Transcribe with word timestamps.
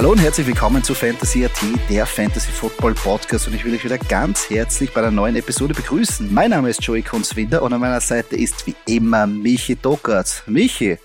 Hallo 0.00 0.12
und 0.12 0.18
herzlich 0.18 0.46
willkommen 0.46 0.82
zu 0.82 0.94
Fantasy 0.94 1.44
AT, 1.44 1.62
der 1.90 2.06
Fantasy 2.06 2.50
Football 2.50 2.94
Podcast 2.94 3.46
und 3.46 3.54
ich 3.54 3.66
will 3.66 3.74
euch 3.74 3.84
wieder 3.84 3.98
ganz 3.98 4.48
herzlich 4.48 4.94
bei 4.94 5.02
einer 5.02 5.10
neuen 5.10 5.36
Episode 5.36 5.74
begrüßen. 5.74 6.32
Mein 6.32 6.52
Name 6.52 6.70
ist 6.70 6.82
Joey 6.82 7.02
Kunzwinder 7.02 7.62
und 7.62 7.74
an 7.74 7.80
meiner 7.80 8.00
Seite 8.00 8.34
ist 8.34 8.66
wie 8.66 8.74
immer 8.86 9.26
Michi 9.26 9.76
Dockertz. 9.76 10.42
Michi, 10.46 10.96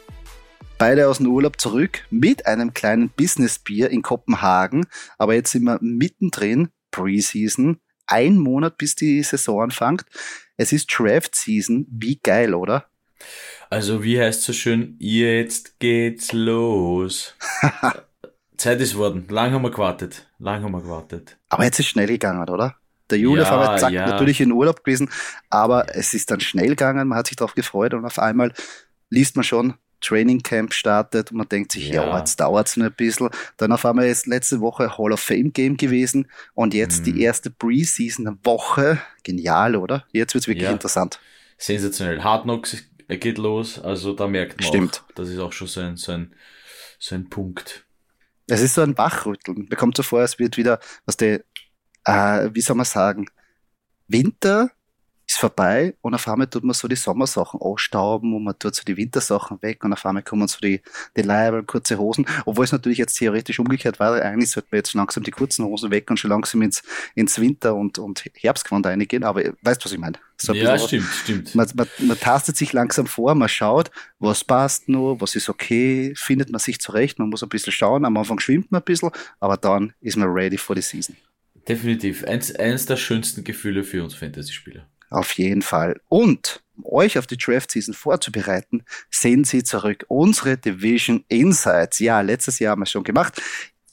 beide 0.78 1.10
aus 1.10 1.18
dem 1.18 1.28
Urlaub 1.28 1.60
zurück 1.60 2.06
mit 2.10 2.46
einem 2.46 2.74
kleinen 2.74 3.10
Business-Bier 3.10 3.90
in 3.90 4.02
Kopenhagen, 4.02 4.86
aber 5.18 5.34
jetzt 5.34 5.52
sind 5.52 5.64
wir 5.64 5.78
mittendrin, 5.82 6.70
Preseason, 6.92 7.82
ein 8.08 8.38
Monat 8.38 8.78
bis 8.78 8.96
die 8.96 9.22
Saison 9.24 9.64
anfängt. 9.64 10.06
Es 10.56 10.72
ist 10.72 10.88
Draft 10.88 11.36
Season, 11.36 11.86
wie 11.92 12.18
geil, 12.24 12.54
oder? 12.54 12.86
Also 13.70 14.06
wie 14.06 14.22
heißt 14.22 14.44
so 14.44 14.54
schön, 14.54 14.96
jetzt 15.00 15.82
geht's 15.82 16.32
los. 16.32 17.36
Zeit 18.58 18.82
ist 18.82 18.96
worden. 18.96 19.28
Lang 19.30 19.52
haben 19.52 19.64
wir 19.64 19.72
gewartet. 19.72 20.28
Lang 20.40 20.64
haben 20.64 20.72
wir 20.72 20.82
gewartet. 20.82 21.38
Aber 21.50 21.64
jetzt 21.64 21.80
ist 21.80 21.88
schnell 21.88 22.08
gegangen, 22.08 22.48
oder? 22.50 22.76
Der 23.10 23.20
Juli 23.20 23.42
ja, 23.42 23.52
war 23.52 23.78
zack, 23.78 23.92
ja. 23.92 24.08
natürlich 24.08 24.42
in 24.42 24.52
Urlaub 24.52 24.84
gewesen, 24.84 25.10
aber 25.52 25.96
es 25.96 26.14
ist 26.16 26.32
dann 26.32 26.40
schnell 26.40 26.70
gegangen, 26.70 27.08
man 27.08 27.20
hat 27.20 27.28
sich 27.28 27.38
darauf 27.38 27.54
gefreut 27.54 27.94
und 27.94 28.04
auf 28.04 28.18
einmal 28.18 28.52
liest 29.12 29.36
man 29.36 29.44
schon, 29.44 29.76
Training 30.02 30.42
Camp 30.42 30.74
startet 30.74 31.32
und 31.32 31.38
man 31.38 31.48
denkt 31.48 31.72
sich, 31.72 31.90
ja, 31.90 32.06
ja 32.06 32.18
jetzt 32.18 32.40
dauert 32.40 32.68
es 32.68 32.78
noch 32.78 32.86
ein 32.86 32.94
bisschen. 32.94 33.30
Dann 33.58 33.72
auf 33.72 33.86
einmal 33.86 34.08
ist 34.08 34.28
letzte 34.28 34.60
Woche 34.60 34.98
Hall 34.98 35.12
of 35.12 35.20
Fame 35.20 35.52
Game 35.52 35.78
gewesen 35.78 36.28
und 36.54 36.74
jetzt 36.74 37.00
mhm. 37.00 37.14
die 37.14 37.22
erste 37.22 37.50
Preseason 37.50 38.38
Woche. 38.44 39.00
Genial, 39.24 39.76
oder? 39.76 40.06
Jetzt 40.12 40.34
wird 40.34 40.44
es 40.44 40.48
wirklich 40.48 40.66
ja. 40.66 40.72
interessant. 40.72 41.20
Sensationell. 41.58 42.24
Hard 42.24 42.44
Knocks 42.44 42.84
geht 43.08 43.38
los, 43.38 43.80
also 43.80 44.14
da 44.14 44.28
merkt 44.28 44.60
man 44.60 44.68
Stimmt. 44.68 45.04
Auch, 45.08 45.14
das 45.16 45.30
ist 45.30 45.40
auch 45.40 45.52
schon 45.52 45.68
so 45.68 45.82
ein, 45.82 45.98
so 45.98 46.12
ein, 46.12 46.34
so 47.00 47.16
ein 47.16 47.30
Punkt. 47.30 47.85
Es 48.48 48.62
ist 48.62 48.76
so 48.76 48.82
ein 48.82 48.98
Wachrütteln. 48.98 49.68
Mir 49.70 49.76
kommt 49.76 49.98
so 49.98 50.04
vor, 50.04 50.22
es 50.22 50.40
wird 50.40 50.58
wieder, 50.58 50.80
was 51.06 51.18
der, 51.18 51.44
äh, 52.06 52.50
wie 52.54 52.62
soll 52.62 52.76
man 52.76 52.86
sagen, 52.86 53.28
Winter 54.08 54.72
ist 55.28 55.38
vorbei 55.38 55.96
und 56.02 56.14
auf 56.14 56.28
einmal 56.28 56.48
tut 56.48 56.64
man 56.64 56.74
so 56.74 56.88
die 56.88 56.96
Sommersachen 56.96 57.60
ausstauben 57.60 58.34
und 58.34 58.44
man 58.44 58.58
tut 58.60 58.76
so 58.76 58.84
die 58.84 58.96
Wintersachen 58.96 59.62
weg 59.62 59.84
und 59.84 59.94
auf 59.94 60.06
einmal 60.06 60.24
kommen 60.24 60.48
so 60.48 60.60
die, 60.60 60.82
die 61.18 61.22
Leiber, 61.24 61.64
kurze 61.64 61.98
Hosen, 61.98 62.28
obwohl 62.46 62.66
es 62.66 62.72
natürlich 62.72 63.00
jetzt 63.00 63.16
theoretisch 63.16 63.60
umgekehrt 63.60 64.00
war. 64.00 64.22
Eigentlich 64.22 64.52
sollte 64.52 64.70
man 64.72 64.80
jetzt 64.80 64.92
schon 64.92 65.00
langsam 65.00 65.24
die 65.24 65.32
kurzen 65.32 65.66
Hosen 65.66 65.90
weg 65.90 66.10
und 66.10 66.18
schon 66.18 66.30
langsam 66.30 66.62
ins, 66.62 66.84
ins 67.16 67.40
Winter- 67.40 67.76
und, 67.76 67.98
und 67.98 68.24
Herbstgewand 68.36 68.86
reingehen, 68.86 69.24
aber 69.24 69.42
weißt 69.62 69.82
du, 69.82 69.86
was 69.86 69.92
ich 69.92 70.00
meine? 70.00 70.18
So 70.38 70.54
ja, 70.54 70.78
stimmt, 70.78 71.08
stimmt. 71.24 71.56
Man, 71.56 71.68
man, 71.76 71.88
man 72.00 72.20
tastet 72.20 72.58
sich 72.58 72.74
langsam 72.74 73.08
vor, 73.08 73.34
man 73.36 73.50
schaut, 73.50 73.90
was 74.20 74.44
passt 74.44 74.90
nur, 74.90 75.22
was 75.22 75.36
ist 75.36 75.50
okay, 75.50 76.14
findet 76.16 76.52
man 76.52 76.60
sich 76.60 76.80
zurecht, 76.80 77.20
man 77.20 77.30
muss 77.30 77.42
ein 77.42 77.50
bisschen 77.50 77.74
schauen, 77.74 78.06
am 78.06 78.18
Anfang 78.18 78.40
schwimmt 78.40 78.72
man 78.72 78.82
ein 78.82 78.86
bisschen, 78.86 79.12
aber 79.40 79.58
dann 79.58 79.94
ist 80.02 80.18
man 80.18 80.30
ready 80.30 80.58
for 80.58 80.76
the 80.76 80.82
season. 80.82 81.16
Definitiv. 81.68 82.24
Eins, 82.26 82.54
eins 82.56 82.86
der 82.86 82.98
schönsten 82.98 83.44
Gefühle 83.44 83.84
für 83.84 84.04
uns 84.04 84.14
Fantasy-Spieler. 84.14 84.88
Auf 85.16 85.32
jeden 85.38 85.62
Fall. 85.62 86.02
Und 86.10 86.62
um 86.76 86.84
euch 86.92 87.18
auf 87.18 87.26
die 87.26 87.38
Draft 87.38 87.72
Season 87.72 87.94
vorzubereiten, 87.94 88.84
sehen 89.10 89.46
Sie 89.46 89.64
zurück 89.64 90.04
unsere 90.10 90.58
Division 90.58 91.24
Insights. 91.30 92.00
Ja, 92.00 92.20
letztes 92.20 92.60
Jahr 92.60 92.72
haben 92.72 92.82
wir 92.82 92.84
es 92.84 92.92
schon 92.92 93.06
gemacht. 93.06 93.42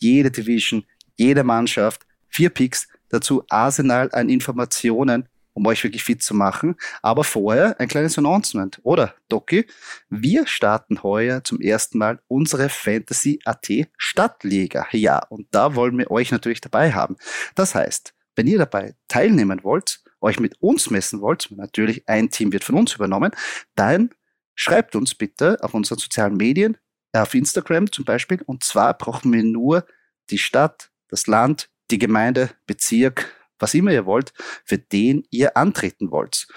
Jede 0.01 0.33
Division, 0.33 0.85
jede 1.15 1.45
Mannschaft, 1.45 2.03
vier 2.29 2.51
Picks, 2.51 2.89
dazu 3.09 3.45
Arsenal 3.49 4.11
an 4.11 4.29
Informationen, 4.29 5.29
um 5.53 5.65
euch 5.65 5.85
wirklich 5.85 6.03
fit 6.03 6.25
zu 6.25 6.35
machen. 6.35 6.75
Aber 7.03 7.23
vorher 7.23 7.79
ein 7.79 7.87
kleines 7.87 8.19
Announcement, 8.19 8.81
oder, 8.83 9.15
Doki? 9.29 9.67
Wir 10.11 10.49
starten 10.49 11.05
heuer 11.05 11.45
zum 11.45 11.61
ersten 11.61 11.99
Mal 11.99 12.19
unsere 12.27 12.69
Fantasy 12.69 13.39
AT 13.45 13.69
Stadtliga. 13.97 14.89
Ja, 14.91 15.21
und 15.29 15.47
da 15.53 15.77
wollen 15.77 15.97
wir 15.99 16.11
euch 16.11 16.33
natürlich 16.33 16.61
dabei 16.61 16.91
haben. 16.91 17.17
Das 17.55 17.77
heißt, 17.77 18.13
wenn 18.35 18.49
ihr 18.49 18.59
dabei 18.59 18.97
teilnehmen 19.07 19.63
wollt, 19.63 20.03
euch 20.23 20.41
mit 20.41 20.61
uns 20.61 20.91
messen 20.91 21.21
wollt, 21.21 21.51
natürlich 21.51 22.09
ein 22.09 22.31
Team 22.31 22.53
wird 22.53 22.65
von 22.65 22.77
uns 22.77 22.95
übernommen, 22.95 23.33
dann 23.75 24.11
schreibt 24.55 24.97
uns 24.97 25.15
bitte 25.15 25.59
auf 25.63 25.75
unseren 25.75 25.99
sozialen 25.99 26.37
Medien, 26.37 26.79
auf 27.13 27.35
Instagram 27.35 27.91
zum 27.91 28.05
Beispiel. 28.05 28.41
Und 28.47 28.65
zwar 28.65 28.95
brauchen 28.95 29.33
wir 29.33 29.43
nur 29.43 29.87
die 30.31 30.39
Stadt, 30.39 30.91
das 31.09 31.27
Land, 31.27 31.71
die 31.91 31.99
Gemeinde, 31.99 32.51
Bezirk, 32.67 33.35
was 33.59 33.75
immer 33.75 33.93
ihr 33.93 34.07
wollt, 34.07 34.33
für 34.65 34.79
den 34.79 35.27
ihr 35.31 35.57
antreten 35.57 36.11
wollt. 36.11 36.49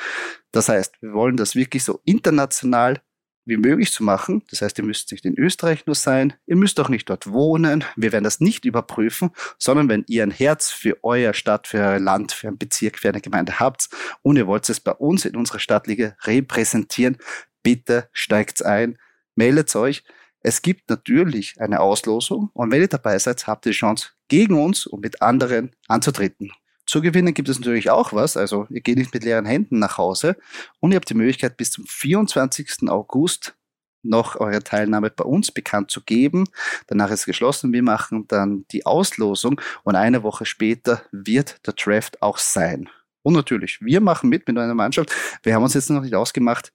Das 0.51 0.69
heißt, 0.69 1.01
wir 1.01 1.13
wollen 1.13 1.37
das 1.37 1.55
wirklich 1.55 1.83
so 1.83 1.99
international 2.05 3.01
wie 3.45 3.57
möglich 3.57 3.91
zu 3.91 4.03
machen. 4.03 4.43
Das 4.49 4.61
heißt, 4.61 4.77
ihr 4.77 4.83
müsst 4.83 5.11
nicht 5.11 5.25
in 5.25 5.37
Österreich 5.37 5.85
nur 5.85 5.95
sein, 5.95 6.33
ihr 6.45 6.55
müsst 6.55 6.79
auch 6.79 6.89
nicht 6.89 7.09
dort 7.09 7.31
wohnen. 7.31 7.83
Wir 7.95 8.11
werden 8.11 8.23
das 8.23 8.39
nicht 8.39 8.65
überprüfen, 8.65 9.31
sondern 9.57 9.87
wenn 9.89 10.03
ihr 10.07 10.23
ein 10.23 10.31
Herz 10.31 10.71
für 10.71 10.97
euer 11.03 11.33
Stadt, 11.33 11.67
für 11.67 11.77
euer 11.77 11.99
Land, 11.99 12.31
für 12.31 12.47
einen 12.47 12.57
Bezirk, 12.57 12.97
für 12.99 13.09
eine 13.09 13.21
Gemeinde 13.21 13.59
habt 13.59 13.89
und 14.21 14.37
ihr 14.37 14.47
wollt 14.47 14.67
es 14.69 14.79
bei 14.79 14.91
uns 14.91 15.25
in 15.25 15.35
unserer 15.35 15.59
Stadtliga 15.59 16.15
repräsentieren, 16.23 17.17
bitte 17.63 18.09
steigt 18.11 18.65
ein, 18.65 18.97
meldet 19.35 19.75
euch. 19.75 20.03
Es 20.41 20.61
gibt 20.61 20.89
natürlich 20.89 21.59
eine 21.59 21.79
Auslosung 21.79 22.49
und 22.53 22.71
wenn 22.71 22.81
ihr 22.81 22.87
dabei 22.87 23.17
seid, 23.19 23.47
habt 23.47 23.65
ihr 23.65 23.71
die 23.71 23.77
Chance, 23.77 24.09
gegen 24.27 24.61
uns 24.61 24.85
und 24.85 25.01
mit 25.01 25.21
anderen 25.21 25.71
anzutreten. 25.87 26.51
Zu 26.85 27.01
gewinnen 27.01 27.33
gibt 27.33 27.49
es 27.49 27.59
natürlich 27.59 27.89
auch 27.89 28.13
was. 28.13 28.37
Also 28.37 28.67
ihr 28.69 28.81
geht 28.81 28.97
nicht 28.97 29.13
mit 29.13 29.23
leeren 29.23 29.45
Händen 29.45 29.79
nach 29.79 29.97
Hause 29.97 30.37
und 30.79 30.91
ihr 30.91 30.97
habt 30.97 31.09
die 31.09 31.15
Möglichkeit 31.15 31.57
bis 31.57 31.71
zum 31.71 31.85
24. 31.85 32.89
August 32.89 33.55
noch 34.03 34.39
eure 34.39 34.63
Teilnahme 34.63 35.09
bei 35.09 35.23
uns 35.23 35.51
bekannt 35.51 35.89
zu 35.91 36.01
geben. 36.01 36.45
Danach 36.87 37.09
ist 37.09 37.21
es 37.21 37.25
geschlossen. 37.25 37.73
Wir 37.73 37.83
machen 37.83 38.27
dann 38.27 38.65
die 38.71 38.85
Auslosung 38.85 39.59
und 39.83 39.95
eine 39.95 40.23
Woche 40.23 40.45
später 40.45 41.01
wird 41.11 41.65
der 41.65 41.73
Draft 41.73 42.21
auch 42.21 42.37
sein. 42.37 42.89
Und 43.23 43.33
natürlich, 43.33 43.81
wir 43.81 44.01
machen 44.01 44.29
mit 44.29 44.47
mit 44.47 44.55
einer 44.57 44.75
Mannschaft. 44.75 45.11
Wir 45.41 45.55
haben 45.55 45.63
uns 45.63 45.73
jetzt 45.73 45.89
noch 45.89 46.03
nicht 46.03 46.13
ausgemacht, 46.13 46.71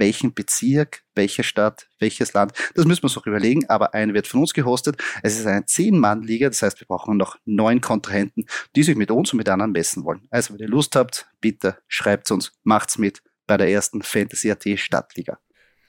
welchen 0.00 0.34
Bezirk, 0.34 1.02
welche 1.14 1.44
Stadt, 1.44 1.88
welches 2.00 2.32
Land. 2.32 2.52
Das 2.74 2.86
müssen 2.86 3.02
wir 3.02 3.04
uns 3.04 3.16
noch 3.16 3.26
überlegen, 3.26 3.68
aber 3.68 3.94
eine 3.94 4.14
wird 4.14 4.26
von 4.26 4.40
uns 4.40 4.52
gehostet. 4.52 4.96
Es 5.22 5.38
ist 5.38 5.46
eine 5.46 5.66
Zehn-Mann-Liga, 5.66 6.48
das 6.48 6.62
heißt, 6.62 6.80
wir 6.80 6.88
brauchen 6.88 7.16
noch 7.16 7.36
neun 7.44 7.80
Kontrahenten, 7.80 8.46
die 8.74 8.82
sich 8.82 8.96
mit 8.96 9.12
uns 9.12 9.32
und 9.32 9.36
mit 9.36 9.48
anderen 9.48 9.70
messen 9.70 10.04
wollen. 10.04 10.26
Also, 10.30 10.54
wenn 10.54 10.60
ihr 10.60 10.68
Lust 10.68 10.96
habt, 10.96 11.28
bitte 11.40 11.78
schreibt 11.86 12.30
uns, 12.32 12.52
macht's 12.64 12.98
mit 12.98 13.22
bei 13.46 13.56
der 13.56 13.68
ersten 13.68 14.02
Fantasy 14.02 14.50
AT 14.50 14.66
Stadtliga. 14.76 15.38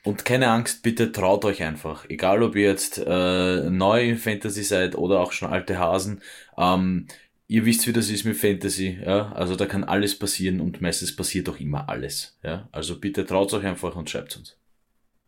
Und 0.03 0.25
keine 0.25 0.49
Angst, 0.49 0.81
bitte 0.81 1.11
traut 1.11 1.45
euch 1.45 1.61
einfach. 1.61 2.09
Egal 2.09 2.41
ob 2.41 2.55
ihr 2.55 2.67
jetzt 2.67 2.97
äh, 2.97 3.69
neu 3.69 4.09
in 4.09 4.17
Fantasy 4.17 4.63
seid 4.63 4.95
oder 4.95 5.19
auch 5.19 5.31
schon 5.31 5.49
alte 5.49 5.77
Hasen. 5.77 6.21
Ähm, 6.57 7.07
ihr 7.51 7.65
wisst, 7.65 7.85
wie 7.85 7.91
das 7.91 8.09
ist 8.09 8.23
mit 8.23 8.37
Fantasy, 8.37 8.97
ja. 9.05 9.33
Also 9.33 9.57
da 9.57 9.65
kann 9.65 9.83
alles 9.83 10.17
passieren 10.17 10.61
und 10.61 10.81
meistens 10.81 11.13
passiert 11.13 11.49
auch 11.49 11.59
immer 11.59 11.89
alles, 11.89 12.37
ja. 12.43 12.69
Also 12.71 12.97
bitte 12.97 13.25
traut 13.25 13.53
euch 13.53 13.65
einfach 13.65 13.93
und 13.97 14.09
schreibt 14.09 14.37
uns. 14.37 14.57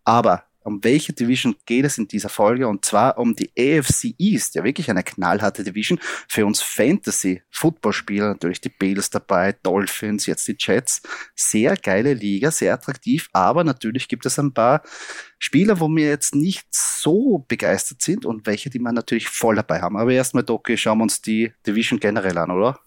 Aber 0.05 0.45
um 0.63 0.83
welche 0.83 1.13
Division 1.13 1.55
geht 1.65 1.85
es 1.85 1.97
in 1.97 2.07
dieser 2.07 2.29
Folge? 2.29 2.67
Und 2.67 2.85
zwar 2.85 3.17
um 3.17 3.35
die 3.35 3.51
AFC 3.57 4.15
East, 4.17 4.55
ja 4.55 4.63
wirklich 4.63 4.89
eine 4.89 5.03
knallharte 5.03 5.63
Division. 5.63 5.99
Für 6.27 6.45
uns 6.45 6.61
Fantasy-Footballspieler 6.61 8.29
natürlich 8.29 8.61
die 8.61 8.69
Bills 8.69 9.09
dabei, 9.09 9.53
Dolphins, 9.63 10.25
jetzt 10.25 10.47
die 10.47 10.55
Jets. 10.57 11.01
Sehr 11.35 11.75
geile 11.75 12.13
Liga, 12.13 12.51
sehr 12.51 12.73
attraktiv, 12.73 13.29
aber 13.33 13.63
natürlich 13.63 14.07
gibt 14.07 14.25
es 14.25 14.39
ein 14.39 14.53
paar 14.53 14.81
Spieler, 15.39 15.79
wo 15.79 15.87
wir 15.89 16.07
jetzt 16.07 16.35
nicht 16.35 16.67
so 16.71 17.45
begeistert 17.47 18.01
sind 18.01 18.25
und 18.25 18.45
welche, 18.45 18.69
die 18.69 18.79
wir 18.79 18.91
natürlich 18.93 19.27
voll 19.27 19.55
dabei 19.55 19.81
haben. 19.81 19.97
Aber 19.97 20.11
erstmal, 20.11 20.43
Doki, 20.43 20.77
schauen 20.77 20.99
wir 20.99 21.03
uns 21.03 21.21
die 21.21 21.51
Division 21.65 21.99
generell 21.99 22.37
an, 22.37 22.51
oder? 22.51 22.79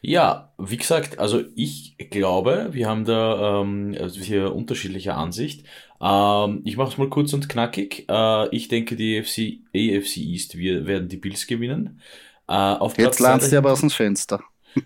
Ja, 0.00 0.52
wie 0.58 0.76
gesagt, 0.76 1.18
also 1.18 1.42
ich 1.56 1.96
glaube, 2.10 2.68
wir 2.70 2.88
haben 2.88 3.04
da 3.04 3.60
ähm, 3.60 3.96
also 3.98 4.20
hier 4.20 4.54
unterschiedliche 4.54 5.14
Ansicht. 5.14 5.66
Ähm, 6.00 6.62
ich 6.64 6.76
mache 6.76 6.92
es 6.92 6.98
mal 6.98 7.08
kurz 7.08 7.32
und 7.32 7.48
knackig. 7.48 8.06
Äh, 8.08 8.54
ich 8.54 8.68
denke, 8.68 8.96
die 8.96 9.18
AFC, 9.18 9.60
AFC 9.74 10.18
East 10.18 10.56
wir 10.56 10.86
werden 10.86 11.08
die 11.08 11.16
Bills 11.16 11.46
gewinnen. 11.46 12.00
Äh, 12.46 12.52
auf 12.52 12.98
Jetzt 12.98 13.20
lernst 13.20 13.52
du 13.52 13.58
aber 13.58 13.72
aus 13.72 13.80
dem 13.80 13.90
Fenster. 13.90 14.42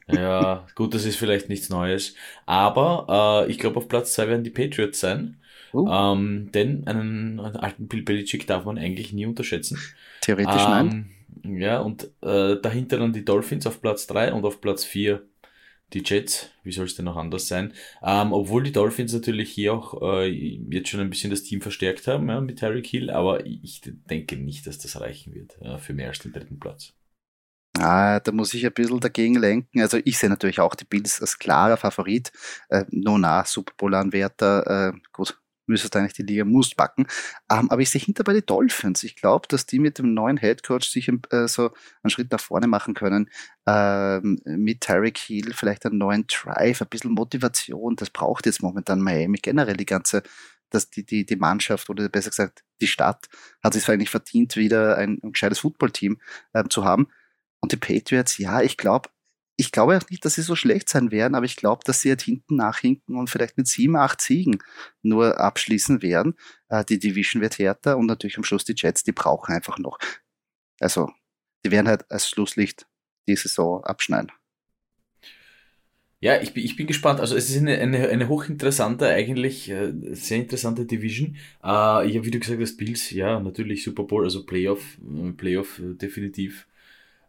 Ja, 0.09 0.67
gut, 0.75 0.95
das 0.95 1.05
ist 1.05 1.17
vielleicht 1.17 1.49
nichts 1.49 1.69
Neues. 1.69 2.15
Aber 2.47 3.45
äh, 3.47 3.51
ich 3.51 3.59
glaube, 3.59 3.79
auf 3.79 3.89
Platz 3.89 4.15
zwei 4.15 4.29
werden 4.29 4.45
die 4.45 4.51
Patriots 4.51 5.01
sein. 5.01 5.39
Uh. 5.75 5.89
Ähm, 5.89 6.51
denn 6.53 6.87
einen, 6.87 7.41
einen, 7.41 7.57
alten 7.57 7.89
Bill 7.89 8.03
Belichick 8.03 8.47
darf 8.47 8.65
man 8.65 8.79
eigentlich 8.79 9.13
nie 9.13 9.27
unterschätzen. 9.27 9.79
Theoretisch 10.21 10.63
ähm, 10.63 10.71
nein. 11.43 11.61
Ja, 11.61 11.81
und 11.81 12.11
äh, 12.21 12.57
dahinter 12.61 12.99
dann 12.99 13.13
die 13.13 13.25
Dolphins 13.25 13.67
auf 13.67 13.81
Platz 13.81 14.07
3 14.07 14.33
und 14.33 14.45
auf 14.45 14.61
Platz 14.61 14.85
4 14.85 15.23
die 15.95 16.03
Jets, 16.05 16.51
wie 16.65 16.73
soll 16.73 16.87
es 16.87 16.95
denn 16.95 17.05
noch 17.05 17.17
anders 17.17 17.49
sein? 17.49 17.73
Ähm, 18.03 18.33
obwohl 18.33 18.63
die 18.63 18.73
Dolphins 18.73 19.13
natürlich 19.13 19.51
hier 19.51 19.75
auch 19.75 20.01
äh, 20.03 20.29
jetzt 20.29 20.89
schon 20.89 21.01
ein 21.01 21.11
bisschen 21.11 21.31
das 21.31 21.43
Team 21.43 21.61
verstärkt 21.61 22.07
haben 22.07 22.29
ja, 22.29 22.41
mit 22.41 22.63
Harry 22.63 22.83
Hill, 22.85 23.11
aber 23.11 23.47
ich 23.47 23.83
denke 23.85 24.37
nicht, 24.37 24.67
dass 24.67 24.79
das 24.79 25.01
reichen 25.01 25.35
wird 25.35 25.61
äh, 25.61 25.79
für 25.79 25.95
mehr 25.95 26.09
als 26.09 26.21
den 26.21 26.33
dritten 26.33 26.59
Platz. 26.59 26.95
Ah, 27.79 28.21
da 28.21 28.33
muss 28.33 28.53
ich 28.53 28.67
ein 28.67 28.73
bisschen 28.73 29.01
dagegen 29.01 29.37
lenken. 29.37 29.81
Also 29.81 29.99
ich 30.05 30.19
sehe 30.19 30.29
natürlich 30.29 30.61
auch 30.61 30.75
die 30.75 30.85
Bills 30.85 31.21
als 31.21 31.39
klarer 31.39 31.79
Favorit. 31.79 32.31
Äh, 32.69 32.85
Nona, 32.91 33.45
Super 33.47 33.73
Bowl-Anwärter, 33.79 34.91
äh, 34.91 34.93
gut, 35.11 35.42
müsstest 35.73 35.97
eigentlich 35.97 36.13
die 36.13 36.23
Liga 36.23 36.45
muss 36.45 36.75
backen. 36.75 37.07
Ähm, 37.51 37.71
aber 37.71 37.81
ich 37.81 37.91
sehe 37.91 38.01
hinter 38.01 38.25
bei 38.25 38.33
den 38.33 38.47
Dolphins. 38.47 39.03
Ich 39.03 39.17
glaube, 39.17 39.49
dass 39.49 39.67
die 39.67 39.79
mit 39.79 39.99
dem 39.99 40.15
neuen 40.15 40.37
Headcoach 40.37 40.85
sich 40.85 41.09
äh, 41.09 41.49
so 41.49 41.73
einen 42.03 42.11
Schritt 42.11 42.31
nach 42.31 42.41
vorne 42.41 42.67
machen 42.67 42.95
können. 42.95 43.29
Ähm, 43.67 44.41
mit 44.45 44.83
Tyreek 44.83 45.19
Hill 45.19 45.53
vielleicht 45.55 45.87
einen 45.87 45.99
neuen 45.99 46.27
Drive, 46.27 46.83
ein 46.83 46.89
bisschen 46.89 47.13
Motivation. 47.13 47.97
Das 47.97 48.11
braucht 48.11 48.47
jetzt 48.47 48.63
momentan 48.63 49.01
Miami 49.01 49.39
generell 49.39 49.77
die 49.77 49.87
ganze 49.87 50.23
dass 50.73 50.91
die, 50.91 51.05
die, 51.05 51.27
die 51.27 51.37
Mannschaft 51.37 51.91
oder 51.91 52.09
besser 52.09 52.31
gesagt 52.31 52.65
die 52.81 52.87
Stadt 52.87 53.29
hat 53.63 53.75
sich 53.75 53.89
eigentlich 53.89 54.11
verdient, 54.11 54.57
wieder 54.57 54.97
ein, 54.97 55.21
ein 55.23 55.33
gescheites 55.33 55.61
Footballteam 55.61 56.19
äh, 56.53 56.65
zu 56.69 56.85
haben. 56.85 57.09
Und 57.61 57.73
die 57.73 57.77
Patriots, 57.77 58.39
ja, 58.39 58.61
ich 58.61 58.77
glaube, 58.77 59.09
ich 59.63 59.71
glaube 59.71 59.97
auch 59.97 60.11
nicht, 60.11 60.25
dass 60.25 60.35
sie 60.35 60.43
so 60.43 60.57
schlecht 60.57 60.89
sein 60.89 61.13
werden, 61.13 61.37
aber 61.37 61.47
ich 61.47 61.55
glaube, 61.55 61.83
dass 61.85 62.01
sie 62.01 62.09
halt 62.09 62.21
hinten 62.23 62.57
nachhinken 62.57 63.17
und 63.17 63.31
vielleicht 63.31 63.57
mit 63.57 63.69
sieben, 63.69 63.95
acht 63.97 64.21
Siegen 64.21 64.59
nur 65.03 65.39
abschließen 65.39 66.03
werden. 66.03 66.35
Äh, 66.69 66.85
die 66.85 66.99
Division 66.99 67.41
wird 67.41 67.59
härter 67.59 67.97
und 67.97 68.07
natürlich 68.07 68.37
am 68.37 68.45
Schluss 68.45 68.65
die 68.65 68.75
Jets, 68.77 69.05
die 69.05 69.13
brauchen 69.13 69.55
einfach 69.55 69.79
noch. 69.79 69.99
Also, 70.81 71.13
die 71.65 71.71
werden 71.71 71.87
halt 71.87 72.11
als 72.11 72.29
Schlusslicht 72.29 72.89
die 73.29 73.37
Saison 73.37 73.85
abschneiden. 73.85 74.33
Ja, 76.19 76.41
ich 76.41 76.55
bin, 76.55 76.65
ich 76.65 76.75
bin 76.77 76.89
gespannt. 76.89 77.21
Also 77.21 77.37
es 77.37 77.51
ist 77.51 77.59
eine, 77.59 77.79
eine, 77.79 78.09
eine 78.09 78.29
hochinteressante, 78.29 79.07
eigentlich 79.09 79.71
äh, 79.71 79.93
sehr 80.13 80.39
interessante 80.39 80.87
Division. 80.87 81.37
Äh, 81.63 82.09
ja, 82.09 82.25
wie 82.25 82.31
du 82.33 82.41
gesagt 82.41 82.61
hast, 82.61 82.77
Bills, 82.77 83.11
ja, 83.11 83.39
natürlich 83.39 83.85
Super 83.85 84.05
Bowl, 84.05 84.25
also 84.25 84.45
Playoff, 84.45 84.99
äh, 85.01 85.33
Playoff 85.33 85.79
äh, 85.79 85.95
definitiv 85.95 86.67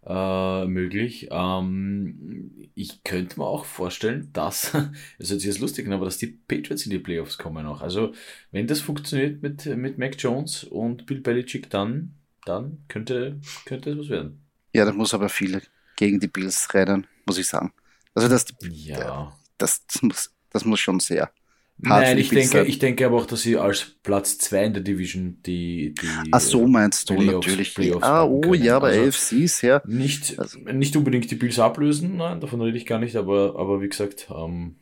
äh, 0.05 0.65
möglich. 0.65 1.27
Ähm, 1.31 2.69
ich 2.75 3.03
könnte 3.03 3.39
mir 3.39 3.45
auch 3.45 3.65
vorstellen, 3.65 4.29
dass, 4.33 4.71
das 5.19 5.31
ist 5.31 5.43
jetzt 5.43 5.59
lustig, 5.59 5.87
aber 5.89 6.05
dass 6.05 6.17
die 6.17 6.27
Patriots 6.27 6.85
in 6.85 6.91
die 6.91 6.99
Playoffs 6.99 7.37
kommen 7.37 7.65
auch. 7.65 7.81
Also, 7.81 8.13
wenn 8.51 8.67
das 8.67 8.81
funktioniert 8.81 9.41
mit, 9.41 9.65
mit 9.65 9.97
Mac 9.97 10.15
Jones 10.17 10.63
und 10.63 11.05
Bill 11.05 11.21
Belichick, 11.21 11.69
dann, 11.69 12.15
dann 12.45 12.83
könnte, 12.87 13.39
könnte 13.65 13.91
es 13.91 13.97
was 13.97 14.09
werden. 14.09 14.45
Ja, 14.73 14.85
da 14.85 14.91
muss 14.91 15.13
aber 15.13 15.29
viele 15.29 15.61
gegen 15.95 16.19
die 16.19 16.27
Bills 16.27 16.73
rennen, 16.73 17.07
muss 17.25 17.37
ich 17.37 17.47
sagen. 17.47 17.71
Also, 18.13 18.27
das, 18.27 18.45
ja. 18.61 19.37
das, 19.57 19.85
das, 19.87 20.01
muss, 20.01 20.35
das 20.49 20.65
muss 20.65 20.79
schon 20.79 20.99
sehr 20.99 21.31
Nein, 21.77 22.17
ich 22.17 22.29
denke, 22.29 22.63
ich 22.63 22.79
denke 22.79 23.05
aber 23.05 23.17
auch, 23.17 23.25
dass 23.25 23.41
sie 23.41 23.57
als 23.57 23.95
Platz 24.03 24.37
2 24.37 24.65
in 24.65 24.73
der 24.73 24.83
Division 24.83 25.41
die, 25.45 25.93
die 25.93 26.07
Ach 26.31 26.39
so 26.39 26.65
meinst 26.67 27.09
du 27.09 27.15
Playoffs, 27.15 27.47
natürlich. 27.47 27.75
Playoffs 27.75 28.03
ah, 28.03 28.23
oh 28.23 28.41
können. 28.41 28.63
ja, 28.63 28.79
bei 28.79 28.99
also 28.99 29.07
AFCs, 29.07 29.61
ja. 29.61 29.81
Nicht, 29.85 30.39
also. 30.39 30.59
nicht 30.59 30.95
unbedingt 30.95 31.29
die 31.29 31.35
Bills 31.35 31.59
ablösen, 31.59 32.17
nein, 32.17 32.39
davon 32.39 32.61
rede 32.61 32.77
ich 32.77 32.85
gar 32.85 32.99
nicht, 32.99 33.15
aber, 33.15 33.55
aber 33.57 33.81
wie 33.81 33.89
gesagt, 33.89 34.27
ähm, 34.33 34.75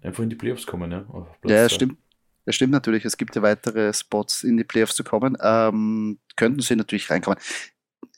einfach 0.00 0.22
in 0.22 0.30
die 0.30 0.36
Playoffs 0.36 0.66
kommen, 0.66 0.90
ja. 0.92 1.04
Ja, 1.44 1.68
stimmt. 1.68 1.98
Das 2.46 2.54
stimmt 2.54 2.72
natürlich, 2.72 3.04
es 3.04 3.16
gibt 3.16 3.34
ja 3.34 3.42
weitere 3.42 3.92
Spots 3.92 4.44
in 4.44 4.56
die 4.56 4.64
Playoffs 4.64 4.94
zu 4.94 5.02
kommen. 5.02 5.36
Ähm, 5.42 6.20
könnten 6.36 6.60
sie 6.60 6.76
natürlich 6.76 7.10
reinkommen. 7.10 7.40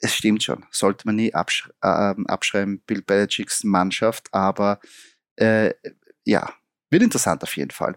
Es 0.01 0.15
stimmt 0.15 0.43
schon, 0.43 0.67
sollte 0.71 1.07
man 1.07 1.17
nie 1.17 1.33
absch 1.35 1.71
äh, 1.81 2.15
abschreiben, 2.27 2.83
Bill 2.87 3.01
Belichicks 3.01 3.65
Mannschaft, 3.65 4.29
aber 4.33 4.81
äh, 5.37 5.73
ja, 6.25 6.53
wird 6.91 7.03
interessant 7.03 7.43
auf 7.43 7.57
jeden 7.57 7.71
Fall. 7.71 7.97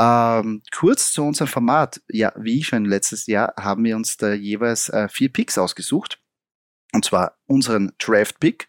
Ähm, 0.00 0.62
kurz 0.72 1.12
zu 1.12 1.22
unserem 1.22 1.48
Format. 1.48 2.00
Ja, 2.08 2.32
wie 2.36 2.62
schon 2.62 2.84
letztes 2.84 3.26
Jahr 3.26 3.54
haben 3.58 3.84
wir 3.84 3.96
uns 3.96 4.16
da 4.16 4.32
jeweils 4.32 4.88
äh, 4.88 5.08
vier 5.08 5.32
Picks 5.32 5.58
ausgesucht. 5.58 6.20
Und 6.92 7.04
zwar 7.04 7.38
unseren 7.46 7.92
Draft-Pick 7.98 8.68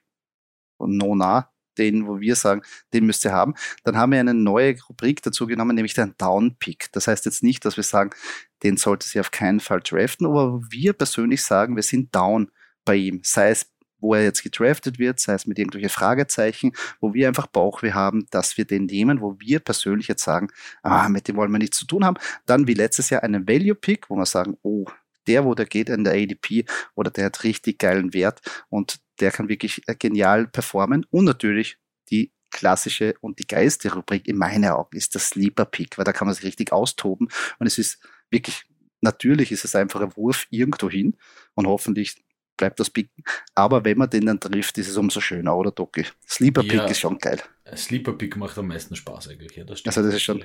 von 0.77 0.95
Nona, 0.97 1.51
den, 1.77 2.07
wo 2.07 2.19
wir 2.19 2.35
sagen, 2.35 2.61
den 2.93 3.05
müsst 3.05 3.25
ihr 3.25 3.33
haben. 3.33 3.55
Dann 3.83 3.97
haben 3.97 4.11
wir 4.11 4.19
eine 4.19 4.33
neue 4.33 4.75
Rubrik 4.87 5.21
dazu 5.23 5.47
genommen, 5.47 5.75
nämlich 5.75 5.93
den 5.93 6.15
Down-Pick. 6.17 6.91
Das 6.91 7.07
heißt 7.07 7.25
jetzt 7.25 7.43
nicht, 7.43 7.65
dass 7.65 7.77
wir 7.77 7.83
sagen, 7.83 8.11
den 8.63 8.77
sollte 8.77 9.07
sie 9.07 9.19
auf 9.19 9.31
keinen 9.31 9.59
Fall 9.59 9.81
draften, 9.81 10.27
aber 10.27 10.61
wir 10.69 10.93
persönlich 10.93 11.43
sagen, 11.43 11.75
wir 11.75 11.83
sind 11.83 12.13
down 12.15 12.51
bei 12.85 12.95
ihm. 12.95 13.21
Sei 13.23 13.49
es 13.49 13.72
wo 14.03 14.13
er 14.13 14.23
jetzt 14.23 14.43
gedraftet 14.43 14.99
wird, 14.99 15.19
sei 15.19 15.33
es 15.33 15.47
mit 15.47 15.57
irgendwelchen 15.57 15.89
Fragezeichen, 15.89 16.73
wo 16.99 17.13
wir 17.13 17.27
einfach 17.27 17.47
Bauchweh 17.47 17.93
haben, 17.93 18.27
dass 18.29 18.57
wir 18.57 18.65
den 18.65 18.85
nehmen, 18.85 19.21
wo 19.21 19.39
wir 19.39 19.59
persönlich 19.59 20.09
jetzt 20.09 20.23
sagen, 20.23 20.49
ah, 20.83 21.07
mit 21.07 21.27
dem 21.27 21.37
wollen 21.37 21.51
wir 21.51 21.57
nichts 21.57 21.79
zu 21.79 21.87
tun 21.87 22.05
haben. 22.05 22.17
Dann 22.45 22.67
wie 22.67 22.73
letztes 22.73 23.09
Jahr 23.09 23.23
einen 23.23 23.47
Value 23.47 23.75
Pick, 23.75 24.09
wo 24.09 24.15
wir 24.15 24.25
sagen, 24.25 24.57
oh, 24.61 24.85
der, 25.25 25.45
wo 25.45 25.55
der 25.55 25.65
geht 25.65 25.87
in 25.87 26.03
der 26.03 26.13
ADP 26.13 26.65
oder 26.95 27.09
der 27.09 27.25
hat 27.25 27.45
richtig 27.45 27.79
geilen 27.79 28.13
Wert 28.13 28.41
und 28.69 28.99
der 29.21 29.31
kann 29.31 29.47
wirklich 29.47 29.81
äh, 29.87 29.95
genial 29.95 30.47
performen 30.47 31.05
und 31.09 31.23
natürlich 31.23 31.77
die 32.09 32.33
klassische 32.51 33.15
und 33.21 33.39
die 33.39 33.47
geilste 33.47 33.93
Rubrik 33.93 34.27
in 34.27 34.37
meinen 34.37 34.65
Augen 34.65 34.97
ist 34.97 35.15
das 35.15 35.29
Sleeper 35.29 35.63
Pick, 35.63 35.97
weil 35.97 36.03
da 36.03 36.11
kann 36.11 36.27
man 36.27 36.35
sich 36.35 36.43
richtig 36.43 36.73
austoben 36.73 37.29
und 37.57 37.67
es 37.67 37.77
ist 37.77 37.99
wirklich 38.29 38.65
natürlich 38.99 39.51
ist 39.51 39.65
es 39.65 39.75
einfach 39.75 40.01
ein 40.01 40.15
Wurf 40.15 40.47
irgendwo 40.49 40.89
hin 40.89 41.15
und 41.55 41.67
hoffentlich 41.67 42.22
bleibt 42.57 42.79
das 42.79 42.89
Picken. 42.89 43.23
Aber 43.55 43.83
wenn 43.85 43.97
man 43.97 44.09
den 44.09 44.25
dann 44.25 44.39
trifft, 44.39 44.77
ist 44.77 44.89
es 44.89 44.97
umso 44.97 45.19
schöner, 45.19 45.55
oder 45.55 45.71
Doki? 45.71 46.05
Sleeper 46.27 46.61
Pick 46.61 46.73
ja, 46.73 46.85
ist 46.85 46.99
schon 46.99 47.17
geil. 47.17 47.41
Sleeper 47.75 48.13
Pick 48.13 48.35
macht 48.35 48.57
am 48.57 48.67
meisten 48.67 48.95
Spaß 48.95 49.29
eigentlich. 49.29 49.55
Ja, 49.55 49.63
das 49.63 49.85
also 49.85 50.03
das 50.03 50.15
ist 50.15 50.21
schon, 50.21 50.43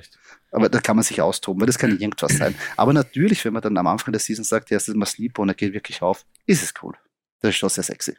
aber 0.51 0.69
da 0.69 0.79
kann 0.79 0.95
man 0.95 1.03
sich 1.03 1.21
austoben, 1.21 1.61
weil 1.61 1.67
das 1.67 1.77
kann 1.77 1.91
irgendwas 1.91 2.37
sein. 2.37 2.55
Aber 2.77 2.93
natürlich, 2.93 3.43
wenn 3.45 3.53
man 3.53 3.61
dann 3.61 3.77
am 3.77 3.87
Anfang 3.87 4.11
der 4.11 4.19
Season 4.19 4.43
sagt, 4.43 4.69
ja, 4.69 4.77
ist 4.77 4.87
mal 4.89 5.05
Sleeper 5.05 5.41
und 5.41 5.49
er 5.49 5.55
geht 5.55 5.73
wirklich 5.73 6.01
auf, 6.01 6.25
ist 6.45 6.63
es 6.63 6.73
cool. 6.81 6.95
Das 7.41 7.49
ist 7.49 7.57
schon 7.57 7.69
sehr 7.69 7.83
sexy. 7.83 8.15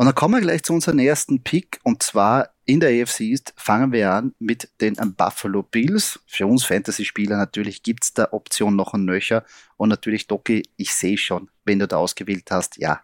Und 0.00 0.06
dann 0.06 0.14
kommen 0.14 0.34
wir 0.34 0.40
gleich 0.40 0.62
zu 0.62 0.72
unserem 0.72 0.98
ersten 0.98 1.42
Pick 1.42 1.78
und 1.82 2.02
zwar 2.02 2.54
in 2.64 2.80
der 2.80 3.02
AFC 3.02 3.20
East 3.20 3.52
fangen 3.56 3.92
wir 3.92 4.10
an 4.12 4.34
mit 4.38 4.70
den 4.80 4.96
Buffalo 5.14 5.62
Bills. 5.62 6.20
Für 6.26 6.46
uns 6.46 6.64
Fantasy-Spieler 6.64 7.36
natürlich 7.36 7.82
gibt 7.82 8.04
es 8.04 8.14
da 8.14 8.28
Option 8.30 8.76
noch 8.76 8.94
ein 8.94 9.04
Nöcher 9.04 9.44
und 9.76 9.90
natürlich 9.90 10.26
Doki, 10.26 10.62
ich 10.78 10.94
sehe 10.94 11.18
schon, 11.18 11.50
wenn 11.64 11.80
du 11.80 11.86
da 11.86 11.98
ausgewählt 11.98 12.50
hast, 12.50 12.78
ja, 12.78 13.02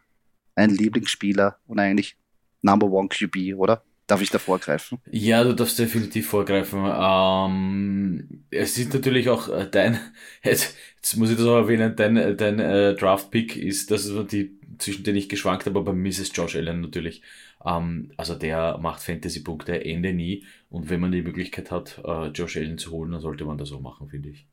ein 0.56 0.70
Lieblingsspieler 0.70 1.58
und 1.66 1.78
eigentlich 1.78 2.16
Number 2.62 2.90
One 2.90 3.08
QB, 3.08 3.54
oder? 3.56 3.82
Darf 4.06 4.22
ich 4.22 4.30
da 4.30 4.38
vorgreifen? 4.38 4.98
Ja, 5.10 5.42
du 5.42 5.52
darfst 5.52 5.78
definitiv 5.78 6.28
vorgreifen. 6.28 6.84
Ähm, 6.84 8.44
es 8.50 8.78
ist 8.78 8.94
natürlich 8.94 9.28
auch 9.28 9.48
äh, 9.48 9.68
dein, 9.68 9.98
jetzt, 10.44 10.76
jetzt 10.96 11.16
muss 11.16 11.30
ich 11.30 11.36
das 11.36 11.46
auch 11.46 11.56
erwähnen, 11.56 11.94
dein, 11.96 12.36
dein 12.36 12.60
äh, 12.60 12.94
Draft-Pick 12.94 13.56
ist, 13.56 13.90
das 13.90 14.06
ist 14.06 14.32
die, 14.32 14.58
zwischen 14.78 15.02
denen 15.02 15.18
ich 15.18 15.28
geschwankt 15.28 15.66
habe, 15.66 15.80
aber 15.80 15.94
es 16.06 16.32
Josh 16.32 16.54
Allen 16.54 16.82
natürlich. 16.82 17.22
Ähm, 17.64 18.12
also 18.16 18.36
der 18.36 18.78
macht 18.78 19.02
Fantasy-Punkte 19.02 19.84
Ende 19.84 20.12
nie 20.12 20.46
und 20.70 20.88
wenn 20.88 21.00
man 21.00 21.10
die 21.10 21.22
Möglichkeit 21.22 21.72
hat, 21.72 22.00
äh, 22.04 22.28
Josh 22.28 22.56
Allen 22.56 22.78
zu 22.78 22.92
holen, 22.92 23.10
dann 23.10 23.20
sollte 23.20 23.44
man 23.44 23.58
das 23.58 23.70
so 23.70 23.80
machen, 23.80 24.08
finde 24.08 24.28
ich. 24.28 24.46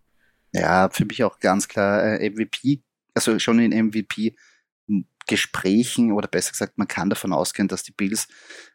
Ja, 0.51 0.89
für 0.89 1.05
mich 1.05 1.24
auch 1.24 1.39
ganz 1.39 1.67
klar 1.67 2.19
äh, 2.19 2.27
MVP, 2.27 2.81
also 3.13 3.38
schon 3.38 3.60
in 3.60 3.88
MVP 3.88 4.36
Gesprächen 5.27 6.11
oder 6.11 6.27
besser 6.27 6.51
gesagt, 6.51 6.77
man 6.77 6.87
kann 6.87 7.09
davon 7.09 7.33
ausgehen, 7.33 7.67
dass 7.67 7.83
die 7.83 7.91
Bills, 7.91 8.27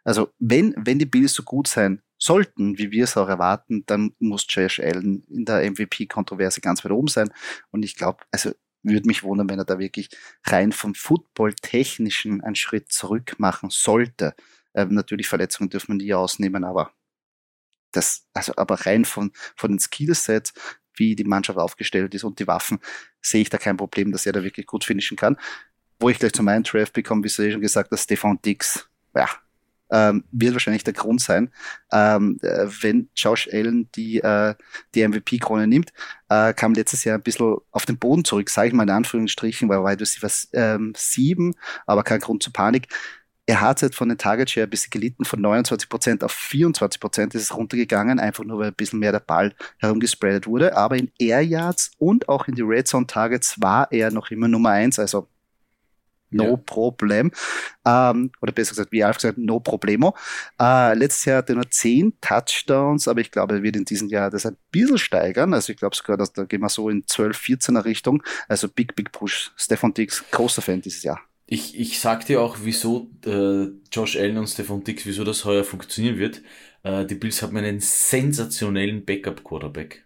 also 0.05 0.33
wenn, 0.39 0.75
wenn 0.77 0.99
die 0.99 1.07
Bills 1.07 1.35
so 1.35 1.43
gut 1.43 1.69
sein 1.69 2.03
sollten, 2.19 2.79
wie 2.79 2.91
wir 2.91 3.05
es 3.05 3.17
auch 3.17 3.29
erwarten, 3.29 3.85
dann 3.87 4.15
muss 4.19 4.47
Josh 4.49 4.81
Allen 4.81 5.25
in 5.29 5.45
der 5.45 5.71
MVP-Kontroverse 5.71 6.61
ganz 6.61 6.85
weit 6.85 6.93
oben 6.93 7.09
sein. 7.09 7.31
Und 7.71 7.85
ich 7.85 7.97
glaube, 7.97 8.25
also 8.33 8.53
würde 8.83 9.07
mich 9.07 9.23
wundern, 9.23 9.49
wenn 9.49 9.59
er 9.59 9.65
da 9.65 9.79
wirklich 9.79 10.11
rein 10.45 10.73
vom 10.73 10.95
Football-Technischen 10.95 12.43
einen 12.43 12.55
Schritt 12.55 12.91
zurück 12.93 13.37
machen 13.39 13.71
sollte. 13.71 14.35
Ähm, 14.75 14.95
natürlich 14.95 15.29
Verletzungen 15.29 15.71
dürfen 15.71 15.99
wir 15.99 16.05
nie 16.05 16.15
ausnehmen, 16.15 16.65
aber 16.65 16.93
das, 17.93 18.27
also 18.35 18.55
aber 18.57 18.87
rein 18.87 19.05
von, 19.05 19.33
von 19.57 19.71
den 19.71 19.79
Skillsets, 19.79 20.53
wie 20.95 21.17
die 21.17 21.25
Mannschaft 21.25 21.59
aufgestellt 21.59 22.15
ist 22.15 22.25
und 22.25 22.39
die 22.39 22.47
Waffen, 22.47 22.81
sehe 23.21 23.43
ich 23.43 23.51
da 23.51 23.59
kein 23.59 23.77
Problem, 23.77 24.13
dass 24.13 24.27
er 24.27 24.33
da 24.33 24.43
wirklich 24.43 24.67
gut 24.67 24.85
finishen 24.85 25.17
kann 25.17 25.37
wo 25.99 26.09
ich 26.09 26.19
gleich 26.19 26.33
zu 26.33 26.43
meinem 26.43 26.63
Draft 26.63 26.93
bekomme, 26.93 27.25
wie 27.25 27.29
du 27.29 27.53
schon 27.53 27.61
gesagt 27.61 27.91
hast, 27.91 28.05
Stefan 28.05 28.39
Dix, 28.43 28.89
ja, 29.15 29.29
ähm, 29.91 30.25
wird 30.33 30.53
wahrscheinlich 30.53 30.85
der 30.85 30.95
Grund 30.95 31.21
sein, 31.21 31.51
ähm, 31.93 32.39
äh, 32.43 32.67
wenn 32.81 33.09
Josh 33.15 33.49
Allen 33.53 33.91
die, 33.93 34.19
äh, 34.19 34.55
die 34.95 35.07
MVP-Krone 35.07 35.67
nimmt, 35.67 35.93
äh, 36.29 36.53
kam 36.53 36.75
letztes 36.75 37.05
Jahr 37.05 37.19
ein 37.19 37.23
bisschen 37.23 37.57
auf 37.71 37.87
den 37.87 37.99
Boden 37.99 38.25
zurück, 38.25 38.51
sage 38.51 38.69
ich 38.69 38.75
mal 38.75 38.83
in 38.83 38.91
Anführungsstrichen, 38.91 39.69
weil 39.69 39.85
Wide 39.85 40.01
Receiver 40.01 40.31
ähm, 40.53 40.93
sieben, 40.97 41.55
aber 41.87 42.03
kein 42.03 42.21
Grund 42.21 42.43
zur 42.43 42.53
Panik. 42.53 42.89
Er 43.47 43.63
hat 43.63 43.81
jetzt 43.81 43.97
von 43.97 44.11
den 44.11 44.19
Target 44.19 44.51
Share 44.51 44.67
ein 44.67 44.71
bisschen 44.71 44.91
gelitten, 44.91 45.25
von 45.25 45.41
29% 45.41 46.23
auf 46.23 46.35
24% 46.35 47.35
ist 47.35 47.43
es 47.43 47.57
runtergegangen, 47.57 48.21
einfach 48.21 48.45
nur 48.45 48.59
weil 48.59 48.69
ein 48.69 48.75
bisschen 48.75 48.99
mehr 48.99 49.13
der 49.13 49.21
Ball 49.21 49.55
herumgespreadet 49.79 50.47
wurde. 50.47 50.77
Aber 50.77 50.97
in 50.97 51.11
Air 51.19 51.41
Yards 51.41 51.93
und 51.97 52.29
auch 52.29 52.47
in 52.47 52.57
die 52.57 52.63
Red 52.63 52.89
Zone 52.89 53.07
Targets 53.07 53.59
war 53.59 53.91
er 53.91 54.11
noch 54.11 54.31
immer 54.31 54.49
Nummer 54.49 54.71
eins, 54.73 54.99
also 54.99 55.29
no 56.31 56.45
ja. 56.45 56.57
problem. 56.57 57.31
Ähm, 57.85 58.31
oder 58.41 58.53
besser 58.53 58.71
gesagt, 58.71 58.93
wie 58.93 59.05
Alf 59.05 59.17
gesagt, 59.17 59.39
no 59.39 59.61
problemo. 59.61 60.15
Äh, 60.61 60.95
letztes 60.95 61.25
Jahr 61.25 61.39
hatte 61.39 61.53
er 61.53 61.57
nur 61.57 61.71
10 61.71 62.15
Touchdowns, 62.21 63.09
aber 63.09 63.21
ich 63.21 63.31
glaube, 63.31 63.57
er 63.57 63.63
wird 63.63 63.77
in 63.77 63.85
diesem 63.85 64.09
Jahr 64.09 64.31
das 64.31 64.47
ein 64.47 64.57
bisschen 64.71 64.99
steigern. 64.99 65.55
Also 65.55 65.73
ich 65.73 65.79
glaube 65.79 65.97
sogar, 65.97 66.17
dass 66.17 66.33
da 66.33 66.45
gehen 66.45 66.61
wir 66.61 66.69
so 66.69 66.89
in 66.91 67.07
12, 67.07 67.39
14er 67.39 67.85
Richtung. 67.85 68.23
Also 68.49 68.69
big, 68.69 68.95
big 68.95 69.13
push. 69.13 69.53
Stefan 69.57 69.95
Dix, 69.95 70.25
großer 70.31 70.63
Fan 70.63 70.81
dieses 70.81 71.03
Jahr. 71.03 71.21
Ich, 71.47 71.79
ich 71.79 71.99
sag 71.99 72.27
dir 72.27 72.43
auch, 72.43 72.59
wieso 72.63 73.11
äh, 73.25 73.69
Josh 73.91 74.17
Allen 74.17 74.37
und 74.37 74.49
Stefan 74.49 74.85
Dix, 74.85 75.07
wieso 75.07 75.25
das 75.25 75.47
heuer 75.47 75.65
funktionieren 75.65 76.19
wird. 76.19 76.43
Äh, 76.83 77.07
die 77.07 77.15
Bills 77.15 77.43
haben 77.43 77.57
einen 77.57 77.81
sensationellen 77.81 79.07
Backup-Quarterback. 79.07 80.05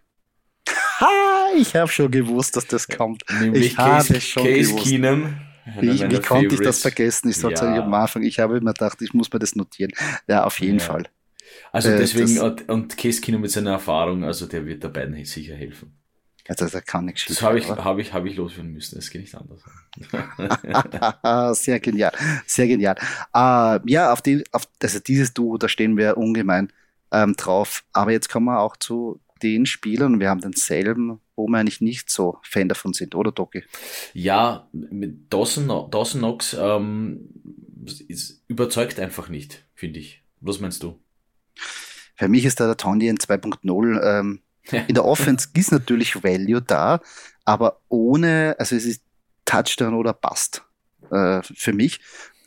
Ha, 1.01 1.51
ich 1.57 1.75
habe 1.75 1.91
schon 1.91 2.11
gewusst, 2.11 2.55
dass 2.55 2.65
das 2.67 2.87
kommt. 2.87 3.23
Nämlich 3.41 3.65
ich 3.67 3.75
Case, 3.75 4.21
schon 4.21 4.43
Case 4.43 4.69
gewusst. 4.69 4.87
Keenum 4.87 5.35
wie, 5.79 6.09
wie 6.09 6.19
konnte 6.21 6.55
ich 6.55 6.61
das 6.61 6.81
vergessen? 6.81 7.29
Ich 7.29 7.37
sollte 7.37 7.65
ja. 7.65 7.83
am 7.83 7.93
Anfang, 7.93 8.23
ich 8.23 8.39
habe 8.39 8.57
immer 8.57 8.73
gedacht, 8.73 9.01
ich 9.01 9.13
muss 9.13 9.31
mir 9.31 9.39
das 9.39 9.55
notieren. 9.55 9.91
Ja, 10.27 10.43
auf 10.43 10.59
jeden 10.59 10.79
ja. 10.79 10.85
Fall. 10.85 11.03
Also 11.71 11.89
äh, 11.89 11.97
deswegen, 11.97 12.35
das, 12.35 12.61
und 12.67 12.97
Keskino 12.97 13.39
mit 13.39 13.51
seiner 13.51 13.71
Erfahrung, 13.71 14.23
also 14.23 14.45
der 14.45 14.65
wird 14.65 14.83
der 14.83 14.89
beiden 14.89 15.23
sicher 15.25 15.55
helfen. 15.55 15.97
Also 16.47 16.67
da 16.67 16.81
kann 16.81 17.05
nichts 17.05 17.21
schief. 17.21 17.37
Das 17.37 17.41
habe 17.41 17.57
ich, 17.57 17.69
hab 17.69 17.97
ich, 17.99 18.13
hab 18.13 18.25
ich 18.25 18.35
loswerden 18.35 18.73
müssen, 18.73 18.95
das 18.95 19.09
geht 19.09 19.21
nicht 19.21 19.35
anders. 19.35 19.61
sehr 21.57 21.79
genial, 21.79 22.11
sehr 22.45 22.67
genial. 22.67 22.95
Uh, 23.35 23.79
ja, 23.85 24.11
auf 24.11 24.21
die, 24.21 24.43
auf, 24.51 24.67
also 24.81 24.99
dieses 24.99 25.33
Duo, 25.33 25.57
da 25.57 25.69
stehen 25.69 25.95
wir 25.95 26.17
ungemein 26.17 26.71
ähm, 27.11 27.35
drauf. 27.37 27.85
Aber 27.93 28.11
jetzt 28.11 28.29
kommen 28.29 28.47
wir 28.47 28.59
auch 28.59 28.75
zu 28.75 29.21
den 29.43 29.65
Spielern, 29.65 30.19
wir 30.19 30.29
haben 30.29 30.41
denselben, 30.41 31.19
wo 31.35 31.47
wir 31.47 31.57
eigentlich 31.57 31.81
nicht 31.81 32.09
so 32.09 32.37
Fan 32.43 32.69
davon 32.69 32.93
sind, 32.93 33.15
oder 33.15 33.31
Doki? 33.31 33.63
Ja, 34.13 34.67
mit 34.71 35.31
Dawson, 35.31 35.67
Dawson 35.67 36.21
Knox 36.21 36.55
ähm, 36.59 37.29
überzeugt 38.47 38.99
einfach 38.99 39.29
nicht, 39.29 39.65
finde 39.75 39.99
ich. 39.99 40.23
Was 40.39 40.59
meinst 40.59 40.81
du? 40.83 40.99
Für 42.15 42.27
mich 42.27 42.45
ist 42.45 42.59
da 42.59 42.67
der 42.67 42.77
Tony 42.77 43.07
in 43.07 43.17
2.0. 43.17 44.01
Ähm, 44.01 44.39
in 44.71 44.95
der 44.95 45.05
Offense 45.05 45.49
ist 45.53 45.71
natürlich 45.71 46.23
Value 46.23 46.61
da, 46.61 47.01
aber 47.43 47.81
ohne, 47.89 48.55
also 48.57 48.75
es 48.75 48.85
ist 48.85 49.03
Touchdown 49.45 49.93
oder 49.93 50.13
Bust 50.13 50.63
äh, 51.11 51.41
für 51.43 51.73
mich. 51.73 51.99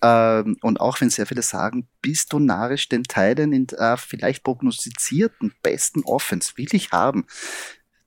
Ähm, 0.07 0.57
und 0.63 0.81
auch 0.81 1.01
wenn 1.01 1.11
sehr 1.11 1.27
viele 1.27 1.43
sagen, 1.43 1.89
bist 2.01 2.33
du 2.33 2.39
narisch 2.39 2.89
den 2.89 3.03
Teilen 3.03 3.53
in 3.53 3.67
äh, 3.71 3.97
vielleicht 3.97 4.45
prognostizierten 4.45 5.53
besten 5.63 6.05
Offense 6.05 6.57
wirklich 6.57 6.93
haben, 6.93 7.27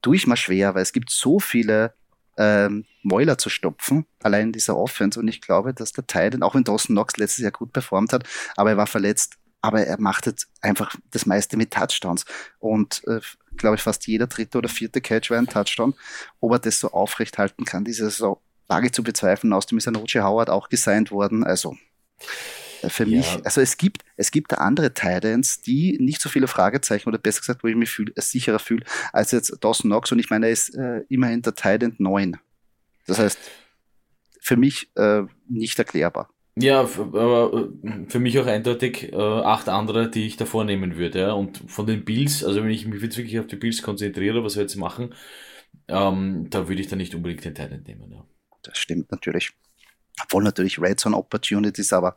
tue 0.02 0.16
ich 0.16 0.26
mal 0.26 0.38
schwer, 0.38 0.76
weil 0.76 0.84
es 0.84 0.94
gibt 0.94 1.10
so 1.10 1.40
viele 1.40 1.94
ähm, 2.38 2.86
Mäuler 3.04 3.38
zu 3.38 3.50
stopfen, 3.50 4.06
allein 4.24 4.48
in 4.48 4.54
dieser 4.54 4.78
Offense. 4.78 5.20
Und 5.20 5.28
ich 5.28 5.42
glaube, 5.42 5.74
dass 5.74 5.92
der 5.92 6.08
Titan, 6.08 6.42
auch 6.42 6.56
wenn 6.56 6.64
Dawson 6.64 6.96
Knox 6.96 7.18
letztes 7.18 7.44
Jahr 7.44 7.52
gut 7.52 7.74
performt 7.74 8.14
hat, 8.14 8.24
aber 8.56 8.70
er 8.70 8.78
war 8.78 8.88
verletzt, 8.88 9.36
aber 9.62 9.82
er 9.86 10.00
macht 10.00 10.26
jetzt 10.26 10.48
einfach 10.62 10.96
das 11.12 11.26
meiste 11.26 11.58
mit 11.58 11.72
Touchdowns. 11.72 12.24
Und 12.60 13.04
äh, 13.08 13.20
glaube 13.58 13.76
ich, 13.76 13.82
fast 13.82 14.08
jeder 14.08 14.28
dritte 14.28 14.58
oder 14.58 14.70
vierte 14.70 15.02
Catch 15.02 15.32
war 15.32 15.38
ein 15.38 15.48
Touchdown. 15.48 15.94
Ob 16.40 16.54
er 16.54 16.60
das 16.60 16.80
so 16.80 16.92
aufrecht 16.92 17.38
halten 17.38 17.66
kann, 17.66 17.84
diese 17.84 18.06
Saison, 18.06 18.40
wage 18.70 18.92
zu 18.92 19.04
bezweifeln. 19.04 19.52
Außerdem 19.52 19.80
ist 19.80 19.88
ein 19.90 19.96
Roger 19.98 20.24
Howard 20.24 20.50
auch 20.50 20.70
gesigned 20.70 21.12
worden. 21.12 21.44
Also 21.44 21.76
für 22.88 23.04
ja. 23.04 23.18
mich, 23.18 23.46
also 23.46 23.62
es 23.62 23.78
gibt, 23.78 24.04
es 24.16 24.32
gibt 24.32 24.58
andere 24.58 24.94
Titans, 24.94 25.62
die 25.62 25.98
nicht 26.00 26.22
so 26.22 26.30
viele 26.30 26.48
Fragezeichen 26.48 27.10
oder 27.10 27.18
besser 27.18 27.42
gesagt, 27.42 27.64
wo 27.64 27.68
ich 27.68 27.76
mich 27.76 27.90
fühl, 27.90 28.14
sicherer 28.16 28.60
fühle, 28.60 28.86
als 29.12 29.32
jetzt 29.32 29.58
Dawson 29.62 29.90
Knox 29.90 30.12
und 30.12 30.20
ich 30.20 30.30
meine, 30.30 30.48
er 30.48 30.52
ist 30.52 30.76
äh, 30.76 31.02
immerhin 31.10 31.42
der 31.42 31.56
Titan 31.56 31.96
9. 31.98 32.38
Das 33.08 33.20
heißt, 33.20 33.38
für 34.40 34.56
mich 34.56 34.90
äh, 34.96 35.24
nicht 35.48 35.78
erklärbar. 35.78 36.30
Ja, 36.56 36.82
aber 36.82 37.70
äh, 37.84 38.10
für 38.10 38.20
mich 38.20 38.38
auch 38.40 38.46
eindeutig 38.46 39.14
äh, 39.14 39.16
acht 39.16 39.70
andere, 39.70 40.10
die 40.10 40.28
ich 40.28 40.38
davor 40.38 40.66
nehmen 40.66 40.98
würde. 40.98 41.20
Ja? 41.20 41.32
Und 41.34 41.64
von 41.68 41.86
den 41.86 42.04
Bills, 42.04 42.44
also 42.44 42.62
wenn 42.62 42.70
ich 42.70 42.86
mich 42.86 43.02
jetzt 43.02 43.18
wirklich 43.18 43.40
auf 43.40 43.48
die 43.48 43.56
Bills 43.56 43.82
konzentriere, 43.82 44.44
was 44.44 44.56
wir 44.56 44.64
jetzt 44.64 44.76
machen, 44.76 45.14
ähm, 45.88 46.48
da 46.50 46.68
würde 46.68 46.82
ich 46.82 46.88
dann 46.88 47.00
nicht 47.00 47.16
unbedingt 47.16 47.46
den 47.46 47.56
Titan 47.56 47.84
nehmen. 47.84 48.12
Ja. 48.12 48.26
Das 48.64 48.78
stimmt 48.78 49.12
natürlich. 49.12 49.54
Obwohl 50.24 50.44
natürlich 50.44 50.80
Red 50.80 51.00
Zone 51.00 51.16
Opportunities, 51.16 51.94
aber 51.94 52.16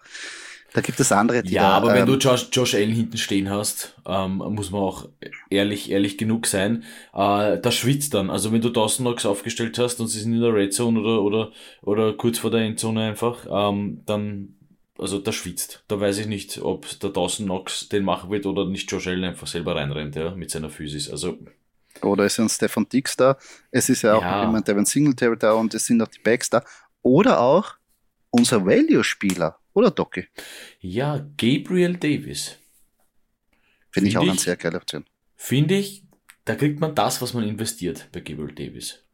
da 0.74 0.80
gibt 0.80 0.98
es 1.00 1.12
andere, 1.12 1.42
die 1.42 1.52
Ja, 1.52 1.62
da, 1.62 1.68
aber 1.76 1.90
ähm, 1.90 2.00
wenn 2.00 2.06
du 2.06 2.16
Josh, 2.16 2.48
Josh 2.50 2.74
Allen 2.74 2.92
hinten 2.92 3.18
stehen 3.18 3.50
hast, 3.50 3.94
ähm, 4.06 4.36
muss 4.36 4.70
man 4.70 4.80
auch 4.80 5.08
ehrlich, 5.50 5.90
ehrlich 5.90 6.16
genug 6.16 6.46
sein, 6.46 6.84
äh, 7.12 7.58
da 7.58 7.70
schwitzt 7.70 8.14
dann. 8.14 8.30
Also 8.30 8.52
wenn 8.52 8.62
du 8.62 8.70
Dawson 8.70 9.04
Knox 9.04 9.26
aufgestellt 9.26 9.78
hast 9.78 10.00
und 10.00 10.08
sie 10.08 10.20
sind 10.20 10.32
in 10.32 10.40
der 10.40 10.54
Red 10.54 10.72
Zone 10.72 11.00
oder, 11.00 11.22
oder, 11.22 11.52
oder 11.82 12.12
kurz 12.14 12.38
vor 12.38 12.50
der 12.50 12.60
Endzone 12.60 13.04
einfach, 13.04 13.46
ähm, 13.50 14.00
dann, 14.06 14.54
also 14.98 15.18
da 15.18 15.32
schwitzt. 15.32 15.84
Da 15.88 16.00
weiß 16.00 16.18
ich 16.18 16.26
nicht, 16.26 16.62
ob 16.62 16.88
der 17.00 17.10
Dawson 17.10 17.46
Knox 17.46 17.88
den 17.90 18.04
machen 18.04 18.30
wird 18.30 18.46
oder 18.46 18.64
nicht 18.64 18.90
Josh 18.90 19.08
Allen 19.08 19.24
einfach 19.24 19.46
selber 19.46 19.76
reinrennt, 19.76 20.16
ja, 20.16 20.30
mit 20.34 20.50
seiner 20.50 20.70
Physis. 20.70 21.10
Also, 21.10 21.36
oder 22.00 22.24
es 22.24 22.34
ist 22.34 22.38
ein 22.38 22.48
Stefan 22.48 22.88
Dix 22.88 23.16
da, 23.16 23.36
es 23.70 23.90
ist 23.90 24.02
ja 24.02 24.14
auch 24.14 24.22
ja. 24.22 24.46
jemand 24.46 24.66
Devin 24.66 24.86
Singletary 24.86 25.36
da 25.36 25.52
und 25.52 25.74
es 25.74 25.84
sind 25.84 26.00
auch 26.00 26.08
die 26.08 26.20
Backs 26.20 26.48
da. 26.48 26.64
Oder 27.02 27.40
auch 27.40 27.74
unser 28.32 28.66
Value-Spieler, 28.66 29.58
oder 29.74 29.90
Doki? 29.90 30.26
Ja, 30.80 31.18
Gabriel 31.36 31.96
Davis. 31.96 32.58
Finde 33.90 34.08
ich 34.10 34.18
auch 34.18 34.24
ich, 34.24 34.30
eine 34.30 34.38
sehr 34.38 34.56
geile 34.56 34.76
Option. 34.76 35.04
Finde 35.36 35.76
ich, 35.76 36.04
da 36.44 36.54
kriegt 36.56 36.80
man 36.80 36.94
das, 36.94 37.22
was 37.22 37.34
man 37.34 37.44
investiert 37.44 38.08
bei 38.12 38.20
Gabriel 38.20 38.54
Davis. 38.54 39.04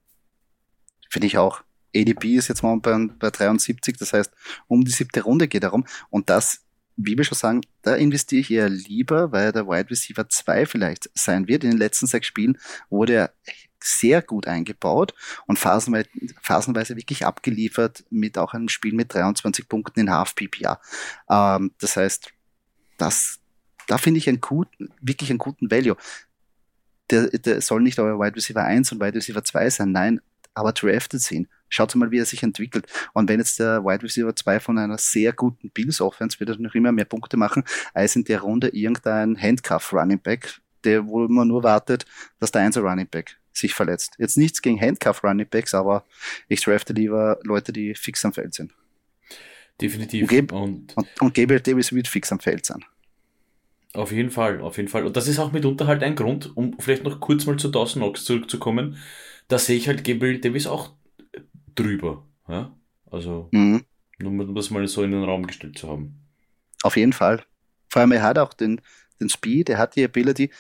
Finde 1.11 1.27
ich 1.27 1.39
auch. 1.39 1.63
ADP 1.95 2.37
ist 2.37 2.49
jetzt 2.49 2.63
mal 2.63 2.79
bei, 2.81 3.09
bei 3.19 3.31
73, 3.31 3.97
das 3.97 4.13
heißt, 4.13 4.31
um 4.67 4.85
die 4.85 4.91
siebte 4.91 5.23
Runde 5.23 5.49
geht 5.49 5.63
darum. 5.63 5.87
Und 6.11 6.29
das, 6.29 6.65
wie 6.97 7.17
wir 7.17 7.25
schon 7.25 7.39
sagen, 7.39 7.61
da 7.83 7.95
investiere 7.97 8.41
ich 8.41 8.51
eher 8.51 8.69
lieber, 8.69 9.33
weil 9.33 9.53
der 9.53 9.67
Wide 9.67 9.91
Receiver 9.91 10.29
2 10.29 10.67
vielleicht 10.67 11.11
sein 11.15 11.49
wird. 11.49 11.65
In 11.65 11.71
den 11.71 11.79
letzten 11.79 12.07
sechs 12.07 12.27
Spielen 12.27 12.59
wurde 12.91 13.15
er 13.15 13.35
sehr 13.81 14.23
gut 14.23 14.47
eingebaut 14.47 15.15
und 15.47 15.59
phasenweise, 15.59 16.09
phasenweise 16.43 16.97
wirklich 16.97 17.25
abgeliefert 17.27 18.05
mit 18.11 18.39
auch 18.39 18.55
einem 18.55 18.69
Spiel 18.69 18.95
mit 18.95 19.15
23 19.15 19.69
Punkten 19.69 20.01
in 20.01 20.11
Half 20.11 20.35
PPA. 20.35 20.81
Ähm, 21.31 21.73
das 21.81 21.97
heißt, 21.97 22.33
das, 22.97 23.41
da 23.87 23.99
finde 23.99 24.19
ich 24.19 24.29
einen 24.29 24.41
guten, 24.41 24.91
wirklich 25.01 25.31
einen 25.31 25.39
guten 25.39 25.71
Value. 25.71 25.97
Der, 27.11 27.29
der 27.29 27.61
soll 27.61 27.81
nicht 27.81 27.99
euer 27.99 28.19
Wide 28.19 28.37
Receiver 28.37 28.63
1 28.63 28.93
und 28.93 29.01
Wide 29.01 29.15
Receiver 29.15 29.43
2 29.43 29.71
sein, 29.71 29.93
nein, 29.93 30.21
aber 30.55 30.73
drafted 30.73 31.21
sehen. 31.21 31.49
Schaut 31.71 31.95
mal, 31.95 32.11
wie 32.11 32.19
er 32.19 32.25
sich 32.25 32.43
entwickelt. 32.43 32.87
Und 33.13 33.29
wenn 33.29 33.41
jetzt 33.41 33.59
der 33.59 33.85
Wide 33.85 34.03
Receiver 34.03 34.35
2 34.35 34.61
von 34.61 34.79
einer 34.79 34.99
sehr 34.99 35.33
guten 35.33 35.71
Bills 35.71 36.01
Offense 36.01 36.41
wird 36.41 36.51
er 36.51 36.59
noch 36.59 36.75
immer 36.75 36.93
mehr 36.93 37.05
Punkte 37.05 37.37
machen, 37.37 37.63
als 37.95 38.17
in 38.17 38.25
der 38.25 38.41
Runde 38.41 38.69
irgendein 38.69 39.41
Handcuff 39.41 39.93
Running 39.93 40.21
Back, 40.21 40.61
der, 40.85 41.07
wo 41.07 41.29
man 41.29 41.49
nur 41.49 41.63
wartet, 41.63 42.07
dass 42.41 42.51
der 42.51 42.63
1 42.63 42.79
Running 42.79 43.09
Back 43.09 43.39
sich 43.59 43.75
verletzt. 43.75 44.15
Jetzt 44.19 44.37
nichts 44.37 44.63
gegen 44.63 44.81
Handcuff 44.81 45.23
Running 45.23 45.47
Backs, 45.49 45.75
aber 45.75 46.05
ich 46.49 46.61
drafte 46.61 46.93
lieber 46.93 47.39
Leute, 47.43 47.73
die 47.73 47.95
fix 47.95 48.25
am 48.25 48.33
Feld 48.33 48.55
sind. 48.55 48.73
Definitiv. 49.81 50.23
Und, 50.23 50.49
Gab 50.49 50.53
und, 50.53 50.97
und, 50.97 51.21
und 51.21 51.35
Gabriel 51.35 51.61
Davis 51.61 51.93
wird 51.93 52.09
fix 52.09 52.33
am 52.33 52.41
Feld 52.41 52.67
sein. 52.67 52.85
Auf 53.95 54.13
jeden 54.13 54.31
Fall, 54.31 54.61
auf 54.61 54.77
jeden 54.77 54.89
Fall. 54.89 55.07
Und 55.07 55.17
das 55.17 55.29
ist 55.29 55.39
auch 55.39 55.53
mitunter 55.53 55.87
halt 55.87 56.03
ein 56.03 56.15
Grund, 56.15 56.57
um 56.57 56.79
vielleicht 56.79 57.05
noch 57.05 57.21
kurz 57.21 57.47
mal 57.47 57.59
zu 57.59 57.69
Dawson 57.69 58.03
Knox 58.03 58.25
zurückzukommen. 58.25 58.99
Da 59.49 59.59
sehe 59.59 59.77
ich 59.77 59.89
halt 59.89 60.05
Gabriel 60.05 60.41
Davis 60.41 60.67
auch 60.67 60.93
drüber. 61.75 62.27
Ja? 62.49 62.77
Also, 63.11 63.49
mhm. 63.53 63.85
nur 64.19 64.31
um 64.31 64.55
das 64.55 64.71
mal 64.71 64.87
so 64.87 65.03
in 65.03 65.13
den 65.13 65.25
Raum 65.25 65.47
gestellt 65.47 65.79
zu 65.79 65.89
haben. 65.89 66.21
Auf 66.83 66.97
jeden 66.97 67.13
Fall. 67.13 67.45
Vor 67.89 68.01
allem, 68.01 68.13
er 68.13 68.23
hat 68.23 68.39
auch 68.39 68.53
den, 68.53 68.81
den 69.21 69.31
Speed, 69.31 69.71
er 69.71 69.79
hat 69.79 69.97
die 69.97 70.05
Ability 70.05 70.51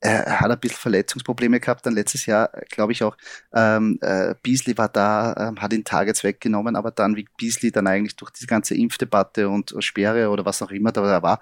er 0.00 0.40
hat 0.40 0.50
ein 0.50 0.60
bisschen 0.60 0.78
Verletzungsprobleme 0.78 1.60
gehabt, 1.60 1.84
dann 1.84 1.94
letztes 1.94 2.26
Jahr, 2.26 2.50
glaube 2.70 2.92
ich 2.92 3.02
auch, 3.02 3.16
ähm, 3.52 3.98
äh, 4.00 4.34
Beasley 4.42 4.78
war 4.78 4.88
da, 4.88 5.48
ähm, 5.48 5.60
hat 5.60 5.72
ihn 5.72 5.84
Targets 5.84 6.22
weggenommen, 6.22 6.76
aber 6.76 6.90
dann, 6.90 7.16
wie 7.16 7.26
Beasley 7.36 7.72
dann 7.72 7.86
eigentlich 7.86 8.16
durch 8.16 8.30
diese 8.30 8.46
ganze 8.46 8.74
Impfdebatte 8.76 9.48
und 9.48 9.74
Sperre 9.80 10.30
oder 10.30 10.44
was 10.44 10.62
auch 10.62 10.70
immer 10.70 10.92
da 10.92 11.22
war, 11.22 11.40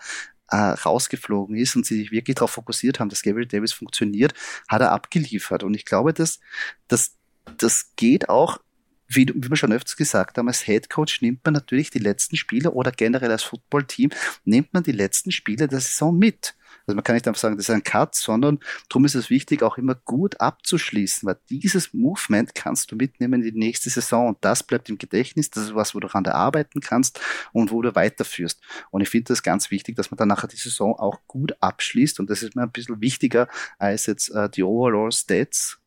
äh, 0.51 0.57
rausgeflogen 0.57 1.57
ist 1.57 1.77
und 1.77 1.85
sie 1.85 1.97
sich 1.97 2.13
wirklich 2.13 2.37
darauf 2.37 2.53
fokussiert 2.53 3.01
haben, 3.01 3.09
dass 3.09 3.23
Gabriel 3.23 3.47
Davis 3.47 3.73
funktioniert, 3.73 4.33
hat 4.69 4.81
er 4.81 4.93
abgeliefert. 4.93 5.63
Und 5.63 5.75
ich 5.75 5.85
glaube, 5.85 6.15
dass, 6.15 6.41
dass 6.89 7.17
das 7.59 7.93
geht 7.97 8.29
auch 8.29 8.61
wie, 9.09 9.29
wie 9.29 9.51
wir 9.51 9.57
schon 9.57 9.73
öfters 9.73 9.97
gesagt 9.97 10.37
haben, 10.37 10.49
als 10.49 10.63
Head 10.63 10.91
Coach 10.91 11.23
nimmt 11.23 11.45
man 11.45 11.55
natürlich 11.55 11.91
die 11.91 12.01
letzten 12.01 12.37
Spiele 12.37 12.73
oder 12.73 12.91
generell 12.91 13.31
als 13.31 13.45
Footballteam 13.45 14.11
nimmt 14.45 14.75
man 14.75 14.83
die 14.83 14.93
letzten 14.93 15.31
Spiele 15.31 15.69
der 15.69 15.81
Saison 15.81 16.19
mit. 16.19 16.56
Also 16.87 16.95
man 16.95 17.03
kann 17.03 17.15
nicht 17.15 17.27
einfach 17.27 17.41
sagen, 17.41 17.57
das 17.57 17.69
ist 17.69 17.75
ein 17.75 17.83
Cut, 17.83 18.15
sondern 18.15 18.61
darum 18.89 19.05
ist 19.05 19.17
es 19.17 19.29
wichtig, 19.29 19.63
auch 19.63 19.77
immer 19.77 19.97
gut 19.97 20.41
abzuschließen, 20.41 21.27
weil 21.27 21.37
dieses 21.51 21.93
Movement 21.93 22.55
kannst 22.55 22.93
du 22.93 22.97
mitnehmen 22.97 23.43
in 23.43 23.55
die 23.55 23.59
nächste 23.59 23.91
Saison 23.91 24.29
und 24.29 24.39
das 24.43 24.63
bleibt 24.63 24.89
im 24.89 24.97
Gedächtnis, 24.97 25.51
das 25.51 25.65
ist 25.65 25.75
was, 25.75 25.95
wo 25.95 26.01
du 26.01 26.07
daran 26.07 26.25
arbeiten 26.27 26.81
kannst 26.81 27.21
und 27.53 27.73
wo 27.73 27.83
du 27.83 27.95
weiterführst. 27.95 28.61
Und 28.91 29.01
ich 29.01 29.09
finde 29.09 29.29
das 29.29 29.43
ganz 29.43 29.71
wichtig, 29.73 29.97
dass 29.97 30.13
man 30.13 30.19
dann 30.19 30.29
nachher 30.29 30.47
die 30.47 30.57
Saison 30.57 30.95
auch 30.95 31.19
gut 31.27 31.57
abschließt 31.61 32.21
und 32.21 32.31
das 32.31 32.43
ist 32.43 32.55
mir 32.55 32.63
ein 32.63 32.71
bisschen 32.71 33.01
wichtiger 33.01 33.49
als 33.79 34.07
jetzt 34.07 34.29
äh, 34.31 34.49
die 34.49 34.63
Overall 34.63 35.11
Stats. 35.11 35.79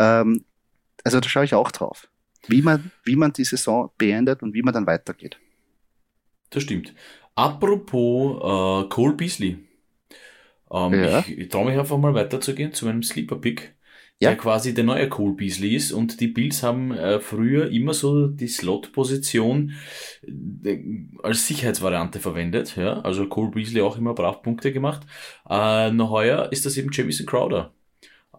Ähm, 0.00 0.44
also 1.04 1.20
da 1.20 1.28
schaue 1.28 1.44
ich 1.44 1.54
auch 1.54 1.70
drauf, 1.70 2.08
wie 2.48 2.62
man, 2.62 2.90
wie 3.04 3.16
man 3.16 3.32
die 3.32 3.44
Saison 3.44 3.90
beendet 3.96 4.42
und 4.42 4.52
wie 4.52 4.62
man 4.62 4.74
dann 4.74 4.86
weitergeht. 4.86 5.38
Das 6.50 6.64
stimmt. 6.64 6.92
Apropos 7.36 8.84
äh, 8.84 8.88
Cole 8.88 9.14
Beasley. 9.14 9.69
Ähm, 10.72 10.94
ja. 10.94 11.20
Ich, 11.20 11.38
ich 11.38 11.48
traue 11.48 11.70
mich 11.70 11.78
einfach 11.78 11.98
mal 11.98 12.14
weiterzugehen 12.14 12.72
zu 12.72 12.86
meinem 12.86 13.02
Sleeper-Pick, 13.02 13.74
ja. 14.20 14.30
der 14.30 14.36
quasi 14.36 14.74
der 14.74 14.84
neue 14.84 15.08
Cole 15.08 15.34
Beasley 15.34 15.74
ist. 15.74 15.92
Und 15.92 16.20
die 16.20 16.28
Bills 16.28 16.62
haben 16.62 16.92
äh, 16.92 17.20
früher 17.20 17.70
immer 17.70 17.94
so 17.94 18.28
die 18.28 18.48
Slot-Position 18.48 19.72
äh, 20.64 20.78
als 21.22 21.46
Sicherheitsvariante 21.46 22.20
verwendet. 22.20 22.76
Ja? 22.76 23.00
Also 23.00 23.26
Cole 23.26 23.50
Beasley 23.50 23.80
auch 23.82 23.98
immer 23.98 24.14
brav 24.14 24.42
Punkte 24.42 24.72
gemacht. 24.72 25.02
Äh, 25.48 25.90
noch 25.90 26.10
heuer 26.10 26.50
ist 26.52 26.66
das 26.66 26.76
eben 26.76 26.90
Jamison 26.92 27.26
Crowder. 27.26 27.72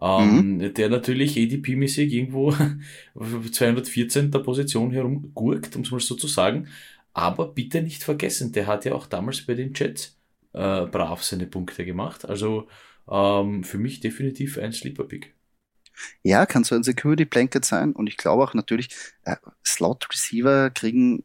Ähm, 0.00 0.56
mhm. 0.56 0.74
Der 0.74 0.88
natürlich 0.88 1.36
ADP-mäßig 1.36 2.12
irgendwo 2.12 2.48
auf 3.14 3.50
214. 3.52 4.30
Position 4.30 4.90
herumgurkt, 4.90 5.76
um 5.76 5.82
es 5.82 5.90
mal 5.90 6.00
so 6.00 6.16
zu 6.16 6.26
sagen. 6.26 6.68
Aber 7.14 7.52
bitte 7.52 7.82
nicht 7.82 8.02
vergessen, 8.02 8.52
der 8.52 8.66
hat 8.66 8.84
ja 8.86 8.94
auch 8.94 9.06
damals 9.06 9.42
bei 9.42 9.54
den 9.54 9.74
Jets 9.74 10.18
äh, 10.52 10.86
brav 10.86 11.22
seine 11.22 11.46
Punkte 11.46 11.84
gemacht. 11.84 12.24
Also 12.24 12.68
ähm, 13.10 13.64
für 13.64 13.78
mich 13.78 14.00
definitiv 14.00 14.58
ein 14.58 14.72
Sleeper-Pick. 14.72 15.34
Ja, 16.22 16.46
kann 16.46 16.64
so 16.64 16.74
ein 16.74 16.82
Security 16.82 17.24
Blanket 17.24 17.64
sein. 17.64 17.92
Und 17.92 18.06
ich 18.06 18.16
glaube 18.16 18.42
auch 18.42 18.54
natürlich, 18.54 18.88
äh, 19.24 19.36
Slot 19.64 20.08
Receiver 20.10 20.70
kriegen, 20.70 21.24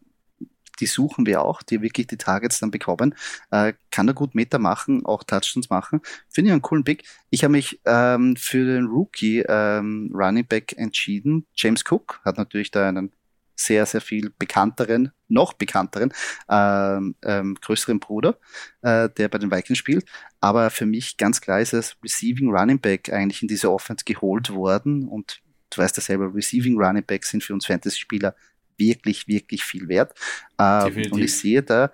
die 0.80 0.86
suchen 0.86 1.26
wir 1.26 1.42
auch, 1.42 1.64
die 1.64 1.82
wirklich 1.82 2.08
die 2.08 2.18
Targets 2.18 2.60
dann 2.60 2.72
bekommen. 2.72 3.16
Äh, 3.52 3.74
kann 3.92 4.08
er 4.08 4.14
gut 4.14 4.36
Meter 4.36 4.60
machen, 4.60 5.06
auch 5.06 5.24
Touchdowns 5.24 5.70
machen. 5.70 6.02
Finde 6.30 6.50
ich 6.50 6.52
einen 6.54 6.62
coolen 6.62 6.84
Pick. 6.84 7.04
Ich 7.30 7.44
habe 7.44 7.54
mich 7.54 7.80
ähm, 7.86 8.36
für 8.36 8.66
den 8.66 8.86
Rookie 8.86 9.40
ähm, 9.48 10.12
Running 10.14 10.46
Back 10.46 10.78
entschieden. 10.78 11.48
James 11.56 11.84
Cook 11.90 12.22
hat 12.24 12.38
natürlich 12.38 12.72
da 12.72 12.88
einen 12.88 13.12
sehr, 13.56 13.86
sehr 13.86 14.02
viel 14.02 14.32
bekannteren, 14.38 15.12
noch 15.30 15.54
bekannteren, 15.54 16.14
ähm, 16.50 17.16
ähm, 17.24 17.56
größeren 17.62 18.00
Bruder, 18.00 18.38
äh, 18.82 19.10
der 19.10 19.30
bei 19.30 19.38
den 19.38 19.52
Vikings 19.52 19.78
spielt. 19.78 20.06
Aber 20.42 20.70
für 20.70 20.86
mich 20.86 21.18
ganz 21.18 21.42
klar 21.42 21.60
ist 21.60 21.74
es 21.74 21.98
Receiving 22.04 22.50
Running 22.50 22.80
Back 22.80 23.12
eigentlich 23.12 23.42
in 23.42 23.48
diese 23.48 23.72
Offense 23.72 24.06
geholt 24.06 24.50
worden. 24.52 25.08
Und 25.08 25.42
du 25.70 25.82
weißt 25.82 25.98
ja 25.98 26.04
selber, 26.04 26.34
Receiving 26.34 26.78
Running 26.78 27.04
Back 27.04 27.26
sind 27.26 27.44
für 27.44 27.54
uns 27.54 27.66
Fantasy-Spieler 27.66 28.36
wirklich, 28.78 29.28
wirklich 29.28 29.64
viel 29.64 29.88
wert. 29.88 30.14
Ähm, 30.60 31.12
und 31.12 31.22
ich 31.22 31.36
sehe 31.36 31.64
da 31.64 31.92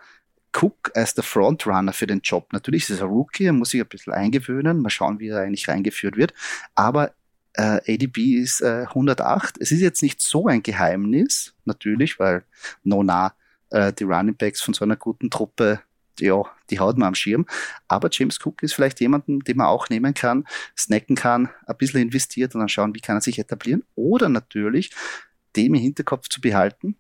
Cook 0.53 0.91
als 0.93 1.15
der 1.15 1.23
Frontrunner 1.23 1.93
für 1.93 2.07
den 2.07 2.21
Job. 2.21 2.53
Natürlich 2.53 2.83
ist 2.83 2.91
es 2.91 3.01
ein 3.01 3.07
Rookie, 3.07 3.45
er 3.45 3.53
muss 3.53 3.71
sich 3.71 3.81
ein 3.81 3.87
bisschen 3.87 4.13
eingewöhnen, 4.13 4.81
mal 4.81 4.89
schauen, 4.89 5.19
wie 5.19 5.29
er 5.29 5.41
eigentlich 5.41 5.67
reingeführt 5.67 6.15
wird. 6.15 6.33
Aber 6.75 7.13
äh, 7.53 7.79
ADB 7.93 8.35
ist 8.35 8.61
äh, 8.61 8.85
108. 8.87 9.57
Es 9.59 9.71
ist 9.71 9.81
jetzt 9.81 10.01
nicht 10.01 10.21
so 10.21 10.47
ein 10.47 10.63
Geheimnis, 10.63 11.53
natürlich, 11.65 12.19
weil 12.19 12.43
Nona 12.83 13.33
äh, 13.69 13.93
die 13.93 14.03
Running 14.03 14.35
Backs 14.35 14.61
von 14.61 14.73
so 14.73 14.85
einer 14.85 14.95
guten 14.95 15.29
Truppe, 15.29 15.81
ja, 16.19 16.43
die 16.69 16.79
haut 16.79 16.97
man 16.97 17.09
am 17.09 17.15
Schirm. 17.15 17.45
Aber 17.87 18.09
James 18.11 18.39
Cook 18.43 18.63
ist 18.63 18.73
vielleicht 18.73 18.99
jemanden, 18.99 19.39
den 19.41 19.57
man 19.57 19.67
auch 19.67 19.89
nehmen 19.89 20.13
kann, 20.13 20.45
snacken 20.77 21.15
kann, 21.15 21.49
ein 21.65 21.77
bisschen 21.77 22.01
investiert 22.01 22.55
und 22.55 22.59
dann 22.59 22.69
schauen, 22.69 22.95
wie 22.95 23.01
kann 23.01 23.17
er 23.17 23.21
sich 23.21 23.39
etablieren. 23.39 23.83
Oder 23.95 24.29
natürlich 24.29 24.91
dem 25.55 25.73
im 25.75 25.81
Hinterkopf 25.81 26.29
zu 26.29 26.41
behalten, 26.41 26.95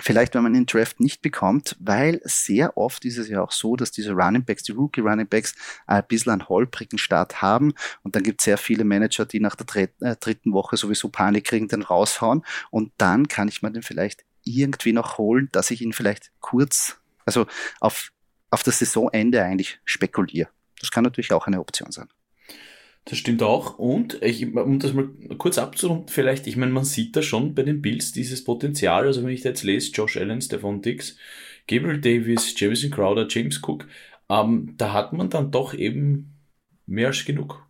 vielleicht, 0.00 0.34
wenn 0.34 0.42
man 0.42 0.54
den 0.54 0.66
Draft 0.66 1.00
nicht 1.00 1.22
bekommt, 1.22 1.76
weil 1.78 2.20
sehr 2.24 2.76
oft 2.76 3.04
ist 3.04 3.18
es 3.18 3.28
ja 3.28 3.42
auch 3.42 3.52
so, 3.52 3.76
dass 3.76 3.90
diese 3.90 4.12
Running 4.12 4.44
Backs, 4.44 4.62
die 4.62 4.72
Rookie 4.72 5.00
Running 5.00 5.28
Backs, 5.28 5.54
ein 5.86 6.04
bisschen 6.06 6.32
einen 6.32 6.48
holprigen 6.48 6.98
Start 6.98 7.42
haben 7.42 7.74
und 8.02 8.16
dann 8.16 8.22
gibt 8.22 8.40
es 8.40 8.46
sehr 8.46 8.58
viele 8.58 8.84
Manager, 8.84 9.26
die 9.26 9.40
nach 9.40 9.56
der 9.56 9.88
äh, 10.00 10.16
dritten 10.16 10.52
Woche 10.52 10.76
sowieso 10.76 11.08
Panik 11.08 11.44
kriegen, 11.44 11.68
den 11.68 11.82
raushauen 11.82 12.44
und 12.70 12.92
dann 12.98 13.28
kann 13.28 13.48
ich 13.48 13.62
mir 13.62 13.70
den 13.70 13.82
vielleicht 13.82 14.24
irgendwie 14.44 14.92
noch 14.92 15.18
holen, 15.18 15.48
dass 15.52 15.70
ich 15.70 15.82
ihn 15.82 15.92
vielleicht 15.92 16.32
kurz, 16.40 16.96
also 17.24 17.46
auf, 17.80 18.12
auf 18.50 18.62
das 18.62 18.78
Saisonende 18.78 19.42
eigentlich 19.42 19.80
spekuliere. 19.84 20.48
Das 20.80 20.90
kann 20.90 21.04
natürlich 21.04 21.32
auch 21.32 21.46
eine 21.46 21.60
Option 21.60 21.92
sein. 21.92 22.08
Das 23.04 23.18
stimmt 23.18 23.42
auch. 23.42 23.78
Und 23.78 24.22
ich, 24.22 24.54
um 24.54 24.78
das 24.78 24.92
mal 24.92 25.08
kurz 25.38 25.58
abzurunden, 25.58 26.08
vielleicht, 26.08 26.46
ich 26.46 26.56
meine, 26.56 26.72
man 26.72 26.84
sieht 26.84 27.16
da 27.16 27.22
schon 27.22 27.54
bei 27.54 27.62
den 27.62 27.82
Bills 27.82 28.12
dieses 28.12 28.44
Potenzial. 28.44 29.06
Also 29.06 29.22
wenn 29.22 29.30
ich 29.30 29.42
da 29.42 29.50
jetzt 29.50 29.64
lese, 29.64 29.90
Josh 29.92 30.16
Allen, 30.16 30.40
Stefan 30.40 30.82
Dix, 30.82 31.16
Gabriel 31.66 32.00
Davis, 32.00 32.54
Jamison 32.58 32.90
Crowder, 32.90 33.26
James 33.28 33.60
Cook, 33.62 33.88
ähm, 34.28 34.74
da 34.76 34.92
hat 34.92 35.12
man 35.12 35.30
dann 35.30 35.50
doch 35.50 35.74
eben 35.74 36.38
mehr 36.86 37.08
als 37.08 37.24
genug. 37.24 37.66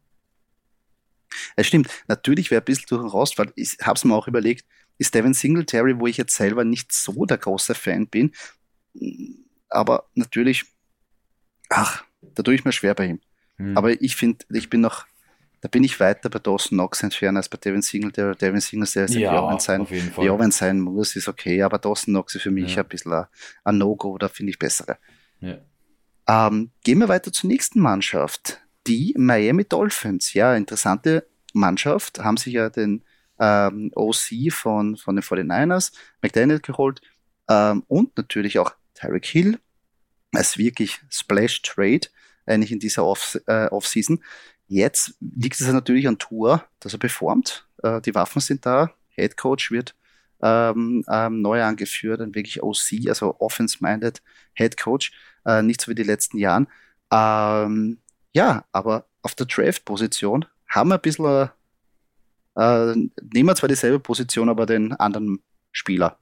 Es 1.57 1.66
stimmt. 1.66 1.88
Natürlich 2.09 2.51
wäre 2.51 2.61
ein 2.61 2.64
bisschen 2.64 2.87
durch 2.88 3.03
den 3.03 3.11
Rost, 3.11 3.38
weil 3.38 3.53
ich 3.57 3.79
habe 3.83 3.97
es 3.97 4.05
mir 4.05 4.14
auch 4.14 4.29
überlegt, 4.29 4.66
ist 4.99 5.14
Devin 5.14 5.33
Singletary, 5.33 5.99
wo 5.99 6.07
ich 6.07 6.18
jetzt 6.18 6.37
selber 6.37 6.64
nicht 6.64 6.92
so 6.92 7.25
der 7.25 7.38
große 7.38 7.75
Fan 7.75 8.07
bin, 8.07 8.33
aber 9.68 10.09
natürlich, 10.14 10.64
ach, 11.71 12.05
da 12.21 12.42
tue 12.42 12.55
ich 12.55 12.64
mir 12.64 12.73
schwer 12.73 12.95
bei 12.95 13.07
ihm. 13.07 13.21
Hm. 13.57 13.77
Aber 13.77 14.01
ich 14.01 14.16
finde, 14.16 14.45
ich 14.51 14.71
bin 14.71 14.81
noch 14.81 15.07
da 15.62 15.68
bin 15.68 15.85
ich 15.85 16.01
weiter 16.01 16.29
bei 16.29 16.40
Dawson 16.40 16.77
Knox 16.77 17.05
entfernt 17.05 17.37
als 17.37 17.48
bei 17.48 17.57
Devin 17.57 17.83
Single. 17.83 18.11
Der 18.11 18.35
Devin 18.35 18.61
Single, 18.61 18.88
der 18.94 19.05
ist 19.05 19.14
ja, 19.14 19.33
ja 19.33 19.61
sein, 19.61 19.87
ja, 20.16 20.38
wenn 20.38 20.51
sein 20.51 20.81
muss, 20.81 21.14
ist 21.14 21.29
okay, 21.29 21.62
aber 21.62 21.79
Dawson 21.79 22.12
Knox 22.12 22.35
ist 22.35 22.42
für 22.42 22.51
mich 22.51 22.75
ja. 22.75 22.83
ein 22.83 22.88
bisschen 22.88 23.12
ein, 23.12 23.27
ein 23.62 23.79
No-Go, 23.79 24.18
da 24.18 24.29
finde 24.29 24.51
ich 24.51 24.59
bessere. 24.59 24.98
Ja. 25.38 25.59
Ähm, 26.27 26.72
gehen 26.83 26.98
wir 26.98 27.09
weiter 27.09 27.33
zur 27.33 27.48
nächsten 27.48 27.79
Mannschaft. 27.79 28.61
Die 28.88 29.14
Miami 29.16 29.64
Dolphins. 29.64 30.35
Ja, 30.35 30.57
interessante 30.57 31.29
Mannschaft. 31.53 32.18
Haben 32.18 32.38
sich 32.38 32.55
ja 32.55 32.68
den 32.68 33.05
ähm, 33.38 33.92
OC 33.94 34.51
von, 34.51 34.96
von 34.96 35.14
den 35.14 35.22
49ers, 35.22 35.92
McDaniel 36.22 36.59
geholt 36.59 37.01
ähm, 37.48 37.85
und 37.87 38.16
natürlich 38.16 38.59
auch 38.59 38.72
Tyreek 38.94 39.27
Hill 39.27 39.61
als 40.33 40.59
wirklich 40.59 41.01
Splash 41.09 41.62
Trade 41.62 42.09
eigentlich 42.46 42.72
in 42.72 42.81
dieser 42.81 43.05
Off, 43.05 43.38
äh, 43.46 43.66
Offseason. 43.66 44.22
Jetzt 44.68 45.14
liegt 45.20 45.61
es 45.61 45.66
natürlich 45.66 46.09
an 46.09 46.18
Tour, 46.18 46.64
dass 46.81 46.92
er 46.92 46.98
performt. 46.98 47.66
Äh, 47.83 48.01
die 48.01 48.14
Waffen 48.14 48.40
sind 48.40 48.64
da. 48.64 48.92
Head 49.11 49.37
Coach 49.37 49.70
wird 49.70 49.94
ähm, 50.42 51.05
ähm, 51.09 51.40
neu 51.40 51.62
angeführt, 51.62 52.20
ein 52.20 52.35
wirklich 52.35 52.62
OC, 52.62 53.09
also 53.09 53.37
Offense-Minded 53.38 54.22
Head 54.55 54.77
Coach, 54.77 55.12
äh, 55.46 55.62
nicht 55.62 55.81
so 55.81 55.90
wie 55.90 55.94
die 55.94 56.03
letzten 56.03 56.38
Jahren. 56.38 56.66
Ähm, 57.12 57.98
ja, 58.33 58.64
aber 58.72 59.07
auf 59.22 59.35
der 59.35 59.46
Draft-Position 59.46 60.44
haben 60.68 60.88
wir 60.88 60.96
ein 60.96 61.01
bisschen, 61.01 61.51
äh, 62.57 62.94
nehmen 62.94 63.48
wir 63.48 63.55
zwar 63.55 63.68
dieselbe 63.68 64.01
Position, 64.01 64.48
aber 64.48 64.66
den 64.66 64.92
anderen 64.94 65.40
Spieler. 65.70 66.18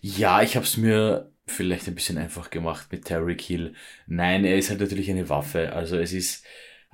Ja, 0.00 0.42
ich 0.42 0.56
habe 0.56 0.66
es 0.66 0.76
mir 0.76 1.30
vielleicht 1.46 1.88
ein 1.88 1.94
bisschen 1.94 2.18
einfach 2.18 2.50
gemacht 2.50 2.88
mit 2.92 3.06
Terry 3.06 3.36
Hill. 3.38 3.74
Nein, 4.06 4.44
er 4.44 4.56
ist 4.56 4.70
halt 4.70 4.80
natürlich 4.80 5.10
eine 5.10 5.28
Waffe. 5.28 5.72
Also 5.72 5.96
es 5.98 6.12
ist, 6.12 6.44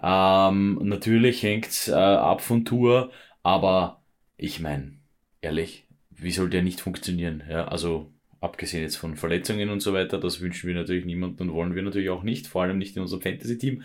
ähm, 0.02 0.78
natürlich 0.82 1.42
hängt's 1.42 1.88
äh, 1.88 1.94
ab 1.94 2.40
von 2.40 2.64
Tour, 2.64 3.10
aber 3.42 4.02
ich 4.36 4.60
meine, 4.60 4.98
ehrlich, 5.40 5.86
wie 6.10 6.30
soll 6.30 6.50
der 6.50 6.62
nicht 6.62 6.80
funktionieren? 6.80 7.42
Ja, 7.48 7.68
also 7.68 8.12
abgesehen 8.40 8.82
jetzt 8.82 8.96
von 8.96 9.16
Verletzungen 9.16 9.70
und 9.70 9.80
so 9.80 9.92
weiter, 9.92 10.18
das 10.18 10.40
wünschen 10.40 10.68
wir 10.68 10.74
natürlich 10.74 11.04
niemandem 11.04 11.48
und 11.48 11.54
wollen 11.54 11.74
wir 11.74 11.82
natürlich 11.82 12.10
auch 12.10 12.22
nicht, 12.22 12.46
vor 12.46 12.62
allem 12.62 12.78
nicht 12.78 12.96
in 12.96 13.02
unserem 13.02 13.22
Fantasy-Team. 13.22 13.82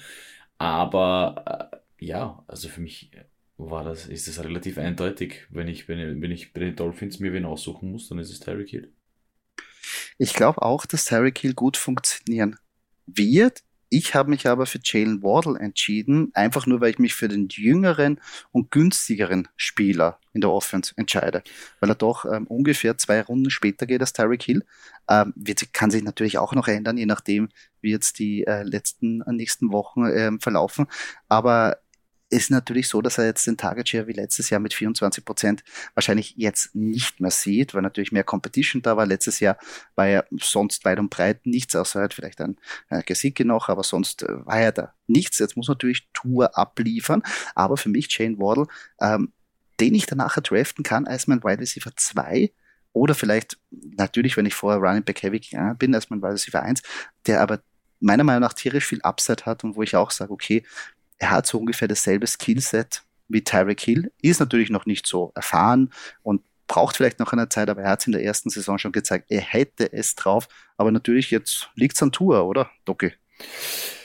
Aber 0.57 1.71
äh, 1.71 2.05
ja, 2.05 2.43
also 2.47 2.67
für 2.67 2.81
mich 2.81 3.11
war 3.57 3.83
das, 3.83 4.07
ist 4.07 4.27
das 4.27 4.43
relativ 4.43 4.77
eindeutig. 4.77 5.47
Wenn 5.49 5.67
ich, 5.67 5.87
wenn, 5.87 6.21
wenn 6.21 6.31
ich 6.31 6.53
bei 6.53 6.59
den 6.59 6.75
Dolphins 6.75 7.19
mir 7.19 7.33
wen 7.33 7.45
aussuchen 7.45 7.91
muss, 7.91 8.09
dann 8.09 8.19
ist 8.19 8.31
es 8.31 8.39
Tyreek 8.39 8.69
Hill. 8.69 8.93
Ich 10.17 10.33
glaube 10.33 10.61
auch, 10.61 10.85
dass 10.85 11.05
Tyreek 11.05 11.37
Hill 11.39 11.53
gut 11.53 11.77
funktionieren 11.77 12.57
wird. 13.05 13.63
Ich 13.93 14.15
habe 14.15 14.29
mich 14.29 14.47
aber 14.47 14.67
für 14.67 14.79
Jalen 14.81 15.21
Wardle 15.21 15.59
entschieden, 15.59 16.31
einfach 16.33 16.65
nur, 16.65 16.79
weil 16.79 16.91
ich 16.91 16.97
mich 16.99 17.13
für 17.13 17.27
den 17.27 17.49
jüngeren 17.49 18.21
und 18.53 18.71
günstigeren 18.71 19.49
Spieler 19.57 20.17
in 20.31 20.39
der 20.39 20.49
Offense 20.49 20.93
entscheide, 20.95 21.43
weil 21.81 21.89
er 21.89 21.95
doch 21.95 22.23
ähm, 22.23 22.47
ungefähr 22.47 22.97
zwei 22.97 23.21
Runden 23.21 23.49
später 23.49 23.85
geht 23.85 23.99
als 23.99 24.13
Tyreek 24.13 24.43
Hill. 24.43 24.63
Ähm, 25.09 25.33
wird, 25.35 25.73
kann 25.73 25.91
sich 25.91 26.03
natürlich 26.03 26.37
auch 26.37 26.53
noch 26.53 26.69
ändern, 26.69 26.97
je 26.97 27.05
nachdem, 27.05 27.49
wie 27.81 27.91
jetzt 27.91 28.19
die 28.19 28.47
äh, 28.47 28.63
letzten 28.63 29.23
äh, 29.23 29.33
nächsten 29.33 29.73
Wochen 29.73 30.05
ähm, 30.05 30.39
verlaufen. 30.39 30.87
Aber 31.27 31.75
ist 32.31 32.49
natürlich 32.49 32.87
so, 32.87 33.01
dass 33.01 33.17
er 33.17 33.25
jetzt 33.25 33.45
den 33.45 33.57
Target 33.57 33.89
Share 33.89 34.07
wie 34.07 34.13
letztes 34.13 34.49
Jahr 34.49 34.61
mit 34.61 34.73
24 34.73 35.23
Prozent 35.25 35.63
wahrscheinlich 35.93 36.33
jetzt 36.37 36.73
nicht 36.73 37.19
mehr 37.19 37.29
sieht, 37.29 37.73
weil 37.73 37.81
natürlich 37.81 38.13
mehr 38.13 38.23
Competition 38.23 38.81
da 38.81 38.95
war. 38.95 39.05
Letztes 39.05 39.41
Jahr 39.41 39.57
war 39.95 40.07
er 40.07 40.25
sonst 40.39 40.85
weit 40.85 40.97
und 40.99 41.09
breit 41.09 41.45
nichts, 41.45 41.75
außer 41.75 41.99
halt 41.99 42.13
vielleicht 42.13 42.39
ein 42.39 42.57
äh, 42.89 43.03
Gesicke 43.03 43.43
noch, 43.43 43.67
aber 43.67 43.83
sonst 43.83 44.23
äh, 44.23 44.45
war 44.45 44.59
er 44.59 44.71
da 44.71 44.93
nichts. 45.07 45.39
Jetzt 45.39 45.57
muss 45.57 45.67
natürlich 45.67 46.07
Tour 46.13 46.57
abliefern, 46.57 47.21
aber 47.53 47.75
für 47.75 47.89
mich 47.89 48.07
Jane 48.17 48.39
Waddle, 48.39 48.67
ähm, 49.01 49.33
den 49.81 49.93
ich 49.93 50.05
danach 50.05 50.39
draften 50.39 50.83
kann 50.83 51.07
als 51.07 51.27
mein 51.27 51.43
Wide 51.43 51.59
Receiver 51.59 51.91
2, 51.95 52.51
oder 52.93 53.15
vielleicht, 53.15 53.57
natürlich, 53.71 54.35
wenn 54.35 54.45
ich 54.45 54.53
vorher 54.53 54.81
Running 54.81 55.03
Back 55.03 55.23
Heavy 55.23 55.39
gegangen 55.39 55.77
bin, 55.77 55.95
als 55.95 56.09
mein 56.09 56.21
Wide 56.21 56.33
Receiver 56.33 56.61
1, 56.61 56.81
der 57.25 57.41
aber 57.41 57.61
meiner 58.01 58.23
Meinung 58.23 58.41
nach 58.41 58.53
tierisch 58.53 58.85
viel 58.85 59.01
Upside 59.01 59.45
hat 59.45 59.63
und 59.63 59.75
wo 59.75 59.83
ich 59.83 59.95
auch 59.95 60.11
sage, 60.11 60.31
okay, 60.31 60.63
er 61.21 61.29
hat 61.29 61.45
so 61.45 61.59
ungefähr 61.59 61.87
dasselbe 61.87 62.25
Skillset 62.25 63.03
wie 63.27 63.43
Tyreek 63.43 63.79
Hill, 63.79 64.11
ist 64.21 64.39
natürlich 64.39 64.69
noch 64.69 64.85
nicht 64.85 65.05
so 65.05 65.31
erfahren 65.35 65.91
und 66.23 66.41
braucht 66.67 66.97
vielleicht 66.97 67.19
noch 67.19 67.31
eine 67.31 67.47
Zeit, 67.47 67.69
aber 67.69 67.83
er 67.83 67.91
hat 67.91 67.99
es 68.01 68.07
in 68.07 68.13
der 68.13 68.23
ersten 68.23 68.49
Saison 68.49 68.77
schon 68.77 68.91
gezeigt, 68.91 69.27
er 69.29 69.41
hätte 69.41 69.93
es 69.93 70.15
drauf. 70.15 70.47
Aber 70.77 70.91
natürlich, 70.91 71.29
jetzt 71.29 71.69
liegt 71.75 71.95
es 71.95 72.01
an 72.01 72.11
Tour, 72.11 72.45
oder, 72.45 72.71
Doki? 72.85 73.11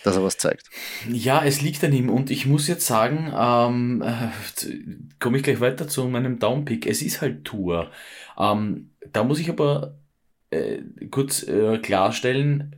Dass 0.05 0.17
er 0.17 0.25
was 0.25 0.37
zeigt. 0.37 0.69
Ja, 1.09 1.45
es 1.45 1.63
liegt 1.63 1.83
an 1.85 1.93
ihm 1.93 2.11
und 2.11 2.31
ich 2.31 2.45
muss 2.47 2.69
jetzt 2.69 2.87
sagen, 2.87 3.33
ähm, 3.35 4.03
äh, 4.03 4.29
komme 5.19 5.39
ich 5.39 5.43
gleich 5.43 5.61
weiter 5.61 5.89
zu 5.89 6.07
meinem 6.09 6.39
Downpick. 6.39 6.87
Es 6.87 7.03
ist 7.03 7.23
halt 7.23 7.45
Tour. 7.45 7.91
Ähm, 8.39 8.91
da 9.11 9.25
muss 9.25 9.39
ich 9.39 9.49
aber 9.49 9.99
äh, 10.51 10.83
kurz 11.11 11.43
äh, 11.45 11.79
klarstellen, 11.79 12.77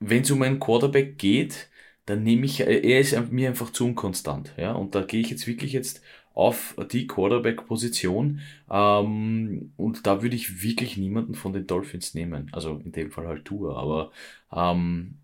wenn 0.00 0.22
es 0.22 0.30
um 0.30 0.42
einen 0.42 0.58
Quarterback 0.58 1.18
geht, 1.18 1.69
dann 2.10 2.24
nehme 2.24 2.44
ich, 2.44 2.60
äh, 2.60 2.80
er 2.80 3.00
ist 3.00 3.30
mir 3.30 3.48
einfach 3.48 3.70
zu 3.70 3.84
unkonstant, 3.84 4.52
ja, 4.56 4.72
und 4.72 4.94
da 4.94 5.02
gehe 5.02 5.20
ich 5.20 5.30
jetzt 5.30 5.46
wirklich 5.46 5.72
jetzt 5.72 6.02
auf 6.34 6.74
die 6.90 7.06
Quarterback-Position 7.06 8.40
ähm, 8.70 9.72
und 9.76 10.06
da 10.06 10.22
würde 10.22 10.36
ich 10.36 10.62
wirklich 10.62 10.96
niemanden 10.96 11.34
von 11.34 11.52
den 11.52 11.66
Dolphins 11.66 12.14
nehmen, 12.14 12.48
also 12.52 12.80
in 12.84 12.92
dem 12.92 13.10
Fall 13.10 13.26
halt 13.26 13.44
Tour, 13.44 13.76
aber 13.76 14.10
ähm, 14.52 15.18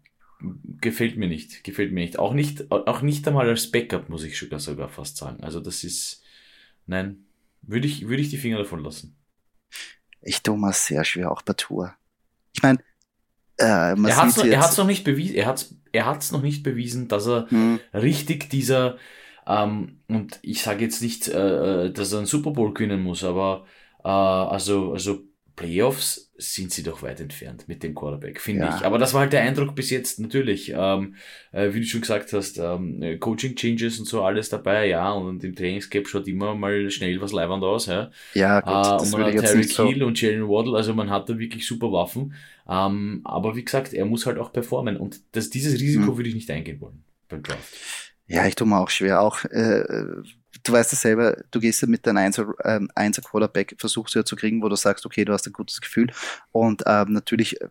gefällt 0.80 1.16
mir 1.16 1.28
nicht, 1.28 1.64
gefällt 1.64 1.92
mir 1.92 2.00
nicht, 2.00 2.18
auch 2.18 2.34
nicht, 2.34 2.70
auch 2.70 3.02
nicht 3.02 3.26
einmal 3.26 3.48
als 3.48 3.70
Backup 3.70 4.08
muss 4.08 4.24
ich 4.24 4.38
sogar 4.38 4.60
sogar 4.60 4.88
fast 4.88 5.16
sagen, 5.16 5.42
also 5.42 5.60
das 5.60 5.82
ist, 5.84 6.22
nein, 6.86 7.24
würde 7.62 7.86
ich, 7.86 8.08
würde 8.08 8.22
ich 8.22 8.30
die 8.30 8.38
Finger 8.38 8.58
davon 8.58 8.82
lassen. 8.82 9.16
Ich 10.22 10.42
tue 10.42 10.56
mal 10.56 10.72
sehr 10.72 11.04
schwer 11.04 11.32
auch 11.32 11.42
bei 11.42 11.54
Tour. 11.54 11.94
Ich 12.52 12.62
meine, 12.62 12.78
äh, 13.58 13.64
er 13.64 14.16
hat 14.16 14.70
es 14.70 14.76
noch 14.76 14.86
nicht 14.86 15.04
bewiesen, 15.04 15.36
er 15.36 15.46
hat 15.46 15.66
er 15.96 16.06
hat's 16.06 16.32
noch 16.32 16.42
nicht 16.42 16.62
bewiesen, 16.62 17.08
dass 17.08 17.26
er 17.26 17.50
hm. 17.50 17.80
richtig 17.94 18.50
dieser 18.50 18.96
ähm, 19.46 20.00
und 20.08 20.38
ich 20.42 20.62
sage 20.62 20.84
jetzt 20.84 21.02
nicht, 21.02 21.28
äh, 21.28 21.86
äh, 21.86 21.92
dass 21.92 22.12
er 22.12 22.18
einen 22.18 22.26
Super 22.26 22.50
Bowl 22.50 22.74
gewinnen 22.74 23.02
muss, 23.02 23.24
aber 23.24 23.64
äh, 24.04 24.08
also 24.08 24.92
also 24.92 25.22
Playoffs 25.56 26.30
sind 26.36 26.70
sie 26.70 26.82
doch 26.82 27.02
weit 27.02 27.18
entfernt 27.18 27.66
mit 27.66 27.82
dem 27.82 27.94
Quarterback, 27.94 28.40
finde 28.40 28.66
ja. 28.66 28.76
ich. 28.76 28.84
Aber 28.84 28.98
das 28.98 29.14
war 29.14 29.22
halt 29.22 29.32
der 29.32 29.40
Eindruck 29.40 29.74
bis 29.74 29.88
jetzt 29.88 30.20
natürlich. 30.20 30.70
Ähm, 30.76 31.14
äh, 31.50 31.72
wie 31.72 31.80
du 31.80 31.86
schon 31.86 32.02
gesagt 32.02 32.34
hast, 32.34 32.58
ähm, 32.58 33.16
Coaching 33.20 33.56
Changes 33.56 33.98
und 33.98 34.04
so 34.04 34.22
alles 34.22 34.50
dabei, 34.50 34.88
ja. 34.88 35.10
Und 35.12 35.42
im 35.44 35.54
Trainingscap 35.56 36.06
schaut 36.06 36.28
immer 36.28 36.54
mal 36.54 36.90
schnell 36.90 37.18
was 37.22 37.32
leibend 37.32 37.64
aus, 37.64 37.86
ja. 37.86 38.10
Ja, 38.34 38.60
gut, 38.60 38.70
äh, 38.70 39.02
und 39.02 39.12
man 39.12 39.24
hat 39.24 39.44
Terry 39.46 39.66
Kiel 39.66 39.98
so. 40.00 40.06
und 40.06 40.20
Jalen 40.20 40.46
Waddle, 40.46 40.76
also 40.76 40.92
man 40.92 41.08
hat 41.08 41.26
da 41.30 41.38
wirklich 41.38 41.66
super 41.66 41.90
Waffen. 41.90 42.34
Ähm, 42.68 43.20
aber 43.24 43.56
wie 43.56 43.64
gesagt, 43.64 43.92
er 43.92 44.04
muss 44.04 44.26
halt 44.26 44.38
auch 44.38 44.52
performen 44.52 44.96
und 44.96 45.20
das, 45.32 45.50
dieses 45.50 45.80
Risiko 45.80 46.08
hm. 46.08 46.16
würde 46.16 46.28
ich 46.28 46.34
nicht 46.34 46.50
eingehen 46.50 46.80
wollen 46.80 47.04
beim 47.28 47.42
Draft. 47.42 47.76
Ja, 48.28 48.46
ich 48.46 48.56
tue 48.56 48.66
mir 48.66 48.78
auch 48.78 48.90
schwer. 48.90 49.20
Auch 49.20 49.44
äh, 49.44 49.84
du 50.62 50.72
weißt 50.72 50.92
es 50.92 51.00
selber, 51.00 51.36
du 51.50 51.60
gehst 51.60 51.82
ja 51.82 51.88
mit 51.88 52.06
deinem 52.06 52.18
Einser, 52.18 52.52
ähm, 52.64 52.90
Einser 52.94 53.22
Quarterback, 53.22 53.76
versuchst 53.78 54.14
du 54.14 54.18
ja 54.18 54.24
zu 54.24 54.36
kriegen, 54.36 54.62
wo 54.62 54.68
du 54.68 54.76
sagst, 54.76 55.06
okay, 55.06 55.24
du 55.24 55.32
hast 55.32 55.46
ein 55.46 55.52
gutes 55.52 55.80
Gefühl. 55.80 56.10
Und 56.50 56.82
ähm, 56.86 57.12
natürlich, 57.12 57.60
äh, 57.60 57.68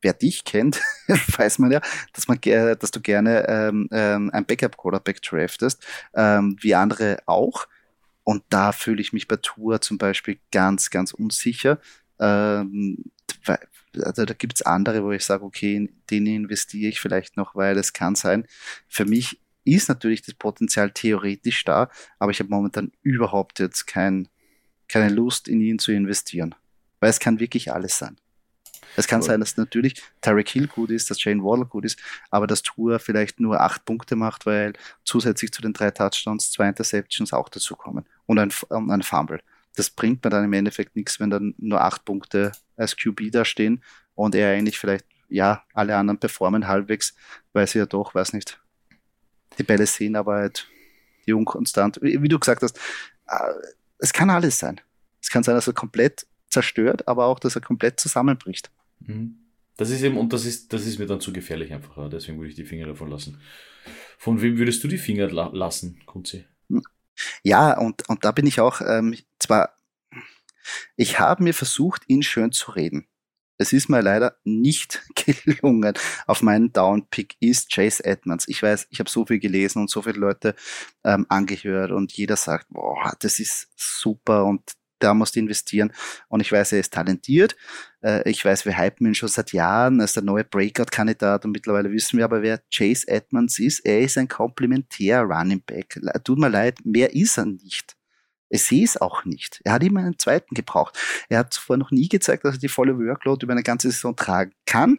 wer 0.00 0.14
dich 0.14 0.44
kennt, 0.44 0.80
weiß 1.36 1.58
man 1.58 1.70
ja, 1.70 1.80
dass 2.14 2.28
man 2.28 2.40
dass 2.40 2.90
du 2.90 3.00
gerne 3.00 3.46
ähm, 3.48 3.88
ähm, 3.92 4.30
ein 4.32 4.46
Backup 4.46 4.76
Quarterback 4.78 5.20
draftest, 5.22 5.84
ähm, 6.14 6.56
wie 6.60 6.74
andere 6.74 7.18
auch. 7.26 7.66
Und 8.24 8.42
da 8.48 8.72
fühle 8.72 9.00
ich 9.00 9.12
mich 9.12 9.28
bei 9.28 9.36
Tour 9.36 9.80
zum 9.80 9.98
Beispiel 9.98 10.38
ganz, 10.52 10.90
ganz 10.90 11.12
unsicher. 11.12 11.78
Ähm, 12.18 13.04
also 13.96 14.24
da 14.24 14.34
gibt's 14.34 14.62
andere, 14.62 15.04
wo 15.04 15.12
ich 15.12 15.24
sage, 15.24 15.44
okay, 15.44 15.76
in 15.76 15.92
den 16.10 16.26
investiere 16.26 16.88
ich 16.88 17.00
vielleicht 17.00 17.36
noch, 17.36 17.54
weil 17.54 17.78
es 17.78 17.92
kann 17.92 18.14
sein. 18.14 18.46
Für 18.88 19.04
mich 19.04 19.40
ist 19.64 19.88
natürlich 19.88 20.22
das 20.22 20.34
Potenzial 20.34 20.90
theoretisch 20.90 21.64
da, 21.64 21.90
aber 22.18 22.30
ich 22.30 22.40
habe 22.40 22.50
momentan 22.50 22.92
überhaupt 23.02 23.58
jetzt 23.58 23.86
kein, 23.86 24.28
keine 24.88 25.12
Lust 25.12 25.48
in 25.48 25.60
ihn 25.60 25.78
zu 25.78 25.92
investieren. 25.92 26.54
Weil 27.00 27.10
es 27.10 27.20
kann 27.20 27.40
wirklich 27.40 27.72
alles 27.72 27.98
sein. 27.98 28.16
Es 28.96 29.06
kann 29.06 29.20
cool. 29.20 29.26
sein, 29.26 29.40
dass 29.40 29.56
natürlich 29.56 30.02
Tarek 30.20 30.48
Hill 30.48 30.66
gut 30.66 30.90
ist, 30.90 31.10
dass 31.10 31.22
Jane 31.22 31.42
Waddle 31.42 31.66
gut 31.66 31.84
ist, 31.84 31.98
aber 32.30 32.46
dass 32.46 32.62
Tour 32.62 32.98
vielleicht 32.98 33.38
nur 33.40 33.60
acht 33.60 33.84
Punkte 33.84 34.16
macht, 34.16 34.46
weil 34.46 34.72
zusätzlich 35.04 35.52
zu 35.52 35.62
den 35.62 35.72
drei 35.72 35.90
Touchdowns 35.90 36.50
zwei 36.50 36.68
Interceptions 36.68 37.32
auch 37.32 37.48
dazu 37.48 37.76
kommen 37.76 38.04
und 38.26 38.38
ein, 38.38 38.52
um, 38.68 38.90
ein 38.90 39.02
Fumble. 39.02 39.40
Das 39.76 39.90
bringt 39.90 40.24
mir 40.24 40.30
dann 40.30 40.44
im 40.44 40.52
Endeffekt 40.52 40.96
nichts, 40.96 41.20
wenn 41.20 41.30
dann 41.30 41.54
nur 41.58 41.80
acht 41.80 42.04
Punkte 42.04 42.52
als 42.76 42.96
QB 42.96 43.30
da 43.30 43.44
stehen 43.44 43.82
und 44.14 44.34
er 44.34 44.52
eigentlich 44.52 44.78
vielleicht, 44.78 45.06
ja, 45.28 45.64
alle 45.72 45.96
anderen 45.96 46.18
performen 46.18 46.66
halbwegs, 46.66 47.14
weil 47.52 47.66
sie 47.66 47.78
ja 47.78 47.86
doch, 47.86 48.14
weiß 48.14 48.32
nicht, 48.32 48.60
die 49.58 49.62
Bälle 49.62 49.86
sehen, 49.86 50.16
aber 50.16 50.34
halt 50.34 50.68
die 51.26 51.32
unkonstant. 51.32 52.00
Wie, 52.02 52.20
wie 52.22 52.28
du 52.28 52.38
gesagt 52.38 52.62
hast, 52.62 52.78
äh, 53.26 53.52
es 53.98 54.12
kann 54.12 54.30
alles 54.30 54.58
sein. 54.58 54.80
Es 55.22 55.28
kann 55.28 55.42
sein, 55.42 55.54
dass 55.54 55.66
er 55.66 55.74
komplett 55.74 56.26
zerstört, 56.48 57.06
aber 57.06 57.26
auch, 57.26 57.38
dass 57.38 57.54
er 57.54 57.60
komplett 57.60 58.00
zusammenbricht. 58.00 58.70
Mhm. 59.00 59.36
Das 59.76 59.90
ist 59.90 60.02
eben, 60.02 60.18
und 60.18 60.32
das 60.32 60.44
ist, 60.44 60.72
das 60.72 60.84
ist 60.86 60.98
mir 60.98 61.06
dann 61.06 61.20
zu 61.20 61.32
gefährlich 61.32 61.72
einfach, 61.72 62.10
deswegen 62.10 62.38
würde 62.38 62.50
ich 62.50 62.54
die 62.54 62.66
Finger 62.66 62.86
davon 62.86 63.08
lassen. 63.08 63.40
Von 64.18 64.42
wem 64.42 64.58
würdest 64.58 64.84
du 64.84 64.88
die 64.88 64.98
Finger 64.98 65.30
la 65.30 65.48
lassen, 65.54 66.00
Kunzi? 66.04 66.44
Ja, 67.42 67.78
und, 67.78 68.08
und 68.08 68.24
da 68.24 68.32
bin 68.32 68.46
ich 68.46 68.60
auch, 68.60 68.80
ähm, 68.80 69.16
zwar, 69.38 69.74
ich 70.96 71.18
habe 71.18 71.42
mir 71.42 71.54
versucht, 71.54 72.02
ihn 72.08 72.22
schön 72.22 72.52
zu 72.52 72.72
reden. 72.72 73.06
Es 73.58 73.74
ist 73.74 73.90
mir 73.90 74.00
leider 74.00 74.36
nicht 74.44 75.02
gelungen. 75.44 75.94
Auf 76.26 76.40
meinen 76.40 76.72
Downpick 76.72 77.36
ist 77.40 77.70
Chase 77.70 78.02
Edmonds. 78.04 78.48
Ich 78.48 78.62
weiß, 78.62 78.86
ich 78.90 79.00
habe 79.00 79.10
so 79.10 79.26
viel 79.26 79.38
gelesen 79.38 79.80
und 79.82 79.90
so 79.90 80.00
viele 80.00 80.18
Leute 80.18 80.54
ähm, 81.04 81.26
angehört 81.28 81.90
und 81.90 82.12
jeder 82.12 82.36
sagt, 82.36 82.68
boah, 82.70 83.14
das 83.20 83.38
ist 83.38 83.68
super 83.76 84.46
und 84.46 84.72
da 85.00 85.14
musst 85.14 85.36
du 85.36 85.40
investieren. 85.40 85.92
Und 86.28 86.40
ich 86.40 86.52
weiß, 86.52 86.72
er 86.72 86.80
ist 86.80 86.92
talentiert. 86.92 87.56
Äh, 88.02 88.28
ich 88.30 88.44
weiß, 88.44 88.64
wir 88.66 88.78
hypen 88.78 89.06
ihn 89.06 89.14
schon 89.14 89.28
seit 89.28 89.52
Jahren 89.52 90.00
als 90.00 90.12
der 90.12 90.22
neue 90.22 90.44
Breakout-Kandidat 90.44 91.44
und 91.44 91.52
mittlerweile 91.52 91.90
wissen 91.90 92.18
wir 92.18 92.24
aber, 92.24 92.42
wer 92.42 92.60
Chase 92.72 93.08
Edmonds 93.08 93.58
ist. 93.58 93.80
Er 93.80 94.00
ist 94.00 94.16
ein 94.18 94.28
komplementär 94.28 95.22
Running 95.22 95.62
Back. 95.64 96.00
Tut 96.24 96.38
mir 96.38 96.48
leid, 96.48 96.78
mehr 96.84 97.14
ist 97.14 97.38
er 97.38 97.46
nicht. 97.46 97.96
Ich 98.50 98.64
sehe 98.64 98.84
es 98.84 99.00
auch 99.00 99.24
nicht. 99.24 99.60
Er 99.64 99.74
hat 99.74 99.84
immer 99.84 100.00
einen 100.00 100.18
zweiten 100.18 100.54
gebraucht. 100.54 100.98
Er 101.28 101.38
hat 101.38 101.52
zuvor 101.54 101.76
noch 101.76 101.92
nie 101.92 102.08
gezeigt, 102.08 102.44
dass 102.44 102.56
er 102.56 102.60
die 102.60 102.68
volle 102.68 102.98
Workload 102.98 103.44
über 103.44 103.52
eine 103.52 103.62
ganze 103.62 103.90
Saison 103.90 104.16
tragen 104.16 104.52
kann. 104.66 104.98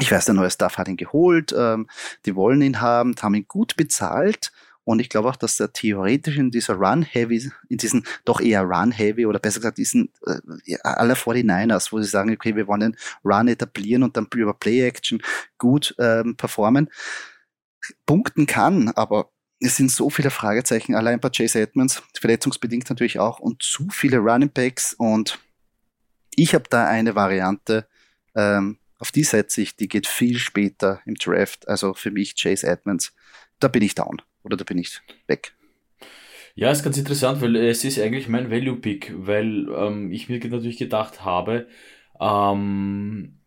Ich 0.00 0.10
weiß, 0.12 0.26
der 0.26 0.34
neue 0.34 0.50
Staff 0.50 0.76
hat 0.76 0.88
ihn 0.88 0.98
geholt, 0.98 1.54
ähm, 1.56 1.88
die 2.26 2.34
wollen 2.36 2.60
ihn 2.60 2.80
haben, 2.82 3.14
haben 3.22 3.34
ihn 3.34 3.48
gut 3.48 3.76
bezahlt. 3.76 4.52
Und 4.86 5.00
ich 5.00 5.08
glaube 5.08 5.28
auch, 5.28 5.36
dass 5.36 5.58
er 5.58 5.72
theoretisch 5.72 6.38
in 6.38 6.52
dieser 6.52 6.74
Run-Heavy, 6.74 7.50
in 7.68 7.76
diesen 7.76 8.06
doch 8.24 8.40
eher 8.40 8.62
Run-Heavy 8.62 9.26
oder 9.26 9.40
besser 9.40 9.58
gesagt 9.58 9.78
diesen 9.78 10.12
äh, 10.24 10.76
aller 10.84 11.16
49ers, 11.16 11.90
wo 11.90 12.00
sie 12.00 12.08
sagen, 12.08 12.30
okay, 12.30 12.54
wir 12.54 12.68
wollen 12.68 12.80
den 12.80 12.96
Run 13.24 13.48
etablieren 13.48 14.04
und 14.04 14.16
dann 14.16 14.28
über 14.32 14.54
Play-Action 14.54 15.20
gut 15.58 15.92
ähm, 15.98 16.36
performen, 16.36 16.88
punkten 18.06 18.46
kann, 18.46 18.90
aber 18.90 19.32
es 19.58 19.76
sind 19.76 19.90
so 19.90 20.08
viele 20.08 20.30
Fragezeichen, 20.30 20.94
allein 20.94 21.18
bei 21.18 21.30
Chase 21.30 21.60
Edmonds, 21.60 22.04
verletzungsbedingt 22.20 22.88
natürlich 22.88 23.18
auch, 23.18 23.40
und 23.40 23.64
zu 23.64 23.88
viele 23.90 24.18
Running 24.18 24.52
Backs. 24.52 24.94
Und 24.94 25.40
ich 26.36 26.54
habe 26.54 26.66
da 26.70 26.86
eine 26.86 27.16
Variante, 27.16 27.88
ähm, 28.36 28.78
auf 29.00 29.10
die 29.10 29.24
setze 29.24 29.62
ich, 29.62 29.74
die 29.74 29.88
geht 29.88 30.06
viel 30.06 30.38
später 30.38 31.00
im 31.06 31.16
Draft. 31.16 31.66
Also 31.66 31.92
für 31.92 32.12
mich 32.12 32.40
Chase 32.40 32.68
Edmonds, 32.68 33.12
da 33.58 33.66
bin 33.66 33.82
ich 33.82 33.96
down 33.96 34.22
oder 34.46 34.56
da 34.56 34.64
bin 34.64 34.78
ich 34.78 35.00
weg. 35.26 35.54
Ja, 36.54 36.70
ist 36.70 36.82
ganz 36.82 36.96
interessant, 36.96 37.42
weil 37.42 37.54
es 37.56 37.84
ist 37.84 37.98
eigentlich 37.98 38.28
mein 38.28 38.50
Value-Pick, 38.50 39.12
weil 39.14 39.68
ähm, 39.76 40.10
ich 40.10 40.30
mir 40.30 40.38
natürlich 40.38 40.78
gedacht 40.78 41.22
habe, 41.22 41.68
ähm, 42.18 43.40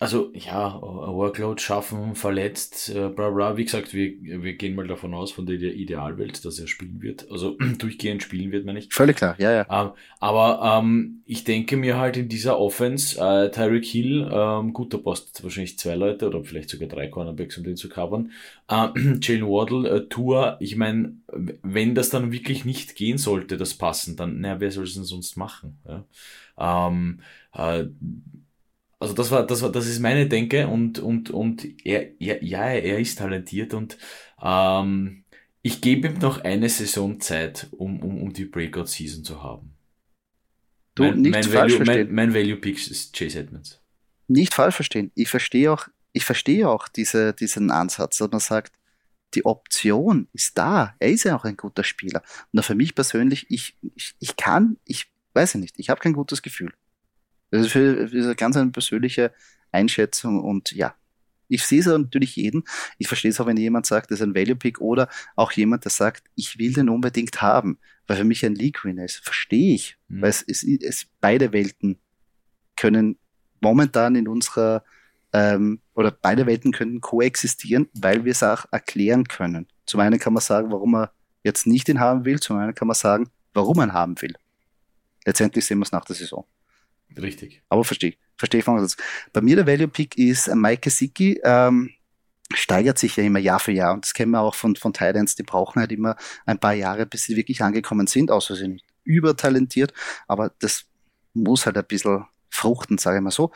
also 0.00 0.32
ja, 0.34 0.80
Workload 0.82 1.62
schaffen, 1.62 2.16
verletzt, 2.16 2.90
äh, 2.90 3.08
bla 3.10 3.30
bla. 3.30 3.56
Wie 3.56 3.64
gesagt, 3.64 3.94
wir, 3.94 4.12
wir 4.20 4.54
gehen 4.54 4.74
mal 4.74 4.88
davon 4.88 5.14
aus, 5.14 5.30
von 5.30 5.46
der 5.46 5.60
Idealwelt, 5.60 6.44
dass 6.44 6.58
er 6.58 6.66
spielen 6.66 7.00
wird. 7.00 7.30
Also 7.30 7.56
durchgehend 7.78 8.20
spielen 8.22 8.50
wird, 8.50 8.66
meine 8.66 8.80
ich. 8.80 8.92
Völlig 8.92 9.16
klar, 9.16 9.36
ja, 9.38 9.52
ja. 9.52 9.66
Ähm, 9.70 9.92
aber 10.18 10.80
ähm, 10.82 11.22
ich 11.26 11.44
denke 11.44 11.76
mir 11.76 11.96
halt 11.96 12.16
in 12.16 12.28
dieser 12.28 12.58
Offense, 12.58 13.20
äh, 13.20 13.52
Tyreek 13.52 13.84
Hill, 13.84 14.28
ähm, 14.32 14.72
gut, 14.72 14.92
da 14.92 14.98
passt 14.98 15.44
wahrscheinlich 15.44 15.78
zwei 15.78 15.94
Leute 15.94 16.26
oder 16.26 16.42
vielleicht 16.42 16.70
sogar 16.70 16.88
drei 16.88 17.06
Cornerbacks, 17.06 17.56
um 17.56 17.62
den 17.62 17.76
zu 17.76 17.88
covern. 17.88 18.32
Ähm, 18.68 19.18
Jalen 19.22 19.46
Waddle, 19.46 19.88
äh, 19.88 20.08
Tour, 20.08 20.56
ich 20.58 20.74
meine, 20.74 21.14
wenn 21.62 21.94
das 21.94 22.10
dann 22.10 22.32
wirklich 22.32 22.64
nicht 22.64 22.96
gehen 22.96 23.18
sollte, 23.18 23.56
das 23.56 23.74
passen, 23.74 24.16
dann, 24.16 24.40
naja, 24.40 24.58
wer 24.58 24.72
soll 24.72 24.84
es 24.84 24.94
denn 24.94 25.04
sonst 25.04 25.36
machen? 25.36 25.78
Ja? 25.86 26.04
Ähm, 26.88 27.20
äh, 27.54 27.86
also 28.98 29.14
das 29.14 29.30
war, 29.30 29.46
das 29.46 29.62
war, 29.62 29.70
das 29.70 29.86
ist 29.86 30.00
meine 30.00 30.28
Denke 30.28 30.68
und, 30.68 30.98
und, 30.98 31.30
und 31.30 31.66
er, 31.84 32.20
er 32.20 32.42
ja, 32.42 32.64
er 32.64 32.98
ist 32.98 33.18
talentiert 33.18 33.74
und 33.74 33.98
ähm, 34.42 35.24
ich 35.62 35.80
gebe 35.80 36.08
ihm 36.08 36.18
noch 36.18 36.42
eine 36.42 36.68
Saison 36.68 37.20
Zeit, 37.20 37.68
um, 37.72 38.02
um, 38.02 38.22
um 38.22 38.32
die 38.32 38.44
Breakout-Season 38.44 39.24
zu 39.24 39.42
haben. 39.42 39.74
Du, 40.94 41.04
mein, 41.04 41.22
nicht 41.22 41.32
mein 41.32 41.42
falsch 41.44 41.54
Value, 41.54 41.76
verstehen. 41.76 42.14
mein, 42.14 42.14
mein 42.14 42.34
Value 42.34 42.56
Pick 42.56 42.90
ist 42.90 43.16
Chase 43.16 43.40
Edmonds. 43.40 43.80
Nicht 44.28 44.54
falsch 44.54 44.76
verstehen. 44.76 45.10
Ich 45.14 45.28
verstehe 45.28 45.72
auch, 45.72 45.88
ich 46.12 46.24
verstehe 46.24 46.68
auch 46.68 46.88
diese, 46.88 47.32
diesen 47.32 47.70
Ansatz, 47.70 48.18
dass 48.18 48.30
man 48.30 48.40
sagt, 48.40 48.72
die 49.34 49.44
Option 49.44 50.28
ist 50.32 50.56
da. 50.56 50.94
Er 50.98 51.10
ist 51.10 51.24
ja 51.24 51.36
auch 51.36 51.44
ein 51.44 51.56
guter 51.56 51.82
Spieler. 51.82 52.22
Und 52.52 52.64
für 52.64 52.74
mich 52.74 52.94
persönlich, 52.94 53.46
ich, 53.48 53.76
ich, 53.94 54.14
ich 54.20 54.36
kann, 54.36 54.76
ich 54.84 55.06
weiß 55.34 55.56
ich 55.56 55.60
nicht, 55.60 55.78
ich 55.78 55.90
habe 55.90 56.00
kein 56.00 56.12
gutes 56.12 56.42
Gefühl. 56.42 56.72
Das 57.54 57.66
ist 57.66 57.72
für, 57.72 58.08
für 58.08 58.16
eine 58.24 58.34
ganz 58.34 58.56
eine 58.56 58.72
persönliche 58.72 59.32
Einschätzung 59.70 60.42
und 60.42 60.72
ja, 60.72 60.96
ich 61.46 61.64
sehe 61.64 61.78
es 61.78 61.86
natürlich 61.86 62.34
jeden. 62.34 62.64
Ich 62.98 63.06
verstehe 63.06 63.30
es 63.30 63.40
auch, 63.40 63.46
wenn 63.46 63.56
jemand 63.56 63.86
sagt, 63.86 64.10
das 64.10 64.18
ist 64.18 64.26
ein 64.26 64.34
Value 64.34 64.56
Pick 64.56 64.80
oder 64.80 65.08
auch 65.36 65.52
jemand, 65.52 65.84
der 65.84 65.92
sagt, 65.92 66.24
ich 66.34 66.58
will 66.58 66.72
den 66.72 66.88
unbedingt 66.88 67.42
haben, 67.42 67.78
weil 68.08 68.16
für 68.16 68.24
mich 68.24 68.44
ein 68.44 68.56
League 68.56 68.84
Winner 68.84 69.04
ist. 69.04 69.18
Verstehe 69.18 69.76
ich, 69.76 69.96
Mhm. 70.08 70.22
weil 70.22 70.30
es, 70.30 70.42
es, 70.42 70.64
es 70.64 71.06
beide 71.20 71.52
Welten 71.52 72.00
können 72.74 73.18
momentan 73.60 74.16
in 74.16 74.26
unserer 74.26 74.82
ähm, 75.32 75.80
oder 75.94 76.10
beide 76.10 76.46
Welten 76.46 76.72
können 76.72 77.00
koexistieren, 77.00 77.88
weil 77.94 78.24
wir 78.24 78.32
es 78.32 78.42
auch 78.42 78.66
erklären 78.72 79.28
können. 79.28 79.68
Zum 79.86 80.00
einen 80.00 80.18
kann 80.18 80.32
man 80.32 80.42
sagen, 80.42 80.72
warum 80.72 80.90
man 80.90 81.08
jetzt 81.44 81.68
nicht 81.68 81.88
ihn 81.88 82.00
haben 82.00 82.24
will, 82.24 82.40
zum 82.40 82.56
anderen 82.56 82.74
kann 82.74 82.88
man 82.88 82.96
sagen, 82.96 83.28
warum 83.52 83.76
man 83.76 83.90
ihn 83.90 83.92
haben 83.94 84.20
will. 84.22 84.34
Letztendlich 85.24 85.64
sehen 85.64 85.78
wir 85.78 85.84
es 85.84 85.92
nach 85.92 86.04
der 86.04 86.16
Saison. 86.16 86.44
Richtig. 87.20 87.62
Aber 87.68 87.84
verstehe, 87.84 88.14
verstehe 88.36 88.60
ich 88.60 88.64
von 88.64 88.78
uns. 88.78 88.96
Bei 89.32 89.40
mir 89.40 89.56
der 89.56 89.66
Value 89.66 89.88
Pick 89.88 90.16
ist 90.18 90.48
äh, 90.48 90.54
Mike 90.54 90.82
Gesicki, 90.82 91.40
ähm, 91.44 91.90
steigert 92.52 92.98
sich 92.98 93.16
ja 93.16 93.24
immer 93.24 93.38
Jahr 93.38 93.60
für 93.60 93.72
Jahr 93.72 93.94
und 93.94 94.04
das 94.04 94.12
kennen 94.12 94.32
wir 94.32 94.40
auch 94.40 94.54
von, 94.54 94.76
von 94.76 94.92
Titans, 94.92 95.34
die 95.34 95.42
brauchen 95.42 95.80
halt 95.80 95.92
immer 95.92 96.16
ein 96.46 96.58
paar 96.58 96.74
Jahre, 96.74 97.06
bis 97.06 97.24
sie 97.24 97.36
wirklich 97.36 97.62
angekommen 97.62 98.06
sind, 98.06 98.30
außer 98.30 98.54
sie 98.54 98.62
sind 98.62 98.82
übertalentiert, 99.04 99.92
aber 100.28 100.52
das 100.60 100.84
muss 101.32 101.66
halt 101.66 101.76
ein 101.76 101.86
bisschen 101.86 102.24
fruchten, 102.50 102.98
sage 102.98 103.18
ich 103.18 103.22
mal 103.22 103.30
so. 103.30 103.52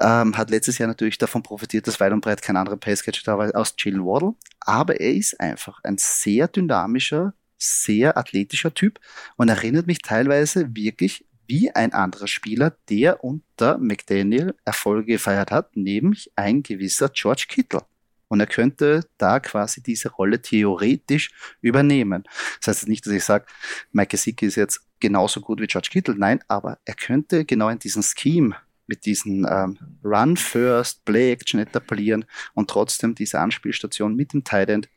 Ähm, 0.00 0.36
hat 0.36 0.50
letztes 0.50 0.78
Jahr 0.78 0.88
natürlich 0.88 1.18
davon 1.18 1.42
profitiert, 1.42 1.86
dass 1.86 2.00
weit 2.00 2.12
und 2.12 2.20
breit 2.20 2.42
kein 2.42 2.56
anderer 2.56 2.76
Passcatcher 2.76 3.22
da 3.24 3.38
war 3.38 3.54
aus 3.54 3.74
Jalen 3.78 4.04
Waddle, 4.04 4.34
aber 4.60 5.00
er 5.00 5.12
ist 5.12 5.38
einfach 5.38 5.80
ein 5.84 5.98
sehr 5.98 6.48
dynamischer, 6.48 7.34
sehr 7.58 8.16
athletischer 8.16 8.74
Typ 8.74 8.98
und 9.36 9.48
erinnert 9.48 9.86
mich 9.86 9.98
teilweise 9.98 10.74
wirklich 10.74 11.24
wie 11.46 11.70
ein 11.70 11.92
anderer 11.92 12.26
Spieler, 12.26 12.76
der 12.88 13.22
unter 13.24 13.78
McDaniel 13.78 14.54
Erfolge 14.64 15.12
gefeiert 15.12 15.50
hat, 15.50 15.76
nämlich 15.76 16.32
ein 16.36 16.62
gewisser 16.62 17.08
George 17.08 17.46
Kittle. 17.48 17.82
Und 18.28 18.40
er 18.40 18.46
könnte 18.46 19.06
da 19.18 19.38
quasi 19.38 19.82
diese 19.82 20.10
Rolle 20.10 20.40
theoretisch 20.40 21.30
übernehmen. 21.60 22.24
Das 22.60 22.68
heißt 22.68 22.88
nicht, 22.88 23.06
dass 23.06 23.12
ich 23.12 23.24
sage, 23.24 23.46
Mike 23.92 24.10
Gesicki 24.10 24.46
ist 24.46 24.56
jetzt 24.56 24.80
genauso 24.98 25.40
gut 25.40 25.60
wie 25.60 25.66
George 25.66 25.88
Kittle. 25.92 26.16
Nein, 26.16 26.40
aber 26.48 26.78
er 26.84 26.94
könnte 26.94 27.44
genau 27.44 27.68
in 27.68 27.78
diesem 27.78 28.02
Scheme 28.02 28.56
mit 28.86 29.06
diesen 29.06 29.46
ähm, 29.48 29.78
Run 30.02 30.36
First, 30.36 31.04
Play 31.04 31.32
Action 31.32 31.60
etablieren 31.60 32.24
und 32.54 32.68
trotzdem 32.68 33.14
diese 33.14 33.38
Anspielstation 33.38 34.14
mit 34.14 34.32
dem 34.32 34.44
Tight 34.44 34.68
End 34.68 34.88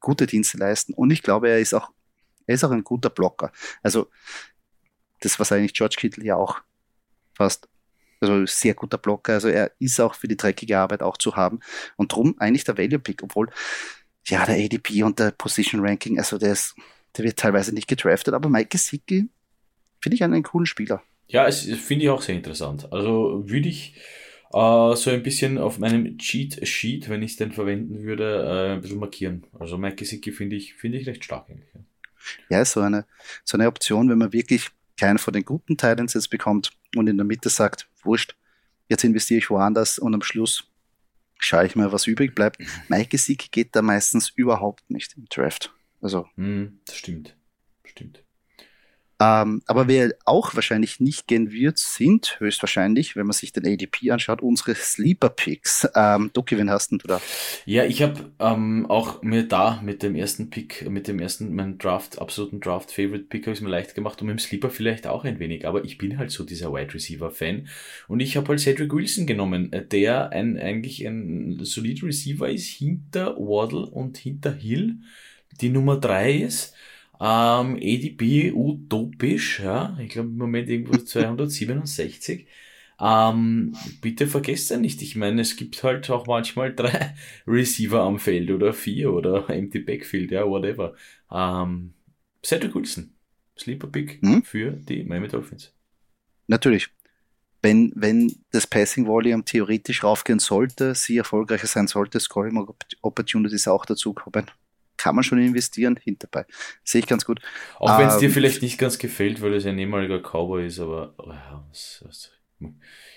gute 0.00 0.26
Dienste 0.26 0.58
leisten. 0.58 0.94
Und 0.94 1.10
ich 1.10 1.22
glaube, 1.22 1.48
er 1.48 1.58
ist 1.58 1.74
auch, 1.74 1.90
er 2.46 2.54
ist 2.54 2.64
auch 2.64 2.70
ein 2.70 2.84
guter 2.84 3.10
Blocker. 3.10 3.50
Also 3.82 4.10
das, 5.24 5.38
was 5.38 5.52
eigentlich 5.52 5.74
George 5.74 5.96
Kittle 5.98 6.24
ja 6.24 6.36
auch 6.36 6.60
fast, 7.34 7.68
also 8.20 8.46
sehr 8.46 8.74
guter 8.74 8.98
Blocker, 8.98 9.34
also 9.34 9.48
er 9.48 9.72
ist 9.78 10.00
auch 10.00 10.14
für 10.14 10.28
die 10.28 10.36
dreckige 10.36 10.78
Arbeit 10.78 11.02
auch 11.02 11.16
zu 11.16 11.36
haben 11.36 11.60
und 11.96 12.12
drum 12.12 12.34
eigentlich 12.38 12.64
der 12.64 12.78
Value 12.78 12.98
Pick, 12.98 13.22
obwohl 13.22 13.50
ja 14.26 14.46
der 14.46 14.56
ADP 14.56 15.02
und 15.02 15.18
der 15.18 15.32
Position 15.32 15.86
Ranking, 15.86 16.18
also 16.18 16.38
der 16.38 16.52
ist, 16.52 16.74
der 17.16 17.24
wird 17.24 17.38
teilweise 17.38 17.74
nicht 17.74 17.88
gedraftet, 17.88 18.34
aber 18.34 18.48
Mike 18.48 18.68
Gesicki 18.70 19.28
finde 20.00 20.14
ich 20.14 20.24
einen, 20.24 20.42
coolen 20.42 20.66
Spieler. 20.66 21.02
Ja, 21.28 21.46
es 21.46 21.62
finde 21.62 22.04
ich 22.04 22.10
auch 22.10 22.22
sehr 22.22 22.34
interessant. 22.34 22.92
Also 22.92 23.42
würde 23.46 23.68
ich 23.68 23.96
äh, 24.52 24.96
so 24.96 25.10
ein 25.10 25.22
bisschen 25.22 25.56
auf 25.58 25.78
meinem 25.78 26.18
Cheat 26.18 26.66
Sheet, 26.66 27.08
wenn 27.08 27.22
ich 27.22 27.32
es 27.32 27.36
denn 27.38 27.52
verwenden 27.52 28.02
würde, 28.02 28.44
äh, 28.44 28.74
ein 28.74 28.80
bisschen 28.82 28.98
markieren. 28.98 29.46
Also 29.58 29.78
Mike 29.78 29.96
Gesicki 29.96 30.32
finde 30.32 30.56
ich, 30.56 30.74
finde 30.74 30.98
ich 30.98 31.06
recht 31.06 31.24
stark 31.24 31.48
eigentlich. 31.48 31.70
Ja. 31.74 31.80
Ja, 32.48 32.64
so 32.64 32.80
eine, 32.80 33.06
so 33.44 33.56
eine 33.56 33.68
Option, 33.68 34.08
wenn 34.08 34.18
man 34.18 34.32
wirklich 34.32 34.70
keinen 34.96 35.18
von 35.18 35.32
den 35.32 35.44
guten 35.44 35.76
Titans 35.76 36.14
jetzt 36.14 36.30
bekommt 36.30 36.72
und 36.96 37.08
in 37.08 37.16
der 37.16 37.24
Mitte 37.26 37.48
sagt, 37.48 37.88
wurscht, 38.02 38.36
jetzt 38.88 39.04
investiere 39.04 39.38
ich 39.38 39.50
woanders 39.50 39.98
und 39.98 40.14
am 40.14 40.22
Schluss 40.22 40.64
schaue 41.38 41.66
ich 41.66 41.76
mal, 41.76 41.92
was 41.92 42.06
übrig 42.06 42.34
bleibt. 42.34 42.58
Mike 42.88 43.08
Gesicki 43.08 43.48
geht 43.50 43.76
da 43.76 43.82
meistens 43.82 44.30
überhaupt 44.30 44.88
nicht 44.90 45.16
im 45.16 45.26
Draft. 45.28 45.72
Also, 46.00 46.28
Hm, 46.36 46.80
das 46.86 46.96
stimmt. 46.96 47.36
Stimmt. 47.84 48.23
Ähm, 49.20 49.62
aber 49.66 49.86
wer 49.86 50.12
auch 50.24 50.54
wahrscheinlich 50.54 50.98
nicht 50.98 51.28
gehen 51.28 51.52
wird, 51.52 51.78
sind 51.78 52.38
höchstwahrscheinlich, 52.40 53.14
wenn 53.14 53.26
man 53.26 53.32
sich 53.32 53.52
den 53.52 53.66
ADP 53.66 54.10
anschaut, 54.10 54.42
unsere 54.42 54.74
Sleeper 54.74 55.28
Picks. 55.28 55.88
Ähm, 55.94 56.30
Doki, 56.32 56.58
wen 56.58 56.70
hast 56.70 56.90
denn 56.90 56.98
du 56.98 57.06
da? 57.06 57.20
Ja, 57.64 57.84
ich 57.84 58.02
habe 58.02 58.32
ähm, 58.40 58.86
auch 58.88 59.22
mir 59.22 59.46
da 59.46 59.80
mit 59.82 60.02
dem 60.02 60.16
ersten 60.16 60.50
Pick, 60.50 60.88
mit 60.90 61.06
dem 61.06 61.20
ersten, 61.20 61.54
meinen 61.54 61.78
Draft, 61.78 62.20
absoluten 62.20 62.60
Draft-Favorite-Pick, 62.60 63.46
habe 63.46 63.54
ich 63.54 63.60
mir 63.60 63.70
leicht 63.70 63.94
gemacht 63.94 64.20
und 64.20 64.26
mit 64.26 64.36
dem 64.36 64.40
Sleeper 64.40 64.70
vielleicht 64.70 65.06
auch 65.06 65.24
ein 65.24 65.38
wenig, 65.38 65.66
aber 65.66 65.84
ich 65.84 65.96
bin 65.96 66.18
halt 66.18 66.30
so 66.30 66.44
dieser 66.44 66.72
Wide 66.72 66.92
Receiver-Fan 66.92 67.68
und 68.08 68.20
ich 68.20 68.36
habe 68.36 68.48
halt 68.48 68.60
Cedric 68.60 68.92
Wilson 68.92 69.26
genommen, 69.26 69.72
äh, 69.72 69.86
der 69.86 70.30
ein, 70.30 70.58
eigentlich 70.58 71.06
ein 71.06 71.58
solider 71.62 72.08
Receiver 72.08 72.48
ist, 72.48 72.66
hinter 72.66 73.36
Waddle 73.36 73.86
und 73.86 74.16
hinter 74.16 74.52
Hill, 74.52 74.96
die 75.60 75.68
Nummer 75.68 75.98
drei 75.98 76.32
ist. 76.32 76.74
Ähm, 77.20 77.76
ADP 77.76 78.52
utopisch, 78.52 79.60
ja, 79.60 79.96
ich 80.00 80.10
glaube 80.10 80.28
im 80.30 80.36
Moment 80.36 80.68
irgendwo 80.68 80.96
267. 81.04 82.46
Ähm, 83.00 83.76
bitte 84.00 84.26
vergesst 84.26 84.70
ja 84.70 84.76
nicht, 84.76 85.02
ich 85.02 85.16
meine, 85.16 85.40
es 85.42 85.56
gibt 85.56 85.82
halt 85.82 86.08
auch 86.10 86.26
manchmal 86.26 86.74
drei 86.74 87.14
Receiver 87.46 88.00
am 88.02 88.18
Feld 88.18 88.50
oder 88.50 88.72
vier 88.72 89.12
oder 89.12 89.48
empty 89.50 89.80
Backfield, 89.80 90.30
ja, 90.30 90.46
whatever. 90.46 90.94
Ähm, 91.30 91.94
Cedric 92.44 92.74
Wilson, 92.74 93.14
Sleeper 93.58 93.88
Pick 93.88 94.20
Hm? 94.22 94.42
für 94.42 94.72
die 94.72 95.04
Miami 95.04 95.28
Dolphins. 95.28 95.72
Natürlich. 96.46 96.88
Wenn, 97.62 97.92
wenn 97.96 98.34
das 98.52 98.66
Passing 98.66 99.06
Volume 99.06 99.42
theoretisch 99.42 100.04
raufgehen 100.04 100.38
sollte, 100.38 100.94
sie 100.94 101.16
erfolgreicher 101.16 101.66
sein 101.66 101.86
sollte, 101.86 102.20
Scoring 102.20 102.66
Opportunities 103.00 103.66
auch 103.68 103.86
dazu 103.86 104.12
kommen, 104.12 104.50
kann 105.04 105.14
man 105.14 105.22
schon 105.22 105.38
investieren, 105.38 105.96
hinterbei. 106.02 106.46
Sehe 106.82 107.00
ich 107.00 107.06
ganz 107.06 107.26
gut. 107.26 107.40
Auch 107.78 107.98
wenn 107.98 108.08
es 108.08 108.16
dir 108.16 108.28
Ähm, 108.28 108.32
vielleicht 108.32 108.62
nicht 108.62 108.78
ganz 108.78 108.98
gefällt, 108.98 109.42
weil 109.42 109.52
es 109.52 109.66
ein 109.66 109.78
ehemaliger 109.78 110.20
Cowboy 110.20 110.66
ist, 110.66 110.80
aber 110.80 111.14
oh 111.18 111.30
ja, 111.30 111.62
was, 111.68 112.02
was, 112.06 112.30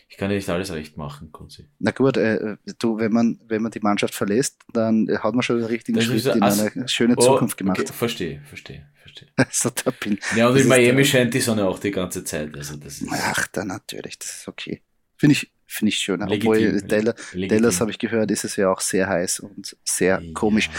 ich 0.10 0.18
kann 0.18 0.30
ja 0.30 0.36
nicht 0.36 0.50
alles 0.50 0.74
recht 0.74 0.98
machen, 0.98 1.32
Kunzi. 1.32 1.66
Na 1.80 1.92
gut, 1.92 2.18
äh, 2.18 2.58
du, 2.80 2.98
wenn 2.98 3.14
man, 3.14 3.40
wenn 3.48 3.62
man 3.62 3.72
die 3.72 3.80
Mannschaft 3.80 4.16
verlässt, 4.16 4.58
dann 4.74 5.08
hat 5.22 5.34
man 5.34 5.44
schon 5.44 5.60
den 5.60 5.66
richtigen 5.66 6.02
Schritt 6.02 6.18
ist 6.18 6.26
in 6.28 6.44
Ass- 6.44 6.60
eine 6.76 6.88
schöne 6.90 7.16
Oh, 7.18 7.22
Zukunft 7.22 7.58
gemacht. 7.58 7.80
Okay, 7.80 7.94
verstehe, 7.94 8.42
verstehe, 8.46 8.86
verstehe. 9.02 9.30
Also 9.38 9.70
da 9.70 9.92
bin, 9.92 10.20
Ja, 10.36 10.50
und 10.50 10.58
in 10.58 10.68
Miami 10.68 11.06
scheint 11.06 11.34
die 11.34 11.40
Sonne 11.40 11.66
auch 11.66 11.80
die 11.80 11.92
ganze 11.92 12.24
Zeit, 12.24 12.56
also 12.58 12.76
das 12.76 13.02
ist 13.02 13.08
ach, 13.12 13.48
dann 13.48 13.68
natürlich, 13.68 14.20
das 14.20 14.40
ist 14.40 14.48
okay. 14.48 14.82
Finde 15.18 15.34
ich, 15.34 15.52
finde 15.66 15.90
ich 15.90 15.98
schön. 15.98 16.20
Legitim, 16.22 16.50
Obwohl. 16.50 16.82
Dallas, 16.82 17.16
Dallas 17.34 17.82
habe 17.82 17.92
ich 17.92 18.00
gehört, 18.00 18.32
ist 18.32 18.44
es 18.46 18.56
ja 18.56 18.72
auch 18.72 18.82
sehr 18.82 19.08
heiß 19.08 19.40
und 19.42 19.76
sehr 19.84 20.22
komisch. 20.34 20.70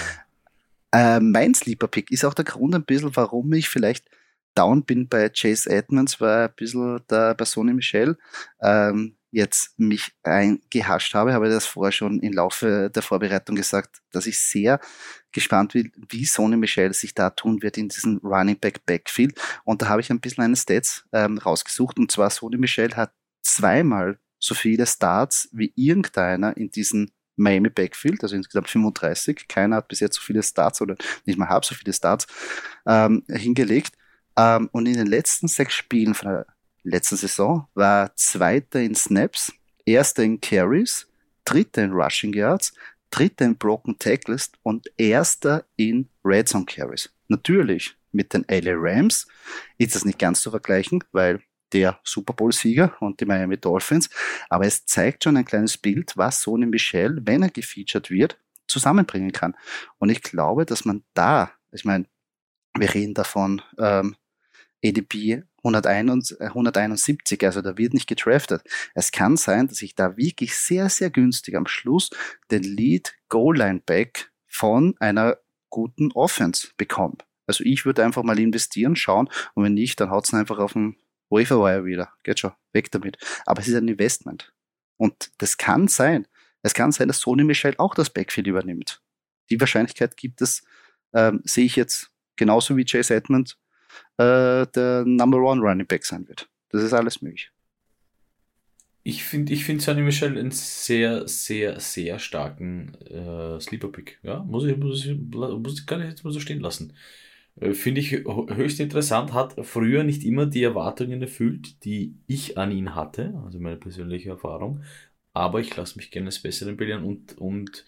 Äh, 0.92 1.20
mein 1.20 1.54
Sleeper-Pick 1.54 2.10
ist 2.10 2.24
auch 2.24 2.34
der 2.34 2.44
Grund 2.44 2.74
ein 2.74 2.84
bisschen, 2.84 3.14
warum 3.14 3.52
ich 3.52 3.68
vielleicht 3.68 4.06
down 4.54 4.84
bin 4.84 5.08
bei 5.08 5.28
Chase 5.28 5.70
Edmonds, 5.70 6.20
war 6.20 6.48
ein 6.48 6.54
bisschen 6.56 7.00
da 7.06 7.34
bei 7.34 7.44
Sonny 7.44 7.72
Michel 7.72 8.16
ähm, 8.60 9.16
jetzt 9.30 9.78
mich 9.78 10.12
eingehascht 10.22 11.14
habe, 11.14 11.34
habe 11.34 11.50
das 11.50 11.66
vorher 11.66 11.92
schon 11.92 12.18
im 12.20 12.32
Laufe 12.32 12.90
der 12.92 13.02
Vorbereitung 13.02 13.56
gesagt, 13.56 14.00
dass 14.10 14.26
ich 14.26 14.38
sehr 14.38 14.80
gespannt 15.32 15.74
bin, 15.74 15.92
wie 16.08 16.24
Sonny 16.24 16.56
Michel 16.56 16.92
sich 16.94 17.14
da 17.14 17.30
tun 17.30 17.62
wird 17.62 17.76
in 17.76 17.88
diesem 17.88 18.18
Running 18.18 18.58
Back 18.58 18.86
Backfield. 18.86 19.38
Und 19.64 19.82
da 19.82 19.88
habe 19.88 20.00
ich 20.00 20.10
ein 20.10 20.20
bisschen 20.20 20.44
eine 20.44 20.56
Stats 20.56 21.04
ähm, 21.12 21.38
rausgesucht. 21.38 21.98
Und 21.98 22.10
zwar 22.10 22.30
Sonny 22.30 22.56
Michel 22.56 22.96
hat 22.96 23.12
zweimal 23.42 24.18
so 24.38 24.54
viele 24.54 24.86
Starts 24.86 25.48
wie 25.52 25.72
irgendeiner 25.76 26.56
in 26.56 26.70
diesem 26.70 27.10
Miami 27.38 27.70
Backfield, 27.70 28.22
also 28.22 28.36
insgesamt 28.36 28.68
35. 28.68 29.48
Keiner 29.48 29.76
hat 29.76 29.88
bis 29.88 30.00
jetzt 30.00 30.16
so 30.16 30.22
viele 30.22 30.42
Starts 30.42 30.80
oder 30.80 30.96
nicht 31.24 31.38
mal 31.38 31.48
halb 31.48 31.64
so 31.64 31.74
viele 31.74 31.92
Starts 31.92 32.26
ähm, 32.86 33.24
hingelegt. 33.28 33.94
Ähm, 34.36 34.68
und 34.72 34.86
in 34.86 34.94
den 34.94 35.06
letzten 35.06 35.48
sechs 35.48 35.74
Spielen 35.74 36.14
von 36.14 36.28
der 36.28 36.46
letzten 36.82 37.16
Saison 37.16 37.68
war 37.74 38.04
er 38.04 38.16
Zweiter 38.16 38.80
in 38.80 38.94
Snaps, 38.94 39.52
Erster 39.84 40.22
in 40.22 40.40
Carries, 40.40 41.06
Dritter 41.44 41.84
in 41.84 41.92
Rushing 41.92 42.32
Yards, 42.34 42.72
Dritter 43.10 43.46
in 43.46 43.56
Broken 43.56 43.98
Tackles 43.98 44.52
und 44.62 44.90
Erster 44.96 45.64
in 45.76 46.08
Red 46.24 46.48
Zone 46.48 46.66
Carries. 46.66 47.10
Natürlich 47.28 47.96
mit 48.12 48.32
den 48.32 48.44
LA 48.48 48.72
Rams 48.74 49.26
ist 49.76 49.94
das 49.94 50.04
nicht 50.04 50.18
ganz 50.18 50.40
zu 50.40 50.50
vergleichen, 50.50 51.02
weil 51.12 51.42
der 51.72 52.00
Super 52.04 52.32
Bowl-Sieger 52.32 52.96
und 53.00 53.20
die 53.20 53.26
Miami 53.26 53.58
Dolphins. 53.58 54.08
Aber 54.48 54.66
es 54.66 54.86
zeigt 54.86 55.24
schon 55.24 55.36
ein 55.36 55.44
kleines 55.44 55.78
Bild, 55.78 56.16
was 56.16 56.42
Sony 56.42 56.66
Michel, 56.66 57.20
wenn 57.22 57.42
er 57.42 57.50
gefeatured 57.50 58.10
wird, 58.10 58.38
zusammenbringen 58.66 59.32
kann. 59.32 59.56
Und 59.98 60.10
ich 60.10 60.22
glaube, 60.22 60.66
dass 60.66 60.84
man 60.84 61.04
da, 61.14 61.52
ich 61.72 61.84
meine, 61.84 62.06
wir 62.76 62.92
reden 62.94 63.14
davon, 63.14 63.62
ähm, 63.78 64.16
ADP 64.84 65.42
171, 65.64 67.44
also 67.44 67.62
da 67.62 67.76
wird 67.76 67.94
nicht 67.94 68.06
getraftet. 68.06 68.62
Es 68.94 69.10
kann 69.10 69.36
sein, 69.36 69.66
dass 69.66 69.82
ich 69.82 69.94
da 69.94 70.16
wirklich 70.16 70.56
sehr, 70.56 70.88
sehr 70.88 71.10
günstig 71.10 71.56
am 71.56 71.66
Schluss 71.66 72.10
den 72.50 72.62
Lead 72.62 73.14
Goal-Line 73.28 73.82
Back 73.84 74.30
von 74.46 74.94
einer 75.00 75.38
guten 75.70 76.12
Offense 76.12 76.68
bekomme. 76.76 77.16
Also 77.46 77.64
ich 77.64 77.84
würde 77.84 78.04
einfach 78.04 78.22
mal 78.22 78.38
investieren, 78.38 78.94
schauen 78.94 79.28
und 79.54 79.64
wenn 79.64 79.74
nicht, 79.74 80.00
dann 80.00 80.10
haut 80.10 80.26
es 80.26 80.34
einfach 80.34 80.58
auf 80.58 80.74
den 80.74 80.96
Waferwire 81.30 81.84
wieder. 81.84 82.10
Geht 82.22 82.40
schon, 82.40 82.52
weg 82.72 82.90
damit. 82.90 83.18
Aber 83.46 83.60
es 83.60 83.68
ist 83.68 83.74
ein 83.74 83.88
Investment. 83.88 84.52
Und 84.96 85.30
das 85.38 85.56
kann 85.56 85.88
sein. 85.88 86.26
Es 86.62 86.74
kann 86.74 86.92
sein, 86.92 87.08
dass 87.08 87.20
Sony 87.20 87.44
Michel 87.44 87.74
auch 87.78 87.94
das 87.94 88.10
Backfield 88.10 88.46
übernimmt. 88.46 89.00
Die 89.50 89.60
Wahrscheinlichkeit 89.60 90.16
gibt 90.16 90.42
es, 90.42 90.64
ähm, 91.14 91.40
sehe 91.44 91.64
ich 91.64 91.76
jetzt 91.76 92.10
genauso 92.36 92.76
wie 92.76 92.84
Chase 92.84 93.14
Edmond 93.14 93.56
äh, 94.16 94.66
der 94.66 95.04
Number 95.06 95.38
One 95.38 95.60
Running 95.60 95.86
Back 95.86 96.04
sein 96.04 96.26
wird. 96.28 96.48
Das 96.70 96.82
ist 96.82 96.92
alles 96.92 97.22
möglich. 97.22 97.50
Ich 99.04 99.24
finde 99.24 99.54
ich 99.54 99.64
find 99.64 99.80
Sonny 99.80 100.02
Michel 100.02 100.36
einen 100.36 100.50
sehr, 100.50 101.26
sehr, 101.26 101.80
sehr 101.80 102.18
starken 102.18 102.94
äh, 103.06 103.58
Sleeper 103.58 103.88
Pick. 103.88 104.18
Ja, 104.22 104.42
muss 104.42 104.64
ich, 104.64 104.76
muss 104.76 105.06
ich, 105.06 105.16
muss 105.16 105.80
ich, 105.80 105.86
kann 105.86 106.02
ich 106.02 106.10
jetzt 106.10 106.24
mal 106.24 106.32
so 106.32 106.40
stehen 106.40 106.60
lassen. 106.60 106.92
Äh, 107.60 107.72
finde 107.74 108.00
ich 108.00 108.12
höchst 108.12 108.80
interessant, 108.80 109.32
hat 109.32 109.54
früher 109.66 110.04
nicht 110.04 110.24
immer 110.24 110.46
die 110.46 110.62
Erwartungen 110.62 111.20
erfüllt, 111.22 111.84
die 111.84 112.16
ich 112.26 112.58
an 112.58 112.70
ihn 112.70 112.94
hatte, 112.94 113.34
also 113.44 113.58
meine 113.58 113.76
persönliche 113.76 114.30
Erfahrung. 114.30 114.82
Aber 115.32 115.60
ich 115.60 115.76
lasse 115.76 115.96
mich 115.96 116.10
gerne 116.10 116.26
als 116.28 116.40
Besseren 116.40 116.76
belehren 116.76 117.04
und, 117.04 117.38
und 117.38 117.84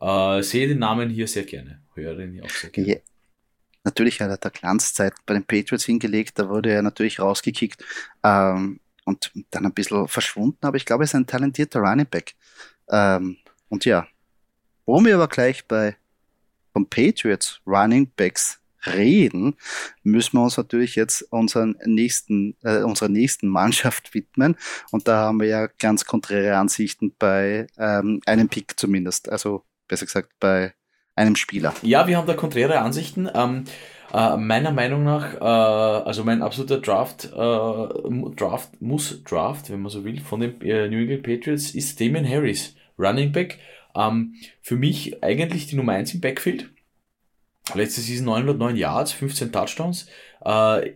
äh, 0.00 0.42
sehe 0.42 0.68
den 0.68 0.80
Namen 0.80 1.08
hier 1.08 1.26
sehr 1.26 1.44
gerne. 1.44 1.82
Höre 1.94 2.18
ihn 2.18 2.42
auch 2.42 2.50
sehr 2.50 2.70
gerne. 2.70 2.90
Ja. 2.90 2.96
Natürlich 3.84 4.20
hat 4.20 4.28
er 4.28 4.36
da 4.36 4.50
Glanzzeit 4.50 5.14
bei 5.24 5.32
den 5.32 5.44
Patriots 5.44 5.86
hingelegt, 5.86 6.38
da 6.38 6.50
wurde 6.50 6.70
er 6.70 6.82
natürlich 6.82 7.18
rausgekickt 7.18 7.82
ähm, 8.22 8.78
und 9.06 9.32
dann 9.50 9.64
ein 9.64 9.72
bisschen 9.72 10.06
verschwunden, 10.06 10.58
aber 10.66 10.76
ich 10.76 10.84
glaube, 10.84 11.04
er 11.04 11.06
ist 11.06 11.14
ein 11.14 11.26
talentierter 11.26 11.80
Running 11.80 12.06
Back. 12.06 12.34
Ähm, 12.90 13.38
und 13.70 13.86
ja, 13.86 14.06
wo 14.84 15.02
wir 15.02 15.14
aber 15.14 15.28
gleich 15.28 15.66
bei 15.66 15.96
vom 16.74 16.88
Patriots 16.88 17.60
Running 17.66 18.10
Backs 18.14 18.59
reden, 18.86 19.56
müssen 20.02 20.36
wir 20.36 20.44
uns 20.44 20.56
natürlich 20.56 20.96
jetzt 20.96 21.22
unseren 21.30 21.76
nächsten, 21.84 22.56
äh, 22.62 22.82
unserer 22.82 23.08
nächsten 23.08 23.48
Mannschaft 23.48 24.14
widmen. 24.14 24.56
Und 24.90 25.08
da 25.08 25.18
haben 25.18 25.40
wir 25.40 25.48
ja 25.48 25.66
ganz 25.78 26.04
konträre 26.04 26.56
Ansichten 26.56 27.14
bei 27.18 27.66
ähm, 27.78 28.20
einem 28.26 28.48
Pick 28.48 28.78
zumindest. 28.78 29.28
Also 29.28 29.64
besser 29.88 30.06
gesagt 30.06 30.32
bei 30.40 30.74
einem 31.14 31.36
Spieler. 31.36 31.74
Ja, 31.82 32.06
wir 32.06 32.16
haben 32.16 32.26
da 32.26 32.34
konträre 32.34 32.80
Ansichten. 32.80 33.28
Ähm, 33.34 33.64
äh, 34.12 34.36
meiner 34.36 34.72
Meinung 34.72 35.04
nach, 35.04 35.34
äh, 35.34 36.04
also 36.06 36.24
mein 36.24 36.42
absoluter 36.42 36.80
Draft, 36.80 37.26
äh, 37.26 38.36
Draft 38.36 38.80
muss 38.80 39.22
Draft, 39.24 39.70
wenn 39.70 39.82
man 39.82 39.90
so 39.90 40.04
will, 40.04 40.20
von 40.20 40.40
den 40.40 40.60
äh, 40.62 40.88
New 40.88 40.98
England 40.98 41.22
Patriots 41.22 41.74
ist 41.74 42.00
Damon 42.00 42.28
Harris, 42.28 42.74
Running 42.98 43.32
Back. 43.32 43.58
Ähm, 43.94 44.34
für 44.62 44.76
mich 44.76 45.22
eigentlich 45.22 45.66
die 45.66 45.76
Nummer 45.76 45.92
1 45.92 46.14
im 46.14 46.20
Backfield 46.20 46.70
Letzte 47.74 48.00
Season 48.00 48.26
909 48.26 48.76
Yards, 48.76 49.12
15 49.12 49.52
Touchdowns. 49.52 50.06
Äh, 50.44 50.90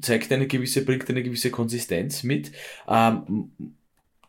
zeigt 0.00 0.32
eine 0.32 0.46
gewisse, 0.46 0.84
bringt 0.84 1.08
eine 1.08 1.22
gewisse 1.22 1.50
Konsistenz 1.50 2.22
mit. 2.22 2.52
Ähm, 2.88 3.50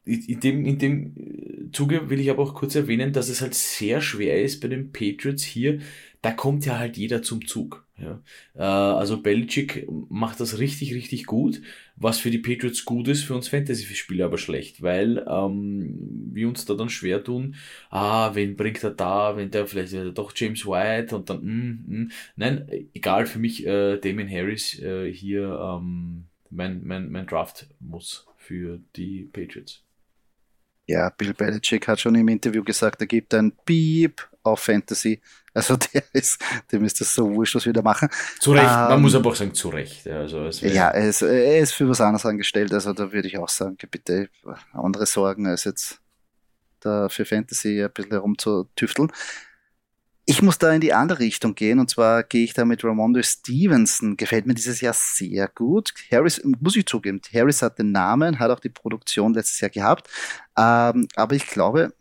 in 0.05 0.39
dem, 0.39 0.65
in 0.65 0.79
dem 0.79 1.69
Zuge 1.71 2.09
will 2.09 2.19
ich 2.19 2.29
aber 2.29 2.43
auch 2.43 2.55
kurz 2.55 2.75
erwähnen, 2.75 3.13
dass 3.13 3.29
es 3.29 3.41
halt 3.41 3.53
sehr 3.53 4.01
schwer 4.01 4.41
ist 4.41 4.59
bei 4.59 4.67
den 4.67 4.91
Patriots 4.91 5.43
hier. 5.43 5.79
Da 6.21 6.31
kommt 6.31 6.65
ja 6.65 6.77
halt 6.77 6.97
jeder 6.97 7.21
zum 7.21 7.45
Zug. 7.45 7.85
Ja. 8.01 8.21
Äh, 8.55 8.61
also 8.61 9.21
Belichick 9.21 9.87
macht 10.09 10.39
das 10.39 10.59
richtig, 10.59 10.93
richtig 10.93 11.25
gut, 11.25 11.61
was 11.95 12.19
für 12.19 12.31
die 12.31 12.39
Patriots 12.39 12.85
gut 12.85 13.07
ist, 13.07 13.23
für 13.23 13.35
uns 13.35 13.47
Fantasy-Spieler 13.47 14.25
aber 14.25 14.37
schlecht, 14.37 14.81
weil 14.81 15.25
ähm, 15.27 16.29
wir 16.33 16.47
uns 16.47 16.65
da 16.65 16.73
dann 16.73 16.89
schwer 16.89 17.23
tun, 17.23 17.55
ah, 17.89 18.33
wen 18.33 18.55
bringt 18.55 18.83
er 18.83 18.91
da, 18.91 19.37
wenn 19.37 19.51
der 19.51 19.67
vielleicht 19.67 19.93
doch 20.17 20.33
James 20.35 20.65
White 20.65 21.15
und 21.15 21.29
dann, 21.29 21.43
mm, 21.43 21.83
mm. 21.87 22.11
nein, 22.37 22.67
egal, 22.93 23.25
für 23.25 23.39
mich 23.39 23.65
äh, 23.65 23.97
Damien 23.97 24.29
Harris 24.29 24.79
äh, 24.79 25.11
hier 25.11 25.59
ähm, 25.61 26.25
mein, 26.49 26.81
mein, 26.83 27.11
mein 27.11 27.27
Draft 27.27 27.67
muss 27.79 28.25
für 28.37 28.79
die 28.95 29.29
Patriots. 29.31 29.83
Ja, 30.87 31.09
Bill 31.09 31.33
Belichick 31.33 31.87
hat 31.87 31.99
schon 31.99 32.15
im 32.15 32.27
Interview 32.27 32.63
gesagt, 32.63 33.01
er 33.01 33.07
gibt 33.07 33.33
ein 33.33 33.53
Beep 33.65 34.27
auf 34.43 34.59
Fantasy. 34.59 35.21
Also 35.53 35.75
der 35.93 36.03
ist, 36.13 36.41
dem 36.71 36.85
ist 36.85 37.01
das 37.01 37.13
so 37.13 37.29
wurscht, 37.33 37.55
was 37.55 37.65
wir 37.65 37.73
da 37.73 37.81
machen. 37.81 38.09
Zu 38.39 38.53
Recht, 38.53 38.65
ähm, 38.65 38.89
man 38.89 39.01
muss 39.01 39.15
aber 39.15 39.29
auch 39.29 39.35
sagen, 39.35 39.53
zu 39.53 39.69
Recht. 39.69 40.07
Also 40.07 40.49
ja, 40.65 40.89
er 40.89 41.09
ist, 41.09 41.21
er 41.21 41.59
ist 41.59 41.73
für 41.73 41.89
was 41.89 42.01
anderes 42.01 42.25
angestellt, 42.25 42.73
also 42.73 42.93
da 42.93 43.11
würde 43.11 43.27
ich 43.27 43.37
auch 43.37 43.49
sagen, 43.49 43.77
bitte 43.89 44.29
andere 44.73 45.05
Sorgen 45.05 45.47
als 45.47 45.65
jetzt 45.65 45.99
da 46.79 47.09
für 47.09 47.25
Fantasy 47.25 47.83
ein 47.83 47.91
bisschen 47.93 48.11
herumzutüfteln. 48.11 49.11
Ich 50.25 50.41
muss 50.41 50.59
da 50.59 50.71
in 50.71 50.81
die 50.81 50.93
andere 50.93 51.19
Richtung 51.19 51.55
gehen 51.55 51.79
und 51.79 51.89
zwar 51.89 52.23
gehe 52.23 52.43
ich 52.43 52.53
da 52.53 52.63
mit 52.63 52.83
Ramondo 52.83 53.21
Stevenson. 53.21 54.17
Gefällt 54.17 54.45
mir 54.45 54.53
dieses 54.53 54.79
Jahr 54.79 54.93
sehr 54.93 55.47
gut. 55.47 55.93
Harris, 56.11 56.41
muss 56.43 56.75
ich 56.75 56.85
zugeben, 56.85 57.19
Harris 57.33 57.61
hat 57.61 57.79
den 57.79 57.91
Namen, 57.91 58.39
hat 58.39 58.51
auch 58.51 58.59
die 58.59 58.69
Produktion 58.69 59.33
letztes 59.33 59.59
Jahr 59.59 59.71
gehabt. 59.71 60.09
Ähm, 60.57 61.07
aber 61.15 61.35
ich 61.35 61.47
glaube, 61.47 61.93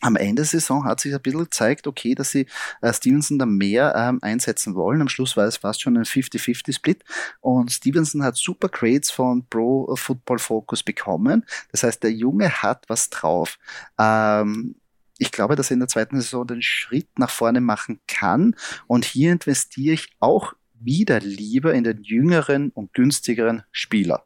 am 0.00 0.16
Ende 0.16 0.36
der 0.36 0.44
Saison 0.46 0.84
hat 0.84 1.00
sich 1.00 1.14
ein 1.14 1.20
bisschen 1.20 1.40
gezeigt, 1.40 1.86
okay, 1.86 2.14
dass 2.14 2.30
sie 2.30 2.46
äh, 2.80 2.92
Stevenson 2.92 3.38
da 3.38 3.46
mehr 3.46 3.94
ähm, 3.96 4.18
einsetzen 4.22 4.74
wollen. 4.74 5.00
Am 5.00 5.08
Schluss 5.08 5.36
war 5.36 5.46
es 5.46 5.58
fast 5.58 5.82
schon 5.82 5.96
ein 5.96 6.04
50-50-Split. 6.04 7.04
Und 7.40 7.70
Stevenson 7.70 8.22
hat 8.22 8.36
super 8.36 8.68
Grades 8.68 9.10
von 9.10 9.46
Pro 9.48 9.94
Football 9.96 10.38
Focus 10.38 10.82
bekommen. 10.82 11.44
Das 11.70 11.82
heißt, 11.82 12.02
der 12.02 12.12
Junge 12.12 12.50
hat 12.62 12.84
was 12.88 13.10
drauf. 13.10 13.58
Ähm, 13.98 14.76
ich 15.18 15.32
glaube, 15.32 15.54
dass 15.54 15.70
er 15.70 15.74
in 15.74 15.80
der 15.80 15.88
zweiten 15.88 16.20
Saison 16.20 16.46
den 16.46 16.62
Schritt 16.62 17.18
nach 17.18 17.30
vorne 17.30 17.60
machen 17.60 18.00
kann. 18.06 18.56
Und 18.86 19.04
hier 19.04 19.32
investiere 19.32 19.94
ich 19.94 20.08
auch 20.18 20.54
wieder 20.72 21.20
lieber 21.20 21.74
in 21.74 21.84
den 21.84 22.02
jüngeren 22.02 22.70
und 22.70 22.94
günstigeren 22.94 23.64
Spieler. 23.70 24.24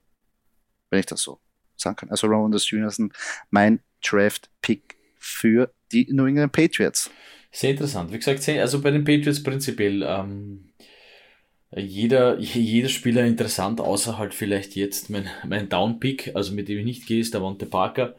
Wenn 0.90 1.00
ich 1.00 1.06
das 1.06 1.20
so 1.20 1.40
sagen 1.76 1.96
kann. 1.96 2.10
Also 2.10 2.28
Ronald 2.28 2.62
Stevenson, 2.62 3.12
mein 3.50 3.80
Draft-Pick 4.02 4.96
für 5.24 5.72
die 5.92 6.06
New 6.12 6.26
England 6.26 6.52
Patriots. 6.52 7.10
Sehr 7.50 7.70
interessant. 7.70 8.12
Wie 8.12 8.18
gesagt, 8.18 8.46
also 8.48 8.80
bei 8.80 8.90
den 8.90 9.04
Patriots 9.04 9.42
prinzipiell 9.42 10.02
ähm, 10.02 10.72
jeder, 11.76 12.38
jeder 12.40 12.88
Spieler 12.88 13.24
interessant, 13.24 13.80
außer 13.80 14.18
halt 14.18 14.34
vielleicht 14.34 14.76
jetzt 14.76 15.10
mein, 15.10 15.28
mein 15.46 15.68
Down-Pick, 15.68 16.32
also 16.34 16.52
mit 16.52 16.68
dem 16.68 16.78
ich 16.78 16.84
nicht 16.84 17.06
gehe, 17.06 17.20
ist 17.20 17.32
der 17.32 17.40
Monte 17.40 17.66
Parker 17.66 18.16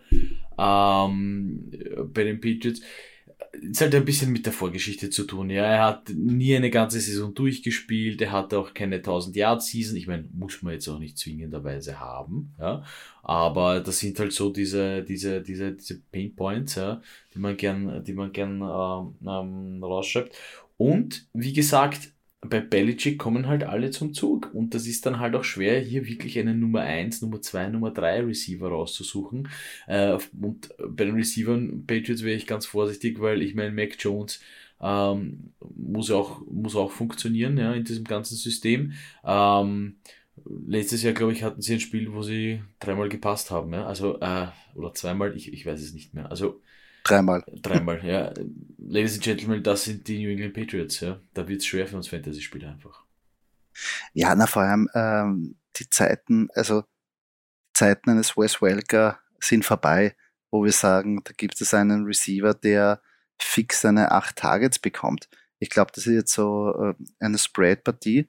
ähm, 0.57 1.71
bei 2.13 2.23
den 2.23 2.41
Patriots. 2.41 2.81
Es 3.71 3.81
hat 3.81 3.93
ein 3.93 4.05
bisschen 4.05 4.31
mit 4.31 4.45
der 4.45 4.53
Vorgeschichte 4.53 5.09
zu 5.09 5.23
tun. 5.23 5.49
Ja, 5.49 5.63
er 5.63 5.83
hat 5.83 6.09
nie 6.09 6.55
eine 6.55 6.69
ganze 6.69 6.99
Saison 6.99 7.33
durchgespielt. 7.33 8.21
Er 8.21 8.31
hatte 8.31 8.57
auch 8.59 8.73
keine 8.73 8.97
1000 8.97 9.35
Yard 9.35 9.61
Season. 9.61 9.97
Ich 9.97 10.07
meine, 10.07 10.29
muss 10.33 10.61
man 10.61 10.73
jetzt 10.73 10.87
auch 10.87 10.99
nicht 10.99 11.17
zwingenderweise 11.17 11.99
haben. 11.99 12.53
Ja, 12.59 12.83
aber 13.23 13.79
das 13.81 13.99
sind 13.99 14.19
halt 14.19 14.33
so 14.33 14.51
diese, 14.51 15.03
diese, 15.03 15.41
diese, 15.41 15.73
diese 15.73 15.99
Pain 16.11 16.35
Points, 16.35 16.75
ja, 16.75 17.01
die 17.33 17.39
man 17.39 17.57
gern, 17.57 18.03
die 18.03 18.13
man 18.13 18.31
gern 18.31 18.61
ähm, 18.61 19.15
ähm, 19.27 19.83
rausschreibt. 19.83 20.35
Und 20.77 21.27
wie 21.33 21.53
gesagt, 21.53 22.11
bei 22.49 22.61
Belichick 22.61 23.19
kommen 23.19 23.47
halt 23.47 23.63
alle 23.63 23.91
zum 23.91 24.13
Zug. 24.13 24.53
Und 24.53 24.73
das 24.73 24.87
ist 24.87 25.05
dann 25.05 25.19
halt 25.19 25.35
auch 25.35 25.43
schwer, 25.43 25.79
hier 25.79 26.05
wirklich 26.07 26.37
einen 26.39 26.59
Nummer 26.59 26.81
1, 26.81 27.21
Nummer 27.21 27.41
2, 27.41 27.69
Nummer 27.69 27.91
3 27.91 28.21
Receiver 28.23 28.67
rauszusuchen. 28.67 29.49
Äh, 29.87 30.17
und 30.41 30.69
bei 30.77 31.05
den 31.05 31.15
Receivern 31.15 31.85
Patriots 31.85 32.23
wäre 32.23 32.35
ich 32.35 32.47
ganz 32.47 32.65
vorsichtig, 32.65 33.19
weil 33.19 33.41
ich 33.41 33.55
meine, 33.55 33.71
Mac 33.71 33.95
Jones 33.99 34.41
ähm, 34.81 35.53
muss 35.75 36.11
auch, 36.11 36.41
muss 36.49 36.75
auch 36.75 36.91
funktionieren, 36.91 37.57
ja, 37.57 37.73
in 37.73 37.83
diesem 37.83 38.03
ganzen 38.03 38.35
System. 38.35 38.93
Ähm, 39.23 39.97
letztes 40.67 41.03
Jahr, 41.03 41.13
glaube 41.13 41.33
ich, 41.33 41.43
hatten 41.43 41.61
sie 41.61 41.73
ein 41.75 41.79
Spiel, 41.79 42.13
wo 42.13 42.21
sie 42.23 42.61
dreimal 42.79 43.09
gepasst 43.09 43.51
haben, 43.51 43.73
ja? 43.73 43.85
Also, 43.85 44.19
äh, 44.19 44.47
oder 44.75 44.93
zweimal, 44.93 45.35
ich, 45.35 45.53
ich 45.53 45.65
weiß 45.65 45.81
es 45.81 45.93
nicht 45.93 46.13
mehr. 46.13 46.29
Also 46.29 46.61
dreimal. 47.05 47.43
Dreimal, 47.61 48.03
ja. 48.05 48.33
Ladies 48.77 49.15
and 49.15 49.23
Gentlemen, 49.23 49.63
das 49.63 49.85
sind 49.85 50.07
die 50.07 50.23
New 50.23 50.31
England 50.31 50.53
Patriots, 50.53 50.99
ja. 50.99 51.21
Da 51.33 51.47
wird 51.47 51.61
es 51.61 51.67
schwer 51.67 51.87
für 51.87 51.95
uns 51.95 52.09
Fantasy-Spieler 52.09 52.69
einfach. 52.71 53.05
Ja, 54.13 54.35
na 54.35 54.47
vor 54.47 54.63
allem 54.63 54.89
ähm, 54.93 55.57
die 55.77 55.89
Zeiten, 55.89 56.49
also 56.53 56.83
Zeiten 57.73 58.09
eines 58.09 58.37
Wes 58.37 58.61
Welker 58.61 59.19
sind 59.39 59.65
vorbei, 59.65 60.15
wo 60.51 60.63
wir 60.63 60.71
sagen, 60.71 61.21
da 61.23 61.33
gibt 61.35 61.59
es 61.59 61.73
einen 61.73 62.05
Receiver, 62.05 62.53
der 62.53 63.01
fix 63.39 63.81
seine 63.81 64.11
acht 64.11 64.37
Targets 64.37 64.79
bekommt. 64.79 65.29
Ich 65.59 65.69
glaube, 65.69 65.91
das 65.93 66.07
ist 66.07 66.13
jetzt 66.13 66.33
so 66.33 66.73
äh, 66.73 66.93
eine 67.19 67.37
Spread-Partie, 67.37 68.27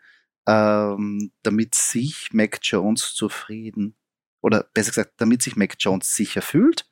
ähm, 0.49 1.33
damit 1.43 1.75
sich 1.75 2.31
Mac 2.33 2.59
Jones 2.63 3.15
zufrieden 3.15 3.97
oder 4.41 4.65
besser 4.75 4.91
gesagt, 4.91 5.15
damit 5.19 5.43
sich 5.43 5.57
Mac 5.57 5.75
Jones 5.79 6.15
sicher 6.15 6.43
fühlt. 6.43 6.89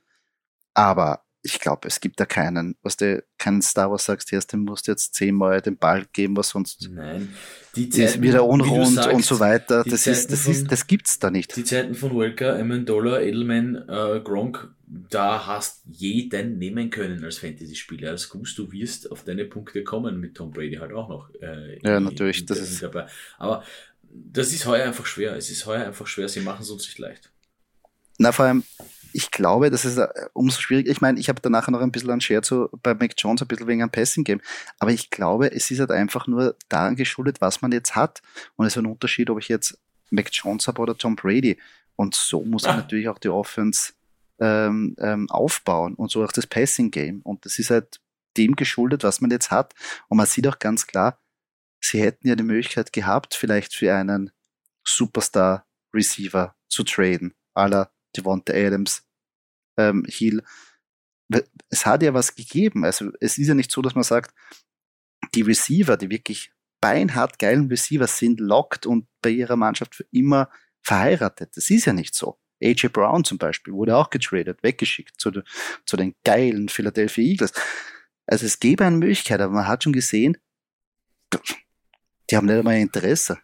Aber 0.74 1.23
ich 1.44 1.60
glaube, 1.60 1.86
es 1.88 2.00
gibt 2.00 2.18
da 2.18 2.24
keinen, 2.24 2.74
was 2.82 2.96
du 2.96 3.22
keinen 3.36 3.60
Star 3.60 3.90
Wars 3.90 4.06
sagst, 4.06 4.30
hier, 4.30 4.40
dem 4.40 4.60
musst 4.60 4.88
du 4.88 4.92
jetzt 4.92 5.14
zehnmal 5.14 5.60
den 5.60 5.76
Ball 5.76 6.06
geben, 6.10 6.36
was 6.38 6.48
sonst 6.48 6.88
Nein. 6.90 7.34
Die 7.76 7.90
Zeiten, 7.90 8.04
ist 8.04 8.22
wieder 8.22 8.46
unrund 8.46 8.94
sagst, 8.94 9.10
und 9.10 9.24
so 9.24 9.38
weiter. 9.40 9.84
Das 9.84 10.06
ist, 10.06 10.32
das 10.32 10.40
von, 10.42 10.52
ist, 10.52 10.72
das 10.72 10.86
gibt's 10.86 11.18
da 11.18 11.30
nicht. 11.30 11.54
Die 11.54 11.64
Zeiten 11.64 11.94
von 11.94 12.18
Welker, 12.18 12.58
Amendola, 12.58 13.20
Edelman, 13.20 13.76
äh, 13.88 14.20
Gronk, 14.24 14.74
da 14.86 15.46
hast 15.46 15.82
jeden 15.86 16.56
nehmen 16.56 16.88
können 16.88 17.22
als 17.22 17.38
Fantasy-Spieler. 17.38 18.10
Als 18.10 18.30
Goose, 18.30 18.56
du 18.56 18.72
wirst 18.72 19.12
auf 19.12 19.24
deine 19.24 19.44
Punkte 19.44 19.84
kommen 19.84 20.20
mit 20.20 20.36
Tom 20.36 20.50
Brady 20.50 20.76
halt 20.76 20.92
auch 20.92 21.10
noch. 21.10 21.28
Äh, 21.42 21.78
ja, 21.82 22.00
natürlich. 22.00 22.40
In, 22.40 22.46
das 22.46 22.60
ist 22.60 22.82
dabei. 22.82 23.06
Aber 23.36 23.62
das 24.10 24.50
ist 24.52 24.64
heuer 24.64 24.86
einfach 24.86 25.04
schwer. 25.04 25.36
Es 25.36 25.50
ist 25.50 25.66
heuer 25.66 25.84
einfach 25.84 26.06
schwer. 26.06 26.28
Sie 26.30 26.40
machen 26.40 26.62
es 26.62 26.70
uns 26.70 26.86
nicht 26.86 26.98
leicht. 26.98 27.30
Na, 28.18 28.32
vor 28.32 28.46
allem, 28.46 28.64
ich 29.14 29.30
glaube, 29.30 29.70
das 29.70 29.84
ist 29.84 29.96
äh, 29.96 30.08
umso 30.32 30.60
schwieriger. 30.60 30.90
Ich 30.90 31.00
meine, 31.00 31.20
ich 31.20 31.28
habe 31.28 31.40
danach 31.40 31.68
noch 31.68 31.80
ein 31.80 31.92
bisschen 31.92 32.10
an 32.10 32.20
zu, 32.20 32.68
bei 32.82 32.94
Mac 32.94 33.14
Jones, 33.16 33.40
ein 33.42 33.48
bisschen 33.48 33.68
wegen 33.68 33.80
einem 33.80 33.90
Passing-Game. 33.90 34.40
Aber 34.80 34.90
ich 34.90 35.08
glaube, 35.08 35.52
es 35.52 35.70
ist 35.70 35.78
halt 35.78 35.92
einfach 35.92 36.26
nur 36.26 36.56
daran 36.68 36.96
geschuldet, 36.96 37.40
was 37.40 37.62
man 37.62 37.70
jetzt 37.70 37.94
hat. 37.94 38.22
Und 38.56 38.66
es 38.66 38.74
ist 38.74 38.82
ein 38.82 38.86
Unterschied, 38.86 39.30
ob 39.30 39.38
ich 39.38 39.48
jetzt 39.48 39.78
Mac 40.10 40.30
Jones 40.32 40.66
habe 40.66 40.82
oder 40.82 40.98
Tom 40.98 41.14
Brady. 41.14 41.58
Und 41.94 42.16
so 42.16 42.42
muss 42.42 42.64
man 42.64 42.72
ah. 42.72 42.76
natürlich 42.78 43.08
auch 43.08 43.18
die 43.18 43.28
Offense 43.28 43.92
ähm, 44.40 44.96
ähm, 44.98 45.30
aufbauen 45.30 45.94
und 45.94 46.10
so 46.10 46.24
auch 46.24 46.32
das 46.32 46.48
Passing-Game. 46.48 47.20
Und 47.22 47.44
das 47.44 47.60
ist 47.60 47.70
halt 47.70 48.00
dem 48.36 48.56
geschuldet, 48.56 49.04
was 49.04 49.20
man 49.20 49.30
jetzt 49.30 49.52
hat. 49.52 49.74
Und 50.08 50.18
man 50.18 50.26
sieht 50.26 50.48
auch 50.48 50.58
ganz 50.58 50.88
klar, 50.88 51.20
sie 51.80 52.02
hätten 52.02 52.26
ja 52.26 52.34
die 52.34 52.42
Möglichkeit 52.42 52.92
gehabt, 52.92 53.34
vielleicht 53.34 53.74
für 53.74 53.94
einen 53.94 54.32
Superstar-Receiver 54.82 56.56
zu 56.68 56.82
traden. 56.82 57.34
Aller 57.54 57.93
Devonta 58.16 58.52
Adams, 58.52 59.06
ähm, 59.78 60.04
Hill. 60.08 60.42
Es 61.68 61.86
hat 61.86 62.02
ja 62.02 62.14
was 62.14 62.34
gegeben. 62.34 62.84
Also 62.84 63.10
es 63.20 63.38
ist 63.38 63.48
ja 63.48 63.54
nicht 63.54 63.70
so, 63.70 63.82
dass 63.82 63.94
man 63.94 64.04
sagt, 64.04 64.34
die 65.34 65.42
Receiver, 65.42 65.96
die 65.96 66.10
wirklich 66.10 66.52
beinhart 66.80 67.38
geilen 67.38 67.68
Receiver 67.68 68.06
sind, 68.06 68.40
lockt 68.40 68.86
und 68.86 69.06
bei 69.22 69.30
ihrer 69.30 69.56
Mannschaft 69.56 69.94
für 69.94 70.06
immer 70.10 70.50
verheiratet. 70.82 71.56
Das 71.56 71.70
ist 71.70 71.86
ja 71.86 71.92
nicht 71.92 72.14
so. 72.14 72.38
AJ 72.62 72.88
Brown 72.88 73.24
zum 73.24 73.38
Beispiel 73.38 73.72
wurde 73.72 73.96
auch 73.96 74.10
getradet, 74.10 74.62
weggeschickt 74.62 75.20
zu, 75.20 75.30
zu 75.86 75.96
den 75.96 76.14
geilen 76.24 76.68
Philadelphia 76.68 77.24
Eagles. 77.24 77.52
Also 78.26 78.46
es 78.46 78.60
gäbe 78.60 78.84
eine 78.84 78.96
Möglichkeit, 78.96 79.40
aber 79.40 79.54
man 79.54 79.66
hat 79.66 79.82
schon 79.82 79.92
gesehen, 79.92 80.36
die 82.30 82.36
haben 82.36 82.46
nicht 82.46 82.56
einmal 82.56 82.76
Interesse. 82.76 83.38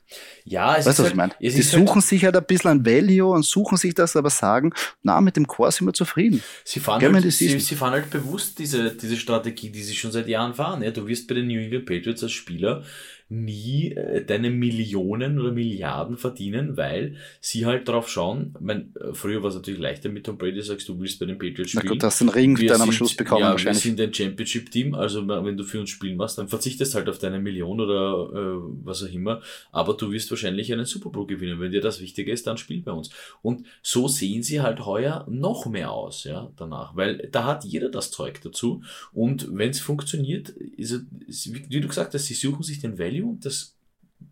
Ja, 0.45 0.77
es 0.77 0.87
weißt 0.87 0.87
du, 0.87 0.89
was 0.89 0.99
halt, 0.99 1.11
ich 1.11 1.17
meine? 1.17 1.35
Die 1.41 1.63
suchen 1.63 1.95
halt, 1.97 2.05
sich 2.05 2.25
halt 2.25 2.37
ein 2.37 2.45
bisschen 2.45 2.71
ein 2.71 2.87
Value 2.87 3.31
und 3.31 3.45
suchen 3.45 3.77
sich 3.77 3.95
das, 3.95 4.17
aber 4.17 4.31
sagen, 4.31 4.73
na, 5.03 5.21
mit 5.21 5.37
dem 5.37 5.47
Core 5.47 5.71
sind 5.71 5.87
wir 5.87 5.93
zufrieden. 5.93 6.43
Sie 6.65 6.81
fahren, 6.81 7.03
halt, 7.03 7.33
sie, 7.33 7.61
sie, 7.61 7.75
fahren 7.77 7.93
halt 7.93 8.11
bewusst 8.11 8.59
diese, 8.59 8.91
diese 8.95 9.17
Strategie, 9.17 9.71
die 9.71 9.83
sie 9.83 9.95
schon 9.95 10.13
seit 10.13 10.29
Jahren 10.29 10.55
fahren. 10.55 10.83
Ja, 10.83 10.91
du 10.91 11.07
wirst 11.07 11.29
bei 11.29 11.35
den 11.35 11.49
New 11.49 11.61
England 11.61 11.87
Patriots 11.87 12.23
als 12.23 12.33
Spieler 12.33 12.85
nie 13.31 13.93
äh, 13.93 14.25
deine 14.25 14.51
Millionen 14.51 15.39
oder 15.39 15.53
Milliarden 15.53 16.17
verdienen, 16.17 16.77
weil 16.77 17.15
sie 17.41 17.65
halt 17.65 17.87
drauf 17.89 18.09
schauen. 18.09 18.55
Ich 18.57 18.61
mein, 18.61 18.93
äh, 18.97 19.15
früher 19.15 19.43
war 19.43 19.51
es 19.51 19.55
natürlich 19.55 19.79
leichter 19.79 20.09
mit 20.09 20.27
Tom 20.27 20.37
Brady, 20.37 20.61
sagst 20.61 20.89
du 20.89 20.99
willst 20.99 21.21
bei 21.21 21.27
den 21.27 21.39
Patriots 21.39 21.71
spielen. 21.71 21.85
Na 21.87 21.93
gut, 21.93 22.03
hast 22.03 22.21
den 22.21 22.29
Ring 22.29 22.59
wir 22.59 22.69
dann 22.69 22.83
am 22.83 22.91
Schluss 22.91 23.15
bekommen 23.15 23.43
ja, 23.43 23.53
wahrscheinlich. 23.53 23.85
Wir 23.85 23.91
sind 23.91 24.01
ein 24.01 24.13
Championship-Team, 24.13 24.95
also 24.95 25.29
wenn 25.29 25.57
du 25.57 25.63
für 25.63 25.79
uns 25.79 25.91
spielen 25.91 26.17
machst, 26.17 26.39
dann 26.39 26.49
verzichtest 26.49 26.97
halt 26.97 27.09
auf 27.09 27.19
deine 27.19 27.39
Million 27.39 27.81
oder 27.81 28.31
äh, 28.35 28.61
was 28.85 29.05
auch 29.05 29.13
immer, 29.13 29.41
aber 29.71 29.95
du 29.95 30.11
wirst 30.11 30.29
wahrscheinlich 30.31 30.73
einen 30.73 30.85
Super 30.85 31.11
Bowl 31.11 31.27
gewinnen. 31.27 31.61
Wenn 31.61 31.71
dir 31.71 31.81
das 31.81 32.01
Wichtige 32.01 32.33
ist, 32.33 32.49
dann 32.49 32.57
spiel 32.57 32.83
bei 32.83 32.93
uns. 32.93 33.11
Und 33.43 33.65
so 33.81 34.09
sehen 34.09 34.43
sie 34.43 34.61
halt 34.61 34.85
heuer 34.85 35.25
noch 35.31 35.67
mehr 35.67 35.93
aus, 35.93 36.25
ja, 36.25 36.51
danach, 36.57 36.97
weil 36.97 37.29
da 37.31 37.45
hat 37.45 37.65
jeder 37.65 37.91
das 37.91 38.11
Zeug 38.11 38.41
dazu 38.43 38.83
und 39.13 39.49
wenn 39.53 39.71
es 39.71 39.79
funktioniert, 39.79 40.49
ist, 40.49 41.05
wie 41.29 41.81
du 41.81 41.87
gesagt 41.87 42.13
hast, 42.15 42.27
sie 42.27 42.35
suchen 42.35 42.65
sich 42.65 42.81
den 42.81 42.99
Value 42.99 43.20
Value, 43.21 43.39
das 43.41 43.77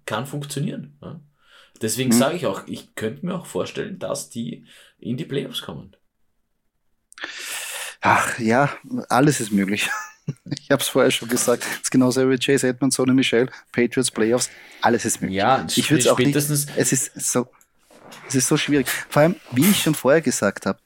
kann 0.06 0.26
funktionieren. 0.26 0.96
Ja? 1.02 1.20
Deswegen 1.80 2.10
mhm. 2.10 2.18
sage 2.18 2.36
ich 2.36 2.46
auch, 2.46 2.66
ich 2.66 2.94
könnte 2.94 3.24
mir 3.24 3.34
auch 3.34 3.46
vorstellen, 3.46 3.98
dass 3.98 4.30
die 4.30 4.64
in 4.98 5.16
die 5.16 5.24
Playoffs 5.24 5.62
kommen. 5.62 5.94
Ach 8.00 8.38
ja, 8.38 8.70
alles 9.08 9.40
ist 9.40 9.52
möglich. 9.52 9.88
Ich 10.60 10.70
habe 10.70 10.82
es 10.82 10.88
vorher 10.88 11.10
schon 11.10 11.30
gesagt. 11.30 11.64
Es 11.64 11.84
ist 11.84 11.90
genauso 11.90 12.28
wie 12.28 12.36
Chase 12.36 12.68
Edmonds, 12.68 12.96
Sonny 12.96 13.14
Michel, 13.14 13.48
Patriots, 13.72 14.10
Playoffs. 14.10 14.50
Alles 14.82 15.06
ist 15.06 15.22
möglich. 15.22 15.38
Ja, 15.38 15.66
ich 15.74 15.90
würde 15.90 16.12
auch 16.12 16.18
nicht. 16.18 16.36
Es 16.36 16.92
ist 16.92 17.18
so, 17.18 17.46
es 18.28 18.34
ist 18.34 18.46
so 18.46 18.58
schwierig. 18.58 18.90
Vor 18.90 19.22
allem, 19.22 19.36
wie 19.52 19.64
ich 19.64 19.80
schon 19.80 19.94
vorher 19.94 20.20
gesagt 20.20 20.66
habe, 20.66 20.80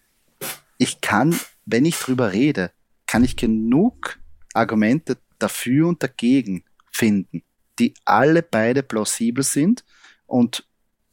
ich 0.78 1.00
kann, 1.00 1.36
wenn 1.66 1.84
ich 1.84 1.96
drüber 1.96 2.32
rede, 2.32 2.70
kann 3.08 3.24
ich 3.24 3.34
genug 3.34 4.20
Argumente 4.54 5.18
dafür 5.40 5.88
und 5.88 6.04
dagegen 6.04 6.62
finden 6.92 7.42
die 7.78 7.94
alle 8.04 8.42
beide 8.42 8.82
plausibel 8.82 9.44
sind 9.44 9.84
und 10.26 10.64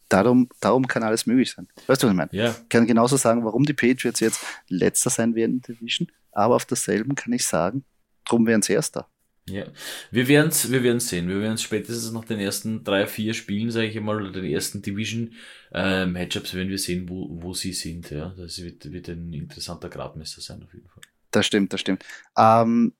darum, 0.09 0.49
darum 0.59 0.87
kann 0.87 1.03
alles 1.03 1.25
möglich 1.25 1.51
sein. 1.51 1.67
Weißt 1.87 2.03
du, 2.03 2.07
was 2.07 2.11
ich 2.11 2.17
meine? 2.17 2.29
Ja. 2.31 2.55
Ich 2.63 2.69
kann 2.69 2.87
genauso 2.87 3.17
sagen, 3.17 3.45
warum 3.45 3.63
die 3.63 3.73
Patriots 3.73 4.19
jetzt 4.19 4.41
letzter 4.67 5.09
sein 5.09 5.35
werden 5.35 5.55
in 5.55 5.61
der 5.61 5.75
Division, 5.75 6.07
aber 6.31 6.55
auf 6.55 6.65
derselben 6.65 7.15
kann 7.15 7.33
ich 7.33 7.45
sagen, 7.45 7.83
drum 8.25 8.45
wären 8.45 8.61
sie 8.61 8.73
erster. 8.73 9.07
Ja, 9.49 9.65
wir 10.11 10.27
werden 10.27 10.49
es 10.49 10.71
wir 10.71 10.83
werden's 10.83 11.09
sehen. 11.09 11.27
Wir 11.27 11.39
werden 11.41 11.55
es 11.55 11.63
spätestens 11.63 12.11
nach 12.11 12.25
den 12.25 12.39
ersten 12.39 12.83
drei, 12.83 13.07
vier 13.07 13.33
Spielen, 13.33 13.71
sage 13.71 13.87
ich 13.87 13.99
mal, 13.99 14.21
oder 14.21 14.31
den 14.31 14.45
ersten 14.45 14.81
Division-Matchups, 14.81 16.53
äh, 16.53 16.57
werden 16.57 16.69
wir 16.69 16.77
sehen, 16.77 17.09
wo, 17.09 17.27
wo 17.41 17.53
sie 17.53 17.73
sind. 17.73 18.11
Ja, 18.11 18.33
Das 18.37 18.61
wird, 18.61 18.91
wird 18.91 19.09
ein 19.09 19.33
interessanter 19.33 19.89
Gradmesser 19.89 20.41
sein, 20.41 20.61
auf 20.63 20.73
jeden 20.73 20.87
Fall. 20.87 21.01
Das 21.31 21.45
stimmt, 21.45 21.73
das 21.73 21.81
stimmt. 21.81 22.05
Ähm, 22.37 22.93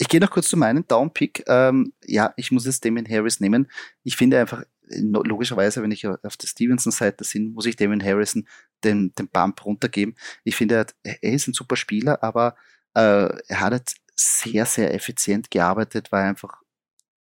ich 0.00 0.08
gehe 0.08 0.18
noch 0.18 0.30
kurz 0.30 0.48
zu 0.48 0.56
meinem 0.56 0.86
Downpick. 0.88 1.44
Ähm, 1.46 1.92
ja, 2.06 2.32
ich 2.36 2.50
muss 2.50 2.64
jetzt 2.64 2.82
Damien 2.86 3.06
Harris 3.06 3.38
nehmen. 3.38 3.70
Ich 4.02 4.16
finde 4.16 4.40
einfach, 4.40 4.64
logischerweise, 4.88 5.82
wenn 5.82 5.90
ich 5.90 6.06
auf 6.06 6.38
der 6.38 6.46
Stevenson-Seite 6.46 7.22
bin, 7.30 7.52
muss 7.52 7.66
ich 7.66 7.76
Damien 7.76 8.02
Harrison 8.02 8.48
den, 8.82 9.12
den 9.14 9.28
Bump 9.28 9.62
runtergeben. 9.62 10.16
Ich 10.42 10.56
finde, 10.56 10.86
er, 11.02 11.22
ist 11.22 11.48
ein 11.48 11.52
super 11.52 11.76
Spieler, 11.76 12.22
aber 12.22 12.56
äh, 12.94 13.28
er 13.46 13.60
hat 13.60 13.74
jetzt 13.74 13.96
sehr, 14.16 14.64
sehr 14.64 14.94
effizient 14.94 15.50
gearbeitet, 15.50 16.10
weil 16.12 16.22
er 16.22 16.28
einfach 16.30 16.62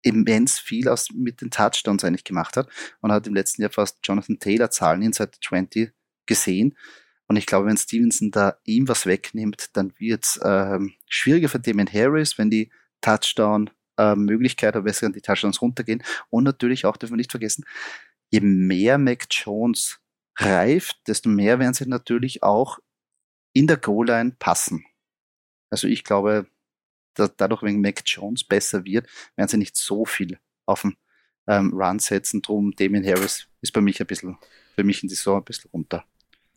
immens 0.01 0.57
viel 0.57 0.87
aus, 0.87 1.09
mit 1.13 1.41
den 1.41 1.51
Touchdowns 1.51 2.05
eigentlich 2.05 2.23
gemacht 2.23 2.55
hat 2.55 2.69
und 3.01 3.11
hat 3.11 3.27
im 3.27 3.35
letzten 3.35 3.61
Jahr 3.61 3.71
fast 3.71 3.99
Jonathan 4.03 4.39
Taylor 4.39 4.71
Zahlen 4.71 5.01
inside 5.01 5.31
20 5.43 5.91
gesehen. 6.25 6.77
Und 7.29 7.37
ich 7.37 7.45
glaube, 7.45 7.67
wenn 7.67 7.77
Stevenson 7.77 8.31
da 8.31 8.57
ihm 8.65 8.87
was 8.87 9.05
wegnimmt, 9.05 9.69
dann 9.77 9.93
wird 9.99 10.25
es 10.25 10.39
ähm, 10.43 10.93
schwieriger 11.07 11.47
für 11.47 11.59
Damien 11.59 11.91
Harris, 11.91 12.39
wenn 12.39 12.49
die 12.49 12.71
Touchdown-Möglichkeit 13.01 14.73
äh, 14.73 14.77
oder 14.79 14.85
besser 14.85 15.09
die 15.11 15.21
Touchdowns 15.21 15.61
runtergehen. 15.61 16.03
Und 16.31 16.43
natürlich 16.43 16.85
auch, 16.85 16.97
dürfen 16.97 17.13
wir 17.13 17.17
nicht 17.17 17.31
vergessen, 17.31 17.65
je 18.31 18.39
mehr 18.41 18.97
Mac 18.97 19.27
Jones 19.29 19.99
reift, 20.39 21.07
desto 21.07 21.29
mehr 21.29 21.59
werden 21.59 21.75
sie 21.75 21.85
natürlich 21.87 22.41
auch 22.41 22.79
in 23.53 23.67
der 23.67 23.77
Goal-Line 23.77 24.35
passen. 24.39 24.83
Also 25.69 25.87
ich 25.87 26.03
glaube, 26.03 26.47
dass 27.13 27.35
dadurch, 27.37 27.61
wenn 27.61 27.79
Mac 27.79 28.01
Jones 28.05 28.43
besser 28.43 28.85
wird, 28.85 29.07
werden 29.35 29.49
sie 29.49 29.57
nicht 29.57 29.77
so 29.77 30.03
viel 30.03 30.39
auf 30.65 30.81
den 30.81 30.97
ähm, 31.47 31.73
Run 31.73 31.99
setzen. 31.99 32.41
Drum, 32.41 32.71
Damien 32.75 33.05
Harris 33.05 33.47
ist 33.61 33.71
bei 33.71 33.81
mich 33.81 34.01
ein 34.01 34.07
bisschen, 34.07 34.37
für 34.75 34.83
mich 34.83 35.03
in 35.03 35.09
die 35.09 35.15
Saison 35.15 35.37
ein 35.37 35.45
bisschen 35.45 35.69
runter. 35.71 36.05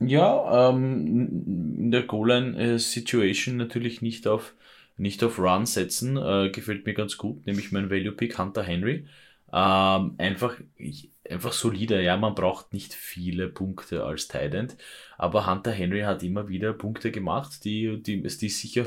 Ja, 0.06 0.70
ähm, 0.70 1.76
in 1.78 1.90
der 1.90 2.02
Goal-Line-Situation 2.02 3.56
natürlich 3.56 4.02
nicht 4.02 4.26
auf, 4.26 4.54
nicht 4.96 5.22
auf 5.24 5.38
Run 5.38 5.66
setzen, 5.66 6.16
äh, 6.16 6.50
gefällt 6.50 6.86
mir 6.86 6.94
ganz 6.94 7.16
gut, 7.16 7.46
nämlich 7.46 7.72
mein 7.72 7.90
Value-Pick 7.90 8.38
Hunter 8.38 8.62
Henry. 8.62 9.06
Ähm, 9.52 10.14
einfach, 10.18 10.56
ich, 10.76 11.10
einfach 11.28 11.52
solider, 11.52 12.00
ja, 12.00 12.16
man 12.16 12.34
braucht 12.34 12.72
nicht 12.72 12.94
viele 12.94 13.48
Punkte 13.48 14.04
als 14.04 14.28
Tight 14.28 14.76
aber 15.18 15.46
Hunter 15.46 15.70
Henry 15.70 16.00
hat 16.00 16.22
immer 16.22 16.48
wieder 16.48 16.72
Punkte 16.72 17.10
gemacht, 17.10 17.64
die, 17.64 18.02
die, 18.02 18.22
die 18.22 18.48
sicher 18.48 18.86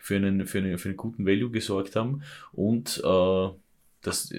für 0.00 0.16
einen, 0.16 0.46
für 0.46 0.58
einen, 0.58 0.78
für 0.78 0.90
einen 0.90 0.96
guten 0.96 1.26
Value 1.26 1.50
gesorgt 1.50 1.96
haben 1.96 2.22
und 2.52 3.02
äh, 3.04 3.48
das 4.02 4.32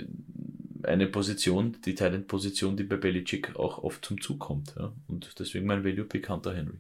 eine 0.84 1.08
Position, 1.08 1.78
die 1.86 1.96
Talent-Position, 1.96 2.78
die 2.78 2.84
bei 2.84 2.98
Belichick 2.98 3.56
auch 3.56 3.84
oft 3.84 4.04
zum 4.06 4.22
Zug 4.22 4.40
kommt. 4.40 4.76
Ja? 4.78 4.94
Und 5.08 5.40
deswegen 5.40 5.66
mein 5.66 5.84
Value-Pick 5.84 6.30
Hunter 6.30 6.56
Henry. 6.56 6.80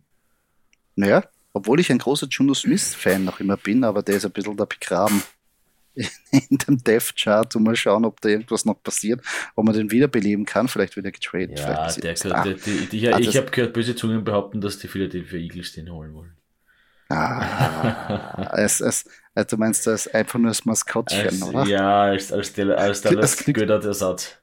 Naja, 0.95 1.23
obwohl 1.53 1.79
ich 1.79 1.91
ein 1.91 1.97
großer 1.97 2.27
Juno 2.29 2.53
Smith-Fan 2.53 3.23
noch 3.23 3.39
immer 3.39 3.57
bin, 3.57 3.83
aber 3.83 4.03
der 4.03 4.17
ist 4.17 4.25
ein 4.25 4.31
bisschen 4.31 4.57
da 4.57 4.65
begraben 4.65 5.21
in 5.95 6.57
dem 6.57 6.83
Death-Chart 6.83 7.55
und 7.55 7.63
mal 7.63 7.75
schauen, 7.75 8.05
ob 8.05 8.19
da 8.21 8.29
irgendwas 8.29 8.65
noch 8.65 8.81
passiert, 8.81 9.21
ob 9.55 9.65
man 9.65 9.73
den 9.73 9.91
wiederbeleben 9.91 10.45
kann. 10.45 10.67
Vielleicht 10.67 10.95
wird 10.95 11.05
er 11.05 11.11
getradet. 11.11 11.57
Ja, 11.57 11.87
der, 11.87 12.13
der, 12.13 12.53
die, 12.55 12.85
die, 12.87 13.07
ah, 13.07 13.19
ich 13.19 13.37
habe 13.37 13.49
gehört, 13.51 13.73
böse 13.73 13.95
Zungen 13.95 14.23
behaupten, 14.23 14.61
dass 14.61 14.79
die 14.79 14.87
Philadelphia 14.87 15.39
Eagles 15.39 15.73
den 15.73 15.89
holen 15.91 16.13
wollen. 16.13 16.35
Ah, 17.09 18.51
es, 18.57 18.81
es, 18.81 19.05
du 19.43 19.57
meinst 19.57 19.85
das 19.85 20.07
einfach 20.07 20.39
nur 20.39 20.49
als 20.49 20.65
Maskottchen, 20.65 21.27
als, 21.27 21.41
oder? 21.41 21.65
Ja, 21.65 22.03
als, 22.03 22.31
als, 22.31 22.53
der, 22.53 22.77
als 22.77 23.01
der 23.01 23.17
als 23.17 23.43
Götter-Ersatz. 23.43 24.37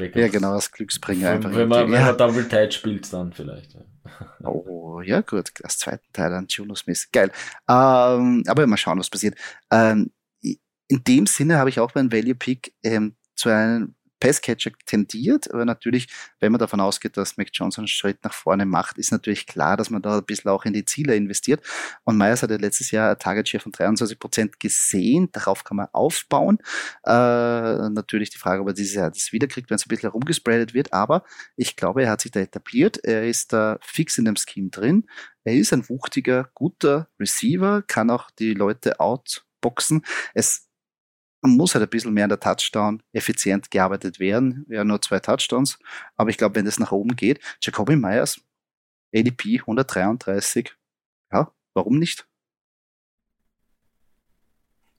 Ja, 0.00 0.28
genau, 0.28 0.52
als 0.54 0.72
Glücksbringer 0.72 1.30
einfach. 1.30 1.54
Wenn 1.54 1.68
man, 1.68 1.90
wenn 1.92 2.00
man 2.00 2.16
Double 2.16 2.48
Tide 2.48 2.72
spielt, 2.72 3.12
dann 3.12 3.32
vielleicht. 3.32 3.74
Ja. 3.74 3.80
Oh, 4.44 5.00
ja, 5.00 5.20
gut, 5.20 5.50
als 5.62 5.78
zweiten 5.78 6.06
Teil 6.12 6.32
an 6.32 6.46
Juno 6.48 6.74
Smith. 6.74 7.08
Geil. 7.12 7.30
Ähm, 7.68 8.42
aber 8.46 8.66
mal 8.66 8.76
schauen, 8.76 8.98
was 8.98 9.10
passiert. 9.10 9.36
Ähm, 9.70 10.10
in 10.40 11.04
dem 11.04 11.26
Sinne 11.26 11.58
habe 11.58 11.70
ich 11.70 11.80
auch 11.80 11.92
beim 11.92 12.12
Value 12.12 12.34
Pick 12.34 12.74
ähm, 12.82 13.14
zu 13.34 13.48
einem 13.48 13.94
Passcatcher 14.22 14.70
tendiert, 14.86 15.52
aber 15.52 15.64
natürlich, 15.64 16.06
wenn 16.38 16.52
man 16.52 16.60
davon 16.60 16.78
ausgeht, 16.78 17.16
dass 17.16 17.36
Mac 17.38 17.48
Johnson 17.52 17.82
einen 17.82 17.88
Schritt 17.88 18.22
nach 18.22 18.32
vorne 18.32 18.64
macht, 18.64 18.96
ist 18.96 19.10
natürlich 19.10 19.48
klar, 19.48 19.76
dass 19.76 19.90
man 19.90 20.00
da 20.00 20.18
ein 20.18 20.24
bisschen 20.24 20.48
auch 20.48 20.64
in 20.64 20.72
die 20.72 20.84
Ziele 20.84 21.16
investiert. 21.16 21.60
Und 22.04 22.18
Myers 22.18 22.40
hat 22.44 22.52
ja 22.52 22.56
letztes 22.56 22.92
Jahr 22.92 23.10
ein 23.10 23.18
Target 23.18 23.48
Share 23.48 23.60
von 23.60 23.72
23 23.72 24.20
Prozent 24.20 24.60
gesehen. 24.60 25.28
Darauf 25.32 25.64
kann 25.64 25.76
man 25.76 25.88
aufbauen. 25.92 26.58
Äh, 27.04 27.10
natürlich 27.10 28.30
die 28.30 28.38
Frage, 28.38 28.62
ob 28.62 28.68
er 28.68 28.74
dieses 28.74 28.94
Jahr 28.94 29.10
das 29.10 29.32
wiederkriegt, 29.32 29.70
wenn 29.70 29.74
es 29.74 29.86
ein 29.86 29.88
bisschen 29.88 30.10
herumgespreadet 30.10 30.72
wird. 30.72 30.92
Aber 30.92 31.24
ich 31.56 31.74
glaube, 31.74 32.04
er 32.04 32.10
hat 32.10 32.20
sich 32.20 32.30
da 32.30 32.38
etabliert. 32.38 32.98
Er 33.02 33.26
ist 33.26 33.52
da 33.52 33.78
fix 33.82 34.18
in 34.18 34.24
dem 34.24 34.36
Scheme 34.36 34.70
drin. 34.70 35.08
Er 35.42 35.54
ist 35.54 35.72
ein 35.72 35.88
wuchtiger, 35.88 36.48
guter 36.54 37.08
Receiver, 37.18 37.82
kann 37.82 38.08
auch 38.08 38.30
die 38.30 38.54
Leute 38.54 39.00
outboxen. 39.00 40.02
Es 40.32 40.68
muss 41.50 41.74
halt 41.74 41.82
ein 41.82 41.90
bisschen 41.90 42.14
mehr 42.14 42.24
an 42.24 42.30
der 42.30 42.40
Touchdown 42.40 43.02
effizient 43.12 43.70
gearbeitet 43.70 44.20
werden. 44.20 44.64
Ja, 44.68 44.84
nur 44.84 45.02
zwei 45.02 45.18
Touchdowns. 45.18 45.78
Aber 46.16 46.30
ich 46.30 46.38
glaube, 46.38 46.54
wenn 46.54 46.64
das 46.64 46.78
nach 46.78 46.92
oben 46.92 47.16
geht, 47.16 47.40
Jacoby 47.60 47.96
Myers, 47.96 48.40
ADP 49.14 49.60
133, 49.60 50.72
ja, 51.32 51.52
warum 51.74 51.98
nicht? 51.98 52.26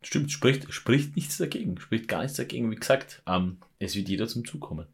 Stimmt, 0.02 0.32
spricht, 0.32 0.72
spricht 0.74 1.16
nichts 1.16 1.38
dagegen, 1.38 1.80
spricht 1.80 2.10
gar 2.10 2.22
nichts 2.22 2.38
dagegen. 2.38 2.70
Wie 2.70 2.76
gesagt, 2.76 3.24
ähm, 3.26 3.60
es 3.80 3.96
wird 3.96 4.10
jeder 4.10 4.28
zum 4.28 4.46
Zug 4.46 4.62
kommen. 4.62 4.88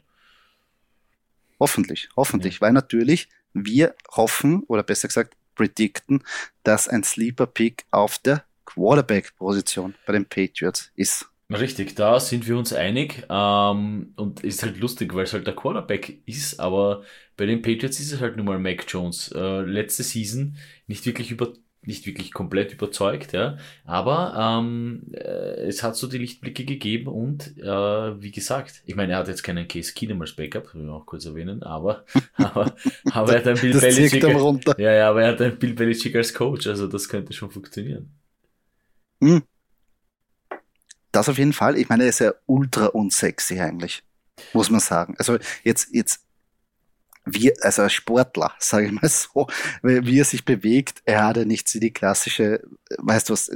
Hoffentlich, 1.60 2.10
hoffentlich, 2.16 2.56
ja. 2.56 2.62
weil 2.62 2.74
natürlich 2.74 3.28
wir 3.54 3.96
hoffen, 4.12 4.64
oder 4.68 4.84
besser 4.84 5.08
gesagt, 5.08 5.36
predikten, 5.56 6.24
dass 6.64 6.88
ein 6.88 7.04
Sleeper-Pick 7.04 7.86
auf 7.92 8.20
der 8.20 8.46
Quarterback-Position 8.66 9.96
bei 10.06 10.14
den 10.14 10.26
Patriots 10.26 10.92
ist. 10.96 11.29
Richtig, 11.52 11.96
da 11.96 12.20
sind 12.20 12.48
wir 12.48 12.58
uns 12.58 12.74
einig. 12.74 13.26
Ähm, 13.30 14.14
und 14.16 14.44
ist 14.44 14.62
halt 14.64 14.78
lustig, 14.78 15.14
weil 15.16 15.24
es 15.24 15.34
halt 15.34 15.48
der 15.48 15.56
Quarterback 15.56 16.22
ist, 16.28 16.60
aber 16.60 17.04
bei 17.38 17.46
den 17.48 17.62
Patriots 17.62 18.00
ist 18.00 18.14
es 18.14 18.22
halt 18.22 18.38
nun 18.38 18.46
mal 18.46 18.60
Mac 18.60 18.86
Jones. 18.88 19.32
Äh, 19.34 19.62
letzte 19.62 20.04
Season 20.04 20.58
nicht 20.88 21.06
wirklich 21.06 21.32
über 21.32 21.54
nicht 21.82 22.06
wirklich 22.06 22.34
komplett 22.34 22.74
überzeugt, 22.74 23.32
ja. 23.32 23.58
Aber 23.86 24.60
ähm, 24.62 25.08
äh, 25.14 25.68
es 25.68 25.82
hat 25.82 25.96
so 25.96 26.08
die 26.08 26.18
Lichtblicke 26.18 26.66
gegeben 26.66 27.08
und 27.08 27.58
äh, 27.58 28.22
wie 28.22 28.32
gesagt, 28.32 28.84
ich 28.86 28.96
meine, 28.96 29.14
er 29.14 29.20
hat 29.20 29.30
jetzt 29.30 29.44
keinen 29.44 29.68
Case 29.68 29.94
Keenum 29.94 30.22
als 30.22 30.34
Backup, 30.36 30.74
will 30.76 30.84
ich 30.84 30.90
auch 30.90 31.06
kurz 31.06 31.26
erwähnen, 31.26 31.64
aber, 31.64 32.06
aber, 32.34 32.76
aber 33.12 33.34
er 33.34 33.40
hat 33.40 33.48
ein 33.48 33.58
Bill 33.62 33.80
Belichick. 33.80 34.24
Ja, 34.78 34.92
ja, 34.94 35.10
aber 35.10 35.24
er 35.24 35.32
hat 35.32 35.42
ein 35.42 35.58
Bill 35.58 35.74
Belichick 35.74 36.16
als 36.16 36.34
Coach, 36.34 36.68
also 36.68 36.88
das 36.88 37.08
könnte 37.08 37.34
schon 37.34 37.50
funktionieren. 37.50 38.12
Hm. 39.22 39.49
Das 41.12 41.30
auf 41.30 41.38
jeden 41.38 41.54
Fall. 41.54 41.78
Ich 41.78 41.90
meine, 41.90 42.04
er 42.04 42.10
ist 42.10 42.20
ja 42.20 42.34
ultra 42.46 42.88
unsexy 42.88 43.60
eigentlich, 43.60 44.04
muss 44.54 44.70
man 44.70 44.80
sagen. 44.80 45.16
Also 45.18 45.38
jetzt, 45.64 45.90
jetzt, 45.92 46.22
wie, 47.26 47.52
also 47.62 47.84
als 47.84 47.94
Sportler, 47.94 48.54
sage 48.60 48.88
ich 48.88 48.92
mal 48.92 49.10
so, 49.10 49.48
wie 49.82 50.20
er 50.20 50.26
sich 50.26 50.46
bewegt, 50.46 51.02
er 51.06 51.26
hat 51.26 51.38
ja 51.38 51.46
nicht 51.46 51.68
so 51.68 51.80
die 51.80 51.94
klassische, 51.94 52.62
weißt 52.98 53.30
du 53.30 53.34
was, 53.34 53.50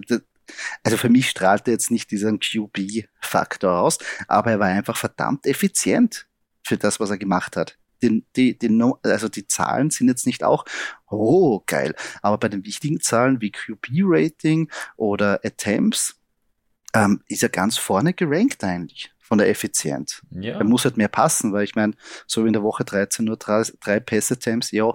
also 0.84 0.98
für 0.98 1.10
mich 1.10 1.30
strahlte 1.30 1.72
jetzt 1.72 1.92
nicht 1.92 2.12
diesen 2.12 2.40
QB-Faktor 2.40 3.80
aus, 3.80 3.98
aber 4.28 4.52
er 4.52 4.60
war 4.60 4.68
einfach 4.68 4.98
verdammt 4.98 5.46
effizient 5.46 6.28
für 6.64 6.78
das, 6.78 7.00
was 7.00 7.10
er 7.10 7.18
gemacht 7.18 7.56
hat. 7.56 7.78
Die, 8.02 8.26
die, 8.36 8.58
die, 8.58 8.84
also 9.04 9.30
die 9.30 9.48
Zahlen 9.48 9.90
sind 9.90 10.10
jetzt 10.10 10.26
nicht 10.26 10.44
auch, 10.44 10.66
oh 11.10 11.62
geil, 11.66 11.96
aber 12.22 12.38
bei 12.38 12.50
den 12.50 12.66
wichtigen 12.66 13.00
Zahlen 13.00 13.40
wie 13.40 13.52
QB-Rating 13.52 14.70
oder 14.98 15.40
Attempts, 15.44 16.20
ähm, 16.94 17.22
ist 17.28 17.44
er 17.44 17.50
ganz 17.50 17.78
vorne 17.78 18.14
gerankt 18.14 18.64
eigentlich 18.64 19.12
von 19.20 19.38
der 19.38 19.50
Effizienz. 19.50 20.22
Ja. 20.32 20.58
Er 20.58 20.64
muss 20.64 20.86
halt 20.86 20.98
mehr 20.98 21.08
passen, 21.08 21.54
weil 21.54 21.64
ich 21.64 21.76
meine, 21.76 21.94
so 22.28 22.44
wie 22.44 22.48
in 22.48 22.54
der 22.54 22.64
Woche 22.64 22.84
13 22.84 23.26
nur 23.26 23.38
drei, 23.38 23.64
drei 23.80 24.00
Pass-Attempts, 24.00 24.72
ja, 24.72 24.94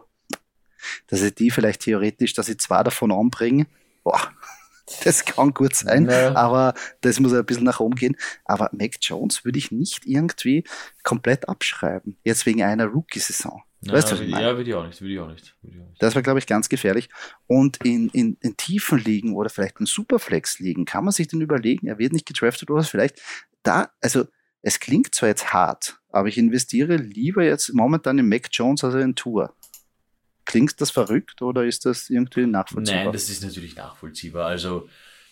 dass 1.09 1.23
ich 1.23 1.35
die 1.35 1.51
vielleicht 1.51 1.81
theoretisch, 1.83 2.35
dass 2.35 2.49
ich 2.49 2.59
zwei 2.59 2.83
davon 2.83 3.11
anbringe, 3.11 3.67
boah, 4.05 4.21
das 5.05 5.25
kann 5.25 5.53
gut 5.53 5.75
sein, 5.75 6.05
naja. 6.05 6.37
aber 6.37 6.75
das 7.01 7.21
muss 7.21 7.33
ein 7.33 7.45
bisschen 7.45 7.65
nach 7.65 7.81
oben 7.81 7.97
gehen. 7.97 8.17
Aber 8.45 8.71
Mac 8.73 8.97
Jones 9.01 9.45
würde 9.45 9.59
ich 9.59 9.73
nicht 9.73 10.07
irgendwie 10.07 10.65
komplett 11.03 11.49
abschreiben, 11.49 12.17
jetzt 12.23 12.47
wegen 12.47 12.63
einer 12.63 12.87
Rookie-Saison. 12.87 13.63
Ja, 13.81 13.93
weißt 13.93 14.11
du, 14.11 14.15
was 14.15 14.21
ich 14.21 14.29
meine? 14.29 14.45
Ja, 14.45 14.57
würde 14.57 14.71
ich 14.71 14.75
auch 14.75 14.87
nicht, 14.87 15.01
würde 15.01 15.15
ich 15.15 15.21
auch 15.21 15.29
nicht. 15.29 15.55
Würde 15.63 15.77
ich 15.77 15.83
auch 15.83 15.89
nicht. 15.89 16.03
Das 16.03 16.15
war, 16.15 16.23
glaube 16.23 16.41
ich, 16.41 16.47
ganz 16.47 16.69
gefährlich. 16.69 17.09
Und 17.47 17.79
in, 17.85 18.09
in, 18.09 18.37
in 18.41 18.57
tiefen 18.57 18.99
Ligen 18.99 19.37
oder 19.37 19.51
vielleicht 19.51 19.79
in 19.79 19.87
Superflex-Ligen 19.87 20.85
kann 20.85 21.05
man 21.05 21.13
sich 21.13 21.29
dann 21.29 21.41
überlegen, 21.41 21.87
er 21.87 21.99
wird 21.99 22.13
nicht 22.13 22.27
gedraftet 22.27 22.71
oder 22.71 22.83
vielleicht 22.83 23.21
da, 23.63 23.91
also 24.01 24.25
es 24.63 24.81
klingt 24.81 25.15
zwar 25.15 25.29
jetzt 25.29 25.53
hart, 25.53 26.01
aber 26.11 26.29
ich 26.29 26.39
investiere 26.39 26.97
lieber 26.97 27.45
jetzt 27.45 27.73
momentan 27.73 28.19
in 28.19 28.29
Mac 28.29 28.49
Jones 28.51 28.83
als 28.83 28.95
in 28.95 29.15
Tour. 29.15 29.55
Klingt 30.45 30.81
das 30.81 30.91
verrückt 30.91 31.43
oder 31.43 31.65
ist 31.65 31.87
das 31.87 32.11
irgendwie 32.11 32.47
nachvollziehbar? 32.47 33.05
Nein, 33.05 33.13
das 33.13 33.29
ist 33.29 33.45
natürlich 33.45 33.77
nachvollziehbar. 33.77 34.47
Also, 34.47 34.89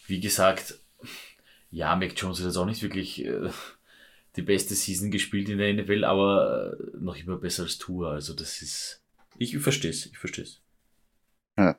wie 0.07 0.21
gesagt, 0.21 0.79
ja, 1.71 1.97
Mac 1.97 2.13
Jones 2.17 2.39
ist 2.39 2.47
jetzt 2.47 2.57
auch 2.57 2.67
nicht 2.67 2.83
wirklich. 2.83 3.25
Äh, 3.25 3.51
die 4.37 4.43
beste 4.43 4.75
Season 4.75 5.11
gespielt 5.11 5.49
in 5.49 5.59
der 5.59 5.73
NFL, 5.73 6.05
aber 6.05 6.77
äh, 6.79 6.97
noch 6.99 7.17
immer 7.17 7.39
besser 7.39 7.65
als 7.65 7.79
Tour. 7.79 8.11
Also 8.11 8.35
das 8.35 8.63
ist. 8.63 9.03
Ich 9.39 9.57
verstehe 9.59 9.91
es, 9.91 10.07
ich 10.07 10.19
verstehe 10.19 10.45
es. 10.45 10.63
Ja. 11.59 11.79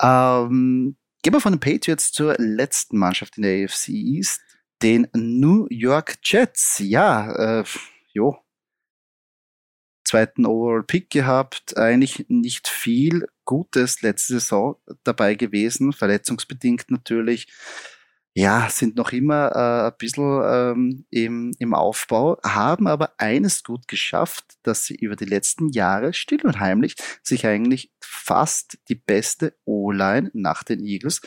Ähm, 0.00 0.96
gehen 1.22 1.32
wir 1.32 1.40
von 1.40 1.52
den 1.52 1.60
Patriots 1.60 2.12
zur 2.12 2.34
letzten 2.38 2.98
Mannschaft 2.98 3.36
in 3.36 3.42
der 3.42 3.64
AFC 3.64 3.88
East, 3.88 4.40
den 4.82 5.08
New 5.14 5.66
York 5.70 6.18
Jets. 6.22 6.78
Ja, 6.80 7.60
äh, 7.60 7.64
jo. 8.12 8.36
Zweiten 10.04 10.44
Overall 10.44 10.82
Pick 10.82 11.10
gehabt, 11.10 11.76
eigentlich 11.78 12.26
nicht 12.28 12.68
viel 12.68 13.26
Gutes 13.44 14.02
letzte 14.02 14.34
Saison 14.34 14.76
dabei 15.04 15.36
gewesen, 15.36 15.92
verletzungsbedingt 15.92 16.90
natürlich 16.90 17.48
ja, 18.34 18.68
sind 18.70 18.96
noch 18.96 19.12
immer 19.12 19.52
äh, 19.54 19.86
ein 19.88 19.96
bisschen 19.98 20.42
ähm, 20.44 21.04
im, 21.10 21.54
im 21.58 21.74
Aufbau, 21.74 22.38
haben 22.42 22.86
aber 22.86 23.12
eines 23.18 23.62
gut 23.62 23.86
geschafft, 23.88 24.54
dass 24.62 24.86
sie 24.86 24.94
über 24.94 25.16
die 25.16 25.26
letzten 25.26 25.68
Jahre 25.68 26.14
still 26.14 26.40
und 26.44 26.58
heimlich 26.58 26.96
sich 27.22 27.46
eigentlich 27.46 27.92
fast 28.00 28.78
die 28.88 28.94
beste 28.94 29.54
O-Line 29.66 30.30
nach 30.32 30.62
den 30.62 30.80
Eagles 30.80 31.20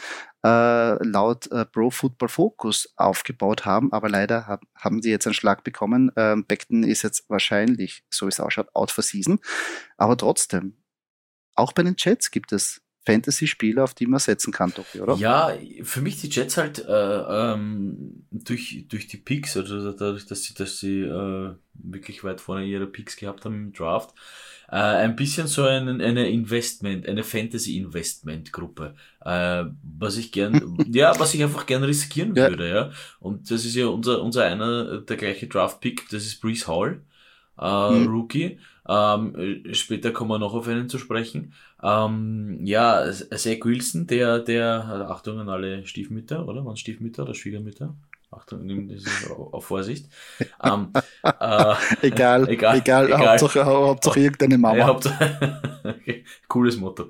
äh, 0.44 1.04
laut 1.04 1.52
äh, 1.52 1.66
Pro 1.66 1.92
Football 1.92 2.30
Focus 2.30 2.92
aufgebaut 2.96 3.66
haben, 3.66 3.92
aber 3.94 4.10
leider 4.10 4.48
hab, 4.48 4.64
haben 4.76 5.02
sie 5.02 5.12
jetzt 5.12 5.28
einen 5.28 5.36
Schlag 5.36 5.64
bekommen. 5.64 6.12
Ähm, 6.16 6.46
Beckton 6.46 6.84
ist 6.84 7.04
jetzt 7.04 7.30
wahrscheinlich, 7.30 8.04
so 8.10 8.26
wie 8.26 8.30
es 8.30 8.40
ausschaut, 8.40 8.70
out 8.74 8.90
for 8.90 9.04
season. 9.04 9.40
Aber 9.98 10.18
trotzdem, 10.18 10.78
auch 11.56 11.72
bei 11.74 11.84
den 11.84 11.96
Jets 11.98 12.32
gibt 12.32 12.52
es 12.52 12.85
Fantasy-Spieler, 13.06 13.84
auf 13.84 13.94
die 13.94 14.08
man 14.08 14.20
setzen 14.20 14.52
kann, 14.52 14.74
Tobi, 14.74 15.02
oder? 15.02 15.16
Ja, 15.16 15.54
für 15.84 16.02
mich 16.02 16.20
die 16.22 16.30
Jets 16.30 16.58
halt 16.58 16.84
äh, 16.86 17.54
ähm, 17.54 18.26
durch, 18.32 18.86
durch 18.90 19.08
die 19.08 19.18
Picks, 19.18 19.56
also 19.58 19.92
dadurch, 19.92 20.26
dass 20.26 20.44
sie, 20.44 20.54
dass 20.54 20.80
sie 20.80 21.02
äh, 21.02 21.54
wirklich 21.74 22.24
weit 22.24 22.42
vorne 22.42 22.66
ihre 22.66 22.88
Picks 22.88 23.16
gehabt 23.16 23.46
haben 23.46 23.56
im 23.56 23.74
Draft, 23.74 24.16
äh, 24.70 24.76
ein 24.78 25.16
bisschen 25.16 25.48
so 25.48 25.64
ein, 25.64 26.02
eine 26.02 26.30
Investment, 26.30 27.08
eine 27.08 27.24
Fantasy-Investment-Gruppe, 27.24 28.96
äh, 29.24 29.66
was 29.84 30.18
ich 30.18 30.32
gern, 30.32 30.78
ja, 30.92 31.18
was 31.20 31.34
ich 31.34 31.44
einfach 31.44 31.66
gern 31.66 31.84
riskieren 31.84 32.36
ja. 32.36 32.50
würde, 32.50 32.70
ja. 32.70 32.92
Und 33.20 33.52
das 33.52 33.66
ist 33.66 33.76
ja 33.76 33.88
unser, 33.88 34.22
unser 34.22 34.44
einer, 34.46 35.02
der 35.02 35.18
gleiche 35.18 35.48
Draft-Pick, 35.48 36.10
das 36.10 36.26
ist 36.26 36.42
Brees 36.42 36.68
Hall, 36.68 37.02
äh, 37.60 37.92
mhm. 37.92 38.08
Rookie. 38.08 38.60
Ähm, 38.88 39.64
später 39.74 40.12
kommen 40.12 40.32
wir 40.32 40.40
noch 40.40 40.54
auf 40.54 40.68
einen 40.68 40.90
zu 40.90 41.00
sprechen. 41.00 41.54
Ähm, 41.82 42.60
ja, 42.64 43.12
Zach 43.12 43.64
Wilson, 43.64 44.08
der, 44.08 44.40
der, 44.40 45.08
Achtung 45.10 45.40
an 45.40 45.50
alle 45.50 45.86
Stiefmütter, 45.86 46.48
oder? 46.48 46.66
Waren 46.66 46.78
Stiefmütter 46.78 47.24
oder 47.24 47.34
Schwiegermütter? 47.34 47.96
Achtung, 48.36 48.66
nimm 48.66 48.90
das 48.90 49.04
auf 49.30 49.66
Vorsicht. 49.66 50.08
ähm, 50.64 50.90
äh, 51.24 51.76
egal, 52.02 52.50
egal, 52.50 52.78
egal, 52.78 53.08
egal. 53.08 53.28
Hauptsache, 53.28 53.66
Hauptsache 53.66 54.20
irgendeine 54.20 54.58
Mama. 54.58 54.78
Ja, 54.78 54.88
Hauptsache, 54.88 55.62
okay. 55.84 56.26
Cooles 56.48 56.78
Motto. 56.78 57.10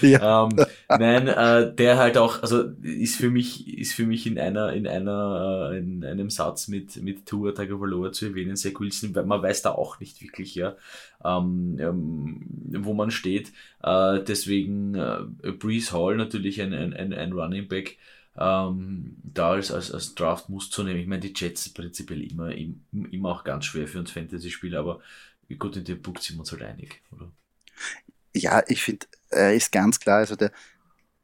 Ja. 0.00 0.44
Ähm, 0.44 0.66
nein, 0.88 1.28
äh, 1.28 1.74
der 1.74 1.98
halt 1.98 2.18
auch, 2.18 2.42
also 2.42 2.64
ist 2.82 3.16
für 3.16 3.30
mich, 3.30 3.78
ist 3.78 3.94
für 3.94 4.06
mich 4.06 4.26
in 4.26 4.38
einer, 4.38 4.72
in 4.72 4.86
einer, 4.86 5.70
äh, 5.72 5.78
in 5.78 6.04
einem 6.04 6.30
Satz 6.30 6.68
mit, 6.68 7.02
mit 7.02 7.26
Tour 7.26 7.54
Tagovailoa 7.54 8.12
zu 8.12 8.26
erwähnen, 8.26 8.56
Zach 8.56 8.78
Wilson, 8.78 9.14
weil 9.14 9.24
man 9.24 9.42
weiß 9.42 9.62
da 9.62 9.72
auch 9.72 10.00
nicht 10.00 10.22
wirklich, 10.22 10.54
ja, 10.54 10.76
ähm, 11.24 11.76
ähm, 11.80 12.40
wo 12.84 12.92
man 12.94 13.10
steht. 13.10 13.52
Äh, 13.82 14.20
deswegen 14.20 14.94
äh, 14.94 15.52
Breeze 15.52 15.92
Hall 15.92 16.16
natürlich 16.16 16.60
ein, 16.60 16.72
ein, 16.72 16.92
ein, 16.92 17.12
ein 17.12 17.32
Running 17.32 17.68
Back, 17.68 17.96
ähm, 18.36 19.16
da 19.22 19.52
als, 19.52 19.70
als, 19.70 19.92
als 19.92 20.14
Draft 20.14 20.48
muss 20.48 20.70
zu 20.70 20.82
nehmen. 20.82 21.00
Ich 21.00 21.06
meine, 21.06 21.20
die 21.20 21.32
Jets 21.34 21.64
sind 21.64 21.74
prinzipiell 21.74 22.22
immer, 22.22 22.50
immer 22.50 23.30
auch 23.30 23.44
ganz 23.44 23.66
schwer 23.66 23.86
für 23.86 24.00
uns 24.00 24.10
Fantasy-Spieler, 24.10 24.80
aber 24.80 25.00
gut, 25.58 25.76
in 25.76 25.84
dem 25.84 26.02
Punkt 26.02 26.22
sind 26.22 26.36
wir 26.36 26.40
uns 26.40 26.52
halt 26.52 26.62
einig, 26.62 27.02
oder? 27.12 27.30
Ja, 28.34 28.62
ich 28.66 28.82
finde, 28.82 29.06
er 29.30 29.54
ist 29.54 29.70
ganz 29.70 30.00
klar, 30.00 30.18
also 30.18 30.34
der 30.34 30.50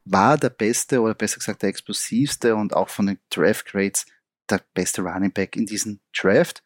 war 0.05 0.37
der 0.37 0.49
beste 0.49 1.01
oder 1.01 1.13
besser 1.13 1.37
gesagt 1.37 1.61
der 1.61 1.69
explosivste 1.69 2.55
und 2.55 2.73
auch 2.73 2.89
von 2.89 3.07
den 3.07 3.19
Draft 3.29 3.65
Grades 3.65 4.05
der 4.49 4.61
beste 4.73 5.01
Running 5.01 5.31
Back 5.31 5.55
in 5.55 5.65
diesem 5.65 5.99
Draft. 6.15 6.63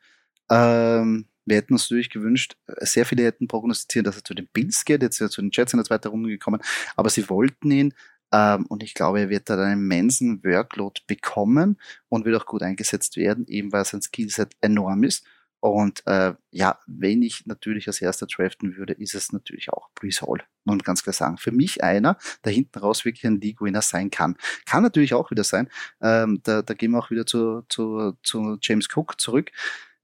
Ähm, 0.49 1.27
wir 1.45 1.57
hätten 1.57 1.73
uns 1.73 1.83
natürlich 1.83 2.09
gewünscht, 2.09 2.55
sehr 2.79 3.05
viele 3.05 3.23
hätten 3.23 3.47
prognostiziert, 3.47 4.07
dass 4.07 4.17
er 4.17 4.23
zu 4.23 4.33
den 4.33 4.47
Bills 4.47 4.85
geht, 4.85 5.01
jetzt 5.01 5.15
ist 5.15 5.21
er 5.21 5.29
zu 5.29 5.41
den 5.41 5.51
Jets 5.51 5.73
in 5.73 5.77
der 5.77 5.85
zweiten 5.85 6.07
Runde 6.07 6.29
gekommen, 6.29 6.61
aber 6.95 7.09
sie 7.09 7.29
wollten 7.29 7.71
ihn 7.71 7.93
und 8.31 8.83
ich 8.83 8.93
glaube, 8.93 9.21
er 9.21 9.29
wird 9.29 9.49
da 9.49 9.61
einen 9.61 9.83
immensen 9.83 10.43
Workload 10.43 11.01
bekommen 11.07 11.79
und 12.09 12.25
wird 12.25 12.41
auch 12.41 12.45
gut 12.45 12.63
eingesetzt 12.63 13.17
werden, 13.17 13.47
eben 13.47 13.71
weil 13.71 13.85
sein 13.85 14.01
Skillset 14.01 14.53
enorm 14.61 15.03
ist. 15.03 15.25
Und 15.65 16.05
äh, 16.05 16.35
ja, 16.51 16.77
wenn 16.85 17.23
ich 17.23 17.47
natürlich 17.47 17.87
als 17.87 17.99
erster 17.99 18.27
draften 18.27 18.77
würde, 18.77 18.93
ist 18.93 19.15
es 19.15 19.31
natürlich 19.31 19.73
auch 19.73 19.89
Brees 19.95 20.21
Hall. 20.21 20.43
Muss 20.63 20.83
ganz 20.83 21.01
klar 21.01 21.13
sagen. 21.13 21.37
Für 21.39 21.51
mich 21.51 21.83
einer, 21.83 22.17
der 22.43 22.51
hinten 22.51 22.77
raus 22.77 23.03
wirklich 23.03 23.25
ein 23.25 23.41
League-Winner 23.41 23.81
sein 23.81 24.11
kann. 24.11 24.37
Kann 24.67 24.83
natürlich 24.83 25.15
auch 25.15 25.31
wieder 25.31 25.43
sein. 25.43 25.67
Ähm, 26.01 26.39
da, 26.43 26.61
da 26.61 26.75
gehen 26.75 26.91
wir 26.91 26.99
auch 26.99 27.09
wieder 27.09 27.25
zu, 27.25 27.63
zu, 27.67 28.15
zu 28.21 28.59
James 28.61 28.87
Cook 28.95 29.19
zurück, 29.19 29.49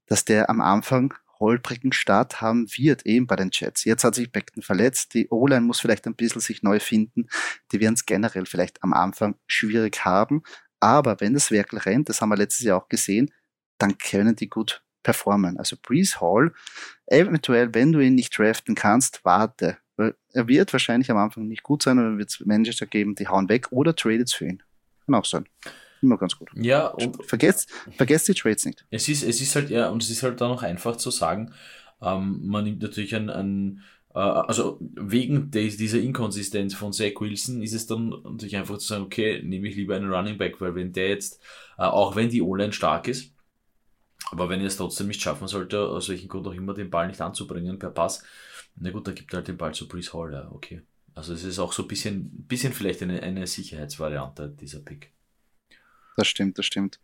dass 0.06 0.24
der 0.24 0.50
am 0.50 0.60
Anfang 0.60 1.14
holprigen 1.42 1.92
Start 1.92 2.40
haben 2.40 2.66
wird, 2.76 3.04
eben 3.04 3.26
bei 3.26 3.36
den 3.36 3.50
Jets. 3.52 3.84
Jetzt 3.84 4.04
hat 4.04 4.14
sich 4.14 4.32
Beckton 4.32 4.62
verletzt, 4.62 5.12
die 5.12 5.28
O-Line 5.28 5.60
muss 5.60 5.80
vielleicht 5.80 6.06
ein 6.06 6.14
bisschen 6.14 6.40
sich 6.40 6.62
neu 6.62 6.80
finden, 6.80 7.28
die 7.70 7.80
werden 7.80 7.94
es 7.94 8.06
generell 8.06 8.46
vielleicht 8.46 8.82
am 8.82 8.94
Anfang 8.94 9.34
schwierig 9.46 10.04
haben, 10.06 10.42
aber 10.80 11.20
wenn 11.20 11.34
das 11.34 11.50
Werkel 11.50 11.78
rennt, 11.78 12.08
das 12.08 12.22
haben 12.22 12.30
wir 12.30 12.36
letztes 12.36 12.64
Jahr 12.64 12.78
auch 12.78 12.88
gesehen, 12.88 13.30
dann 13.78 13.98
können 13.98 14.34
die 14.34 14.48
gut 14.48 14.82
performen. 15.02 15.58
Also 15.58 15.76
Breeze 15.80 16.20
Hall, 16.20 16.54
eventuell, 17.06 17.74
wenn 17.74 17.92
du 17.92 18.00
ihn 18.00 18.14
nicht 18.14 18.38
draften 18.38 18.74
kannst, 18.74 19.24
warte. 19.24 19.76
Er 19.96 20.48
wird 20.48 20.72
wahrscheinlich 20.72 21.10
am 21.10 21.18
Anfang 21.18 21.46
nicht 21.48 21.62
gut 21.62 21.82
sein, 21.82 21.98
oder 21.98 22.16
wird 22.16 22.30
es 22.30 22.40
Manager 22.40 22.86
geben, 22.86 23.14
die 23.14 23.28
hauen 23.28 23.48
weg 23.48 23.70
oder 23.70 23.94
tradet 23.94 24.32
für 24.32 24.46
ihn. 24.46 24.62
Kann 25.04 25.14
auch 25.14 25.24
sein 25.24 25.46
immer 26.02 26.18
ganz 26.18 26.36
gut. 26.36 26.50
Ja, 26.54 26.88
und 26.88 27.24
vergesst, 27.24 27.70
vergesst 27.96 28.28
die 28.28 28.34
Trades 28.34 28.64
nicht. 28.64 28.84
Es 28.90 29.08
ist, 29.08 29.22
es 29.22 29.40
ist 29.40 29.54
halt, 29.54 29.70
ja, 29.70 29.88
und 29.88 30.02
es 30.02 30.10
ist 30.10 30.22
halt 30.22 30.40
dann 30.40 30.50
auch 30.50 30.62
einfach 30.62 30.96
zu 30.96 31.10
sagen, 31.10 31.52
ähm, 32.00 32.40
man 32.44 32.64
nimmt 32.64 32.82
natürlich 32.82 33.14
ein, 33.14 33.30
ein 33.30 33.82
äh, 34.14 34.18
also 34.18 34.78
wegen 34.80 35.50
des, 35.50 35.76
dieser 35.76 36.00
Inkonsistenz 36.00 36.74
von 36.74 36.92
Zach 36.92 37.20
Wilson 37.20 37.62
ist 37.62 37.72
es 37.72 37.86
dann 37.86 38.10
natürlich 38.24 38.56
einfach 38.56 38.78
zu 38.78 38.86
sagen, 38.86 39.04
okay, 39.04 39.42
nehme 39.42 39.68
ich 39.68 39.76
lieber 39.76 39.96
einen 39.96 40.12
Running 40.12 40.38
Back, 40.38 40.60
weil 40.60 40.74
wenn 40.74 40.92
der 40.92 41.08
jetzt, 41.08 41.40
äh, 41.78 41.82
auch 41.82 42.16
wenn 42.16 42.28
die 42.28 42.42
O-Line 42.42 42.72
stark 42.72 43.08
ist, 43.08 43.32
aber 44.30 44.48
wenn 44.48 44.60
er 44.60 44.66
es 44.66 44.76
trotzdem 44.76 45.08
nicht 45.08 45.20
schaffen 45.20 45.48
sollte, 45.48 45.80
aus 45.80 46.08
welchem 46.08 46.28
Grund 46.28 46.46
auch 46.46 46.54
immer, 46.54 46.74
den 46.74 46.90
Ball 46.90 47.08
nicht 47.08 47.20
anzubringen 47.20 47.78
per 47.78 47.90
Pass, 47.90 48.22
na 48.76 48.90
gut, 48.90 49.06
dann 49.06 49.14
gibt 49.14 49.32
er 49.32 49.38
halt 49.38 49.48
den 49.48 49.58
Ball 49.58 49.74
zu 49.74 49.88
Brees 49.88 50.14
Hall, 50.14 50.32
ja, 50.32 50.50
okay. 50.50 50.82
Also 51.14 51.34
es 51.34 51.44
ist 51.44 51.58
auch 51.58 51.72
so 51.72 51.82
ein 51.82 51.88
bisschen, 51.88 52.30
bisschen 52.46 52.72
vielleicht 52.72 53.02
eine, 53.02 53.22
eine 53.22 53.46
Sicherheitsvariante, 53.46 54.48
dieser 54.48 54.80
Pick. 54.80 55.12
Das 56.16 56.26
stimmt, 56.26 56.58
das 56.58 56.66
stimmt. 56.66 56.98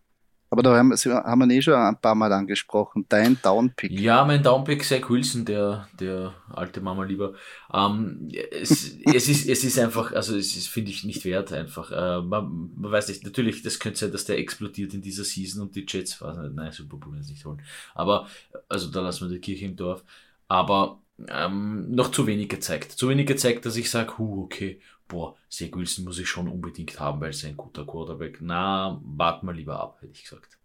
Aber 0.51 0.63
da 0.63 0.77
haben, 0.77 0.93
haben 0.93 1.49
wir 1.49 1.57
eh 1.57 1.61
schon 1.61 1.75
ein 1.75 2.01
paar 2.01 2.15
Mal 2.15 2.33
angesprochen. 2.33 3.05
Dein 3.09 3.39
Downpick. 3.43 3.91
Ja, 3.93 4.25
mein 4.25 4.43
Downpick, 4.43 4.83
Zach 4.83 5.11
Wilson, 5.11 5.45
der, 5.45 5.89
der 6.01 6.35
alte 6.49 6.81
Mama 6.81 7.05
lieber. 7.05 7.35
Ähm, 7.73 8.31
es, 8.51 8.97
es, 9.05 9.29
ist, 9.29 9.47
es 9.47 9.65
ist 9.65 9.79
einfach, 9.79 10.13
also 10.13 10.37
es 10.37 10.57
ist, 10.57 10.69
finde 10.69 10.91
ich, 10.91 11.05
nicht 11.05 11.25
wert 11.27 11.53
einfach. 11.53 11.91
Äh, 11.91 12.23
man, 12.23 12.71
man 12.77 12.91
weiß 12.91 13.09
nicht, 13.09 13.25
natürlich, 13.25 13.63
das 13.63 13.79
könnte 13.79 13.99
sein, 13.99 14.13
dass 14.13 14.25
der 14.25 14.39
explodiert 14.39 14.95
in 14.95 15.03
dieser 15.03 15.25
Season 15.25 15.63
und 15.63 15.77
die 15.77 15.85
Jets, 15.87 16.19
nein, 16.21 16.73
Super 16.73 16.97
Bowl 16.97 17.19
es 17.19 17.29
nicht 17.29 17.45
holen. 17.45 17.61
Aber, 17.95 18.27
also 18.71 18.91
da 18.91 19.03
lassen 19.03 19.29
wir 19.29 19.35
die 19.35 19.43
Kirche 19.43 19.67
im 19.67 19.77
Dorf. 19.77 20.03
Aber 20.49 21.03
ähm, 21.29 21.91
noch 21.91 22.11
zu 22.11 22.27
wenig 22.27 22.49
gezeigt. 22.49 22.93
Zu 22.93 23.09
wenig 23.09 23.27
gezeigt, 23.27 23.67
dass 23.67 23.77
ich 23.77 23.91
sage, 23.91 24.19
huh, 24.19 24.45
okay, 24.45 24.81
boah, 25.09 25.37
Zach 25.51 25.73
Wilson 25.73 26.05
muss 26.05 26.19
ich 26.19 26.29
schon 26.29 26.49
unbedingt 26.49 27.01
haben, 27.01 27.21
weil 27.21 27.31
es 27.31 27.45
ein 27.45 27.57
guter 27.57 27.87
Quarterback. 27.87 28.39
Na, 28.41 29.01
warten 29.03 29.47
wir 29.47 29.53
lieber 29.53 29.81
ab, 29.81 29.99
hätte 30.01 30.13
ich 30.13 30.23
gesagt. 30.23 30.59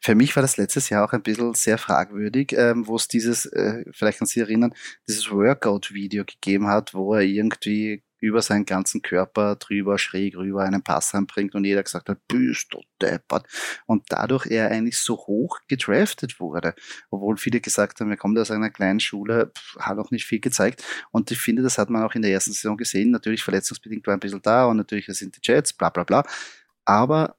Für 0.00 0.14
mich 0.14 0.34
war 0.34 0.42
das 0.42 0.56
letztes 0.56 0.88
Jahr 0.88 1.04
auch 1.04 1.12
ein 1.12 1.22
bisschen 1.22 1.54
sehr 1.54 1.78
fragwürdig, 1.78 2.52
ähm, 2.52 2.86
wo 2.86 2.96
es 2.96 3.06
dieses, 3.06 3.46
äh, 3.46 3.84
vielleicht 3.92 4.18
kann 4.18 4.26
Sie 4.26 4.40
erinnern, 4.40 4.74
dieses 5.06 5.30
Workout-Video 5.30 6.24
gegeben 6.24 6.66
hat, 6.66 6.94
wo 6.94 7.14
er 7.14 7.22
irgendwie 7.22 8.02
über 8.20 8.42
seinen 8.42 8.64
ganzen 8.64 9.02
Körper 9.02 9.56
drüber, 9.56 9.98
schräg 9.98 10.36
rüber 10.36 10.62
einen 10.62 10.82
Pass 10.82 11.14
anbringt 11.14 11.54
und 11.54 11.64
jeder 11.64 11.82
gesagt 11.82 12.08
hat, 12.08 12.18
bist 12.28 12.72
du 12.72 12.80
deppert. 13.00 13.46
Und 13.86 14.04
dadurch 14.08 14.46
er 14.46 14.70
eigentlich 14.70 14.98
so 14.98 15.16
hoch 15.16 15.60
gedraftet 15.68 16.40
wurde. 16.40 16.74
Obwohl 17.10 17.36
viele 17.36 17.60
gesagt 17.60 18.00
haben, 18.00 18.10
er 18.10 18.16
kommt 18.16 18.38
aus 18.38 18.50
einer 18.50 18.70
kleinen 18.70 19.00
Schule, 19.00 19.52
pff, 19.56 19.76
hat 19.78 19.98
auch 19.98 20.10
nicht 20.10 20.26
viel 20.26 20.40
gezeigt. 20.40 20.84
Und 21.10 21.30
ich 21.30 21.38
finde, 21.38 21.62
das 21.62 21.78
hat 21.78 21.90
man 21.90 22.02
auch 22.02 22.14
in 22.14 22.22
der 22.22 22.32
ersten 22.32 22.52
Saison 22.52 22.76
gesehen. 22.76 23.10
Natürlich 23.10 23.42
verletzungsbedingt 23.42 24.06
war 24.06 24.14
ein 24.14 24.20
bisschen 24.20 24.42
da 24.42 24.66
und 24.66 24.76
natürlich 24.76 25.06
sind 25.06 25.36
die 25.36 25.40
Jets, 25.42 25.72
bla 25.72 25.90
bla 25.90 26.04
bla. 26.04 26.24
Aber 26.84 27.36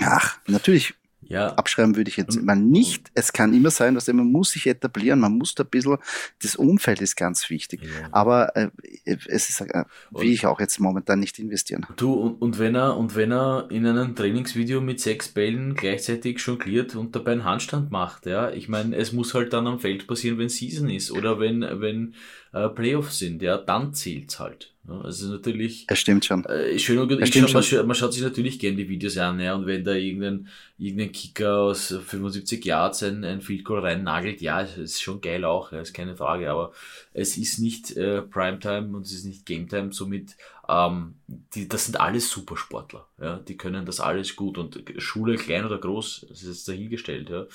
ach, 0.00 0.38
natürlich 0.46 0.94
ja. 1.22 1.54
Abschreiben 1.54 1.96
würde 1.96 2.10
ich 2.10 2.16
jetzt 2.16 2.42
mal 2.42 2.56
nicht. 2.56 3.10
Es 3.14 3.32
kann 3.32 3.54
immer 3.54 3.70
sein, 3.70 3.94
dass 3.94 4.08
man 4.08 4.30
muss 4.30 4.50
sich 4.50 4.66
etablieren, 4.66 5.20
man 5.20 5.36
muss 5.36 5.54
da 5.54 5.64
ein 5.64 5.70
bisschen, 5.70 5.98
das 6.42 6.56
Umfeld 6.56 7.00
ist 7.00 7.16
ganz 7.16 7.48
wichtig. 7.50 7.82
Ja. 7.82 8.08
Aber 8.10 8.56
äh, 8.56 8.70
es 9.04 9.48
ist, 9.48 9.60
äh, 9.60 9.84
wie 10.10 10.32
ich 10.32 10.46
auch 10.46 10.60
jetzt 10.60 10.80
momentan 10.80 11.20
nicht 11.20 11.38
investieren. 11.38 11.86
Du, 11.96 12.12
und, 12.12 12.42
und 12.42 12.58
wenn 12.58 12.74
er, 12.74 12.96
und 12.96 13.16
wenn 13.16 13.32
er 13.32 13.66
in 13.70 13.86
einem 13.86 14.16
Trainingsvideo 14.16 14.80
mit 14.80 15.00
sechs 15.00 15.28
Bällen 15.28 15.74
gleichzeitig 15.74 16.40
jongliert 16.40 16.96
und 16.96 17.14
dabei 17.14 17.32
einen 17.32 17.44
Handstand 17.44 17.90
macht, 17.90 18.26
ja, 18.26 18.50
ich 18.50 18.68
meine, 18.68 18.96
es 18.96 19.12
muss 19.12 19.34
halt 19.34 19.52
dann 19.52 19.66
am 19.66 19.78
Feld 19.78 20.06
passieren, 20.06 20.38
wenn 20.38 20.48
Season 20.48 20.88
ist 20.88 21.12
oder 21.12 21.38
wenn, 21.38 21.60
wenn 21.60 22.14
äh, 22.52 22.68
Playoffs 22.68 23.18
sind, 23.18 23.42
ja, 23.42 23.56
dann 23.58 23.94
zählt's 23.94 24.40
halt. 24.40 24.69
Also 24.90 25.28
natürlich. 25.28 25.84
Es 25.88 25.98
stimmt 25.98 26.24
schon. 26.24 26.44
Äh, 26.46 26.78
schön 26.78 26.98
und 26.98 27.08
gut. 27.08 27.26
Stimmt 27.26 27.50
schon, 27.50 27.78
man, 27.78 27.86
man, 27.86 27.94
schaut 27.94 28.12
sich 28.12 28.22
natürlich 28.22 28.58
gerne 28.58 28.76
die 28.76 28.88
Videos 28.88 29.16
an, 29.18 29.38
ja, 29.38 29.54
und 29.54 29.66
wenn 29.66 29.84
da 29.84 29.92
irgendein, 29.92 30.48
irgendein 30.78 31.12
Kicker 31.12 31.58
aus 31.58 31.88
75 31.88 32.64
Yards 32.64 33.02
ein, 33.04 33.24
ein 33.24 33.40
Field 33.40 33.64
Goal 33.64 33.80
rein 33.80 34.02
nagelt, 34.02 34.40
ja, 34.40 34.60
ist 34.60 35.00
schon 35.00 35.20
geil 35.20 35.44
auch, 35.44 35.72
ja, 35.72 35.80
ist 35.80 35.94
keine 35.94 36.16
Frage, 36.16 36.50
aber 36.50 36.72
es 37.12 37.36
ist 37.36 37.58
nicht 37.58 37.96
äh, 37.96 38.22
Primetime 38.22 38.96
und 38.96 39.06
es 39.06 39.12
ist 39.12 39.24
nicht 39.24 39.46
Gametime, 39.46 39.92
somit, 39.92 40.36
ähm, 40.68 41.14
die, 41.26 41.68
das 41.68 41.86
sind 41.86 42.00
alles 42.00 42.30
Supersportler, 42.30 43.06
ja, 43.20 43.38
die 43.38 43.56
können 43.56 43.86
das 43.86 44.00
alles 44.00 44.34
gut 44.34 44.58
und 44.58 44.82
Schule 44.98 45.36
klein 45.36 45.64
oder 45.64 45.78
groß, 45.78 46.26
das 46.28 46.42
ist 46.42 46.48
jetzt 46.48 46.68
dahingestellt, 46.68 47.30
ja. 47.30 47.46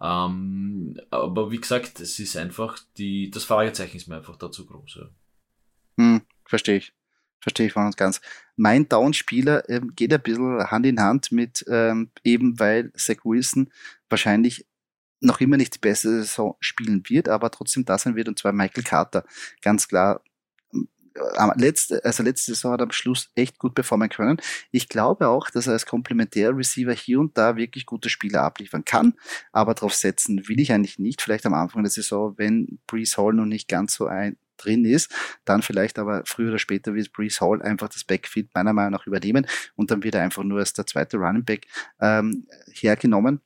Ähm, 0.00 0.96
aber 1.10 1.50
wie 1.50 1.60
gesagt, 1.60 1.98
es 1.98 2.18
ist 2.20 2.36
einfach 2.36 2.78
die, 2.98 3.30
das 3.30 3.44
Fragezeichen 3.44 3.96
ist 3.96 4.06
mir 4.06 4.16
einfach 4.16 4.36
dazu 4.36 4.64
groß. 4.64 5.00
Ja. 5.00 5.08
Hm, 5.98 6.22
verstehe 6.48 6.78
ich. 6.78 6.92
Verstehe 7.40 7.66
ich 7.66 7.72
von 7.72 7.86
uns 7.86 7.96
ganz. 7.96 8.20
Mein 8.56 8.88
Down-Spieler 8.88 9.68
ähm, 9.68 9.94
geht 9.94 10.12
ein 10.12 10.20
bisschen 10.20 10.70
Hand 10.70 10.86
in 10.86 11.00
Hand 11.00 11.30
mit, 11.30 11.64
ähm, 11.68 12.10
eben 12.24 12.58
weil 12.58 12.92
Zach 12.94 13.18
Wilson 13.24 13.70
wahrscheinlich 14.08 14.66
noch 15.20 15.40
immer 15.40 15.56
nicht 15.56 15.76
die 15.76 15.78
beste 15.78 16.08
Saison 16.08 16.56
spielen 16.60 17.02
wird, 17.08 17.28
aber 17.28 17.50
trotzdem 17.50 17.84
da 17.84 17.98
sein 17.98 18.16
wird, 18.16 18.28
und 18.28 18.38
zwar 18.38 18.52
Michael 18.52 18.84
Carter. 18.84 19.24
Ganz 19.62 19.86
klar 19.88 20.22
letzte, 21.56 22.04
also 22.04 22.22
letzte 22.22 22.52
Saison 22.54 22.72
hat 22.72 22.80
er 22.80 22.84
am 22.84 22.92
Schluss 22.92 23.30
echt 23.34 23.58
gut 23.58 23.74
performen 23.74 24.08
können. 24.08 24.38
Ich 24.70 24.88
glaube 24.88 25.28
auch, 25.28 25.50
dass 25.50 25.66
er 25.66 25.74
als 25.74 25.86
Komplementär-Receiver 25.86 26.92
hier 26.92 27.20
und 27.20 27.36
da 27.36 27.56
wirklich 27.56 27.86
gute 27.86 28.08
Spiele 28.08 28.40
abliefern 28.40 28.84
kann, 28.84 29.14
aber 29.52 29.74
darauf 29.74 29.94
setzen 29.94 30.48
will 30.48 30.60
ich 30.60 30.72
eigentlich 30.72 30.98
nicht. 30.98 31.22
Vielleicht 31.22 31.46
am 31.46 31.54
Anfang 31.54 31.82
der 31.82 31.90
Saison, 31.90 32.34
wenn 32.36 32.78
Brees 32.86 33.16
Hall 33.16 33.32
noch 33.32 33.46
nicht 33.46 33.68
ganz 33.68 33.94
so 33.94 34.06
ein, 34.06 34.36
drin 34.58 34.84
ist, 34.84 35.14
dann 35.44 35.62
vielleicht 35.62 35.98
aber 35.98 36.22
früher 36.26 36.50
oder 36.50 36.58
später 36.58 36.94
wird 36.94 37.12
Brees 37.12 37.40
Hall 37.40 37.62
einfach 37.62 37.88
das 37.88 38.04
Backfield 38.04 38.50
meiner 38.54 38.72
Meinung 38.72 38.92
nach 38.92 39.06
übernehmen 39.06 39.46
und 39.76 39.90
dann 39.90 40.02
wird 40.02 40.16
er 40.16 40.22
einfach 40.22 40.42
nur 40.42 40.58
als 40.58 40.72
der 40.72 40.86
zweite 40.86 41.16
Running 41.16 41.44
Back 41.44 41.66
ähm, 42.00 42.46
hergenommen. 42.72 43.40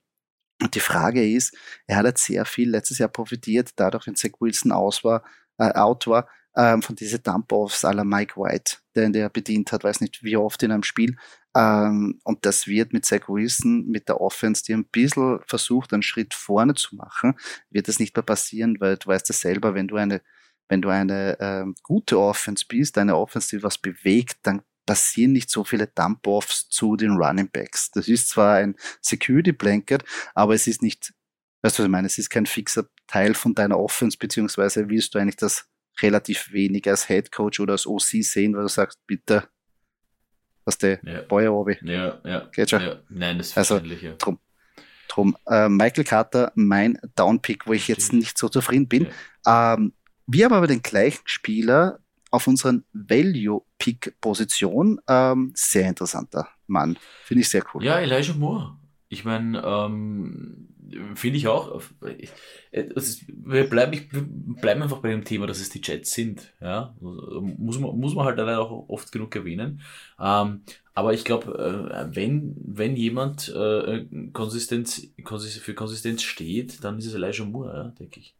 Und 0.61 0.75
die 0.75 0.81
Frage 0.81 1.29
ist, 1.29 1.57
er 1.87 1.97
hat 1.97 2.07
jetzt 2.07 2.25
sehr 2.25 2.45
viel 2.45 2.71
letztes 2.71 2.99
Jahr 2.99 3.09
profitiert, 3.09 3.71
dadurch, 3.77 4.07
wenn 4.07 4.17
Zach 4.17 4.31
Wilson 4.41 4.73
aus 4.73 5.03
war, 5.05 5.25
äh, 5.59 5.73
out 5.73 6.07
war, 6.07 6.29
ähm, 6.57 6.83
von 6.83 6.97
diesen 6.97 7.23
Dump-Offs 7.23 7.85
aller 7.85 8.05
Mike 8.05 8.37
White, 8.37 8.79
den 8.95 9.13
der 9.13 9.29
bedient 9.29 9.73
hat, 9.73 9.85
weiß 9.85 10.01
nicht 10.01 10.23
wie 10.23 10.37
oft 10.37 10.63
in 10.63 10.73
einem 10.73 10.83
Spiel. 10.83 11.17
Ähm, 11.55 12.21
und 12.25 12.45
das 12.47 12.67
wird 12.67 12.93
mit 12.93 13.05
Zach 13.05 13.29
Wilson, 13.29 13.87
mit 13.87 14.09
der 14.09 14.21
Offense, 14.21 14.63
die 14.65 14.75
ein 14.75 14.85
bisschen 14.85 15.41
versucht, 15.47 15.93
einen 15.93 16.03
Schritt 16.03 16.35
vorne 16.35 16.75
zu 16.75 16.97
machen, 16.97 17.35
wird 17.71 17.89
das 17.89 17.99
nicht 17.99 18.17
mehr 18.17 18.23
passieren, 18.23 18.77
weil 18.81 18.97
du 18.97 19.09
weißt 19.09 19.29
ja 19.29 19.35
selber, 19.35 19.75
wenn 19.75 19.89
du 19.89 19.97
eine, 19.97 20.23
wenn 20.69 20.83
du 20.83 20.89
eine 20.89 21.37
ähm, 21.41 21.75
gute 21.83 22.19
Offense 22.19 22.65
bist, 22.67 22.99
eine 22.99 23.17
Offense, 23.17 23.57
die 23.57 23.63
was 23.63 23.79
bewegt, 23.79 24.39
dann 24.43 24.63
passieren 24.87 25.33
nicht 25.33 25.51
so 25.51 25.65
viele 25.65 25.87
Dump-Offs 25.87 26.69
zu 26.69 26.97
den 26.97 27.13
Running 27.13 27.51
Backs. 27.51 27.91
Das 27.91 28.09
ist 28.09 28.29
zwar 28.31 28.57
ein 28.57 28.75
Security 29.01 29.53
Blanket, 29.53 30.05
aber 30.35 30.55
es 30.55 30.67
ist 30.67 30.83
nicht, 30.83 31.15
weißt 31.63 31.79
du, 31.79 31.83
was 31.83 31.87
ich 31.87 31.91
meine? 31.91 32.07
Es 32.07 32.19
ist 32.19 32.31
kein 32.31 32.47
fixer 32.47 32.87
Teil 33.07 33.35
von 33.35 33.55
deiner 33.55 33.79
Offense, 33.79 34.19
beziehungsweise 34.19 34.89
willst 34.89 35.15
du 35.15 35.19
eigentlich 35.19 35.37
das 35.37 35.69
relativ 36.01 36.53
wenig 36.53 36.89
als 36.89 37.07
Head 37.07 37.33
Coach 37.33 37.61
oder 37.61 37.73
als 37.73 37.87
OC 37.87 38.23
sehen, 38.23 38.55
weil 38.55 38.63
du 38.63 38.69
sagst, 38.69 38.99
bitte, 39.07 39.47
was 40.65 40.79
der 40.79 41.01
ja. 41.05 41.21
Boyer 41.23 41.53
Obi. 41.53 41.77
Ja, 41.83 42.21
ja. 42.25 42.49
Geht 42.53 42.71
schon? 42.71 42.83
Ja. 42.83 43.01
Nein, 43.09 43.39
das 43.39 43.49
ist 43.49 43.59
also, 43.59 43.79
ja. 43.79 44.13
Drum. 44.13 44.39
Drum. 45.09 45.37
Äh, 45.47 45.69
Michael 45.69 46.05
Carter, 46.05 46.53
mein 46.55 47.01
Downpick, 47.17 47.67
wo 47.67 47.73
ich 47.73 47.89
jetzt 47.89 48.13
nicht 48.13 48.39
so 48.39 48.49
zufrieden 48.49 48.87
bin. 48.89 49.09
Ja. 49.45 49.75
Ähm, 49.75 49.93
wir 50.27 50.45
haben 50.47 50.55
aber 50.55 50.69
den 50.69 50.83
gleichen 50.83 51.27
Spieler 51.27 51.99
auf 52.31 52.47
unseren 52.47 52.85
Value-Pick-Position. 52.93 55.01
Ähm, 55.07 55.53
sehr 55.55 55.89
interessanter 55.89 56.49
Mann. 56.67 56.97
Finde 57.25 57.43
ich 57.43 57.51
sehr 57.51 57.63
cool. 57.75 57.85
Ja, 57.85 58.01
Elijah 58.01 58.33
Moore. 58.35 58.79
Ich 59.09 59.27
meine, 59.27 59.63
ähm, 59.63 60.72
finde 61.15 61.39
ich 61.39 61.49
auch. 61.49 61.81
Wir 62.71 63.69
bleiben, 63.69 64.57
bleiben 64.61 64.83
einfach 64.83 64.99
bei 64.99 65.11
dem 65.11 65.25
Thema, 65.25 65.47
dass 65.47 65.61
es 65.61 65.71
die 65.71 65.81
Jets 65.83 66.13
sind. 66.13 66.53
Ja? 66.61 66.95
Muss, 67.01 67.79
man, 67.79 67.99
muss 67.99 68.15
man 68.15 68.27
halt 68.27 68.39
leider 68.39 68.61
auch 68.61 68.89
oft 68.89 69.13
genug 69.13 69.35
erwähnen. 69.35 69.81
Ähm, 70.21 70.63
aber 70.95 71.15
ich 71.15 71.25
glaube, 71.25 71.89
äh, 71.93 72.15
wenn, 72.15 72.55
wenn 72.57 72.97
jemand 72.97 73.49
äh, 73.49 74.07
Konsistenz, 74.33 75.09
für 75.61 75.75
Konsistenz 75.75 76.23
steht, 76.23 76.85
dann 76.85 76.99
ist 76.99 77.07
es 77.07 77.15
Elijah 77.15 77.45
Moore, 77.45 77.75
ja, 77.75 77.85
denke 77.99 78.21
ich. 78.21 78.35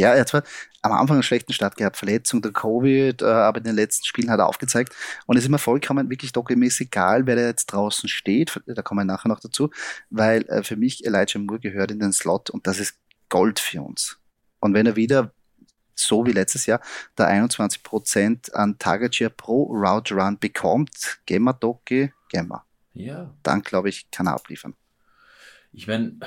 Ja, 0.00 0.14
er 0.14 0.20
hat 0.20 0.28
zwar 0.28 0.42
am 0.82 0.92
Anfang 0.92 1.16
einen 1.16 1.22
schlechten 1.22 1.52
Start 1.52 1.76
gehabt, 1.76 1.98
Verletzung, 1.98 2.40
der 2.40 2.52
Covid, 2.52 3.20
äh, 3.20 3.24
aber 3.24 3.58
in 3.58 3.64
den 3.64 3.74
letzten 3.74 4.06
Spielen 4.06 4.30
hat 4.30 4.38
er 4.38 4.48
aufgezeigt. 4.48 4.94
Und 5.26 5.36
es 5.36 5.44
ist 5.44 5.50
mir 5.50 5.58
vollkommen 5.58 6.08
wirklich 6.08 6.32
doppelmäßig 6.32 6.86
egal, 6.86 7.26
wer 7.26 7.36
da 7.36 7.42
jetzt 7.42 7.66
draußen 7.66 8.08
steht. 8.08 8.60
Da 8.66 8.80
kommen 8.80 9.00
wir 9.00 9.12
nachher 9.12 9.28
noch 9.28 9.40
dazu, 9.40 9.70
weil 10.08 10.42
äh, 10.48 10.62
für 10.62 10.76
mich 10.76 11.04
Elijah 11.04 11.38
Moore 11.38 11.60
gehört 11.60 11.90
in 11.90 12.00
den 12.00 12.12
Slot 12.12 12.48
und 12.48 12.66
das 12.66 12.80
ist 12.80 12.94
Gold 13.28 13.58
für 13.58 13.82
uns. 13.82 14.18
Und 14.60 14.72
wenn 14.74 14.86
er 14.86 14.96
wieder 14.96 15.32
so 15.94 16.24
wie 16.26 16.32
letztes 16.32 16.64
Jahr 16.64 16.80
da 17.14 17.28
21% 17.28 18.52
an 18.52 18.78
Target 18.78 19.14
Share 19.14 19.30
pro 19.30 19.64
Route 19.64 20.14
Run 20.14 20.38
bekommt, 20.38 21.20
gehen 21.26 21.42
wir 21.42 21.52
Doki, 21.52 22.12
gehen 22.30 22.48
wir. 22.48 22.64
Ja. 22.94 23.34
Dann 23.42 23.60
glaube 23.60 23.90
ich, 23.90 24.10
kann 24.10 24.26
er 24.26 24.34
abliefern. 24.34 24.74
Ich 25.72 25.86
meine, 25.86 26.18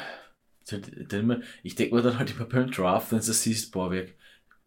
ich 1.63 1.75
denke 1.75 1.95
mir 1.95 2.01
dann 2.01 2.17
halt 2.17 2.31
immer 2.31 2.45
beim 2.45 2.71
Draft, 2.71 3.11
wenn 3.11 3.19
du 3.19 3.33
siehst, 3.33 3.71
boah, 3.71 3.91
wir, 3.91 4.07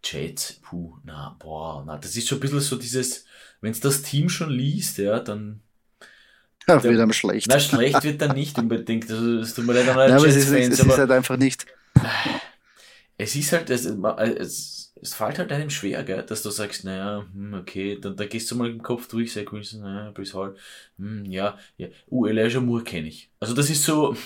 Jets, 0.04 0.60
puh, 0.62 0.98
na, 1.04 1.36
boah, 1.38 1.84
na, 1.86 1.96
das 1.96 2.16
ist 2.16 2.28
schon 2.28 2.38
ein 2.38 2.40
bisschen 2.40 2.60
so 2.60 2.76
dieses, 2.76 3.24
wenn 3.60 3.72
es 3.72 3.80
das 3.80 4.02
Team 4.02 4.28
schon 4.28 4.50
liest, 4.50 4.98
ja, 4.98 5.18
dann. 5.20 5.60
Ja, 6.68 6.82
wird 6.82 7.00
einem 7.00 7.12
schlecht. 7.12 7.46
Na, 7.48 7.60
schlecht 7.60 8.02
wird 8.02 8.20
dann 8.20 8.34
nicht 8.34 8.58
unbedingt. 8.58 9.10
Also, 9.10 9.38
es 9.38 9.54
tut 9.54 9.66
mir 9.66 9.72
leid 9.72 9.88
an 9.88 10.10
Jets-Fans. 10.22 10.36
Es, 10.36 10.36
ist, 10.36 10.78
es 10.78 10.78
ist 10.80 10.98
halt 10.98 11.10
einfach 11.10 11.36
nicht. 11.36 11.66
Es 13.18 13.34
ist 13.34 13.52
halt, 13.52 13.70
es, 13.70 13.86
es, 13.86 14.86
es 15.00 15.14
fällt 15.14 15.38
halt 15.38 15.52
einem 15.52 15.70
schwer, 15.70 16.02
gell, 16.04 16.22
dass 16.22 16.42
du 16.42 16.50
sagst, 16.50 16.84
naja, 16.84 17.24
hm, 17.32 17.54
okay, 17.54 17.98
dann, 18.00 18.16
da 18.16 18.26
gehst 18.26 18.50
du 18.50 18.56
mal 18.56 18.68
im 18.68 18.82
Kopf 18.82 19.08
durch, 19.08 19.32
sag 19.32 19.52
Wilson, 19.52 19.82
naja, 19.82 20.10
Brice 20.10 20.34
Hall, 20.34 20.56
hm, 20.98 21.24
ja, 21.24 21.58
ja, 21.76 21.88
uh, 22.10 22.26
Elijah 22.26 22.60
Moore 22.60 22.84
kenne 22.84 23.08
ich. 23.08 23.30
Also 23.40 23.54
das 23.54 23.70
ist 23.70 23.84
so, 23.84 24.16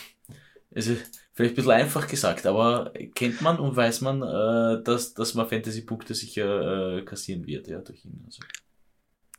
also, 0.74 0.96
Vielleicht 1.40 1.54
ein 1.54 1.56
bisschen 1.56 1.70
einfach 1.72 2.06
gesagt, 2.06 2.44
aber 2.44 2.92
kennt 3.14 3.40
man 3.40 3.58
und 3.58 3.74
weiß 3.74 4.02
man, 4.02 4.20
äh, 4.22 4.82
dass, 4.84 5.14
dass 5.14 5.32
man 5.32 5.48
Fantasy-Punkte 5.48 6.14
sicher 6.14 6.98
äh, 6.98 7.02
kassieren 7.02 7.46
wird, 7.46 7.66
ja, 7.66 7.78
durch 7.78 8.04
ihn. 8.04 8.22
Also. 8.26 8.42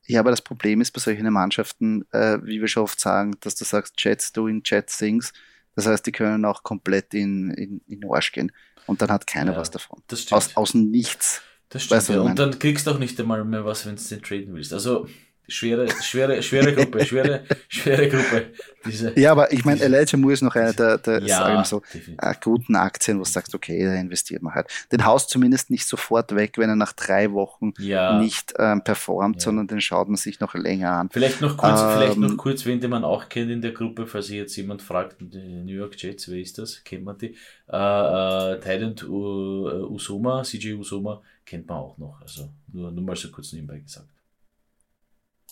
Ja, 0.07 0.19
aber 0.19 0.31
das 0.31 0.41
Problem 0.41 0.81
ist 0.81 0.91
bei 0.91 0.99
solchen 0.99 1.31
Mannschaften, 1.31 2.05
äh, 2.11 2.39
wie 2.41 2.59
wir 2.59 2.67
schon 2.67 2.83
oft 2.83 2.99
sagen, 2.99 3.35
dass 3.41 3.53
du 3.53 3.65
sagst, 3.65 3.93
Jets 3.97 4.31
doing 4.31 4.63
Jet 4.65 4.87
things. 4.87 5.31
Das 5.75 5.85
heißt, 5.85 6.05
die 6.07 6.11
können 6.11 6.43
auch 6.43 6.63
komplett 6.63 7.13
in, 7.13 7.51
in, 7.51 7.81
in 7.87 8.09
Arsch 8.09 8.31
gehen. 8.31 8.51
Und 8.87 9.03
dann 9.03 9.11
hat 9.11 9.27
keiner 9.27 9.51
ja, 9.51 9.57
was 9.59 9.69
davon. 9.69 10.01
Das 10.07 10.23
stimmt. 10.23 10.37
Aus, 10.37 10.57
aus 10.57 10.73
nichts. 10.73 11.43
Das 11.69 11.83
stimmt. 11.83 12.09
Ja. 12.09 12.21
Und 12.21 12.39
dann 12.39 12.57
kriegst 12.57 12.87
du 12.87 12.91
auch 12.91 12.99
nicht 12.99 13.19
einmal 13.19 13.45
mehr 13.45 13.63
was, 13.63 13.85
wenn 13.85 13.95
du 13.95 14.01
den 14.01 14.23
traden 14.23 14.55
willst. 14.55 14.73
Also, 14.73 15.07
schwere, 15.47 15.87
schwere, 16.01 16.41
schwere 16.41 16.73
Gruppe, 16.73 17.05
schwere, 17.05 17.43
schwere 17.67 18.09
Gruppe. 18.09 18.47
Diese, 18.85 19.19
ja, 19.19 19.31
aber 19.31 19.51
ich 19.53 19.63
meine, 19.63 19.81
Elijah 19.81 20.17
Moore 20.17 20.33
ist 20.33 20.41
noch 20.41 20.55
einer 20.55 20.73
der, 20.73 20.97
der 20.97 21.21
ja, 21.21 21.63
so, 21.63 21.81
äh, 22.17 22.33
guten 22.41 22.75
Aktien, 22.75 23.19
wo 23.19 23.23
du 23.23 23.29
sagst, 23.29 23.53
okay, 23.53 23.83
da 23.83 23.93
investiert 23.93 24.41
man 24.41 24.55
halt. 24.55 24.67
Den 24.91 25.05
haust 25.05 25.29
zumindest 25.29 25.69
nicht 25.69 25.85
sofort 25.85 26.33
weg, 26.35 26.57
wenn 26.57 26.69
er 26.69 26.75
nach 26.75 26.93
drei 26.93 27.31
Wochen 27.31 27.73
ja. 27.77 28.19
nicht 28.19 28.53
ähm, 28.57 28.83
performt, 28.83 29.37
ja. 29.37 29.41
sondern 29.41 29.67
den 29.67 29.81
schaut 29.81 30.07
man 30.07 30.17
sich 30.17 30.39
noch 30.39 30.55
länger 30.55 30.91
an. 30.91 31.09
Vielleicht 31.11 31.41
noch 31.41 31.57
kurz, 31.57 31.81
ähm, 31.81 31.91
vielleicht 31.97 32.17
noch 32.17 32.37
kurz, 32.37 32.65
wen 32.65 32.79
den 32.79 32.89
man 32.89 33.03
auch 33.03 33.29
kennt 33.29 33.51
in 33.51 33.61
der 33.61 33.71
Gruppe, 33.71 34.07
falls 34.07 34.27
sich 34.27 34.37
jetzt 34.37 34.55
jemand 34.55 34.81
fragt, 34.81 35.21
New 35.21 35.73
York 35.73 36.01
Jets, 36.01 36.29
wer 36.29 36.39
ist 36.39 36.57
das? 36.57 36.83
Kennt 36.83 37.03
man 37.03 37.17
die? 37.17 37.35
Äh, 37.71 37.77
äh, 37.77 38.59
Tident 38.59 39.07
Usoma, 39.07 40.43
CJ 40.43 40.73
Usoma, 40.73 41.21
kennt 41.45 41.67
man 41.67 41.77
auch 41.77 41.97
noch. 41.97 42.19
Also 42.21 42.49
nur, 42.73 42.91
nur 42.91 43.03
mal 43.03 43.15
so 43.15 43.29
kurz 43.29 43.53
nebenbei 43.53 43.79
gesagt. 43.79 44.07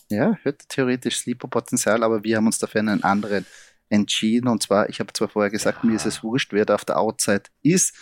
Ja, 0.10 0.38
hätte 0.43 0.68
theoretisch 0.68 1.18
Sleeper-Potenzial, 1.18 2.03
aber 2.03 2.24
wir 2.24 2.38
haben 2.38 2.47
uns 2.47 2.60
dafür 2.60 2.80
einen 2.80 3.03
anderen 3.03 3.45
entschieden. 3.89 4.47
Und 4.47 4.64
zwar, 4.64 4.89
ich 4.89 4.99
habe 4.99 5.14
zwar 5.14 5.30
vorher 5.30 5.51
gesagt, 5.51 5.84
ja. 5.84 5.89
mir 5.89 5.95
ist 5.95 6.05
es 6.05 6.24
wurscht, 6.24 6.53
wer 6.53 6.66
da 6.66 6.76
auf 6.76 6.86
der 6.86 6.97
Outside 6.97 7.43
ist. 7.62 7.95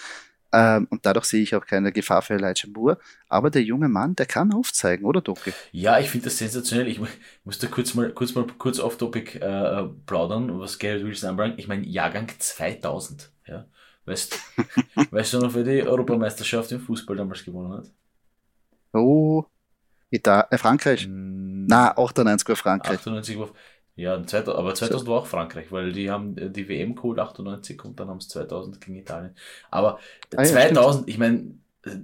Ähm, 0.54 0.88
und 0.90 1.06
dadurch 1.06 1.26
sehe 1.26 1.44
ich 1.44 1.56
auch 1.56 1.66
keine 1.66 1.92
Gefahr 1.92 2.22
für 2.22 2.36
Elijah 2.36 2.68
Moore. 2.74 2.98
Aber 3.28 3.50
der 3.50 3.64
junge 3.64 3.90
Mann, 3.90 4.16
der 4.16 4.26
kann 4.26 4.54
aufzeigen, 4.54 5.06
oder 5.06 5.22
Doki? 5.22 5.52
Ja, 5.72 6.00
ich 6.00 6.10
finde 6.10 6.26
das 6.26 6.38
sensationell. 6.38 6.88
Ich 6.88 7.00
muss 7.44 7.60
da 7.60 7.68
kurz 7.68 7.94
mal 7.94 8.12
kurz 8.12 8.34
mal 8.34 8.48
kurz 8.58 8.80
off 8.80 8.98
Topic 8.98 9.38
äh, 9.40 9.84
plaudern, 10.06 10.58
was 10.60 10.80
Garrett 10.80 11.04
Wilson 11.04 11.32
anbelangt. 11.32 11.60
Ich 11.60 11.68
meine, 11.68 11.86
Jahrgang 11.86 12.30
2000. 12.38 13.30
Ja, 13.48 13.66
weißt, 14.06 14.40
weißt 15.12 15.34
du 15.34 15.40
noch, 15.40 15.54
wer 15.54 15.64
die 15.64 15.84
Europameisterschaft 15.84 16.72
im 16.72 16.80
Fußball 16.80 17.18
damals 17.18 17.44
gewonnen 17.44 17.74
hat? 17.74 17.92
Oh, 18.94 19.46
Italien, 20.10 20.46
äh, 20.52 20.58
Frankreich? 20.58 21.06
Hm, 21.06 21.66
Na, 21.68 21.92
98 21.98 22.48
war 22.48 22.56
Frankreich. 22.56 23.00
98 23.00 23.40
war, 23.40 23.50
ja, 23.96 24.14
aber 24.14 24.76
2000 24.76 25.00
so. 25.00 25.08
war 25.08 25.22
auch 25.22 25.28
Frankreich, 25.28 25.72
weil 25.72 25.92
die 25.92 26.10
haben 26.10 26.38
äh, 26.38 26.50
die 26.50 26.70
WM 26.70 26.96
geholt 26.96 27.20
98 27.20 27.84
und 27.84 28.00
dann 28.00 28.10
haben 28.10 28.18
es 28.18 28.28
2000 28.30 28.80
gegen 28.80 28.98
Italien. 28.98 29.36
Aber 29.72 30.00
ah, 30.36 30.44
2000, 30.44 31.08
ja, 31.08 31.14
ich 31.14 31.18
meine, 31.18 31.56
äh, 31.84 31.98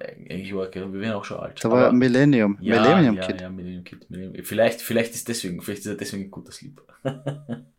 eigentlich 0.00 0.54
war, 0.54 0.72
wir 0.72 0.92
wären 0.92 1.12
auch 1.12 1.24
schon 1.24 1.38
alt. 1.38 1.62
Da 1.62 1.70
war 1.70 1.92
Millennium, 1.92 2.56
ja, 2.60 2.80
Millennium 2.80 3.16
ja, 3.16 3.26
Kid. 3.26 3.40
Ja, 3.40 3.50
Millennium 3.50 3.84
Kid. 3.84 4.10
Millennium. 4.10 4.44
Vielleicht, 4.44 4.80
vielleicht 4.80 5.14
ist 5.14 5.28
deswegen, 5.28 5.60
vielleicht 5.60 5.80
ist 5.80 5.86
er 5.86 5.96
deswegen 5.96 6.24
ein 6.24 6.30
guter 6.30 6.52
Sleep. 6.52 6.82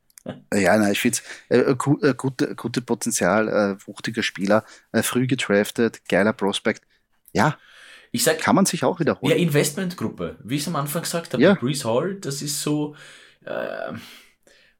Ja, 0.52 0.76
nein, 0.78 0.92
ich 0.92 1.00
finde 1.00 1.20
es 1.50 1.68
äh, 1.68 1.76
gute, 1.76 2.16
gute, 2.16 2.56
gute 2.56 2.82
Potenzial, 2.82 3.48
äh, 3.48 3.88
wuchtiger 3.88 4.24
Spieler, 4.24 4.66
äh, 4.92 5.04
früh 5.04 5.28
gedraftet, 5.28 6.02
geiler 6.10 6.34
Prospect. 6.34 6.82
Ja, 7.32 7.60
ich 8.16 8.24
sag, 8.24 8.40
kann 8.40 8.56
man 8.56 8.66
sich 8.66 8.84
auch 8.84 9.00
wiederholen. 9.00 9.32
Ja, 9.32 9.38
Investmentgruppe. 9.38 10.38
Wie 10.44 10.56
ich 10.56 10.62
es 10.62 10.68
am 10.68 10.76
Anfang 10.76 11.04
gesagt 11.04 11.34
habe, 11.34 11.44
ja. 11.44 11.54
Grease 11.54 11.88
Hall, 11.88 12.16
das 12.16 12.42
ist 12.42 12.62
so, 12.62 12.96
äh, 13.44 13.94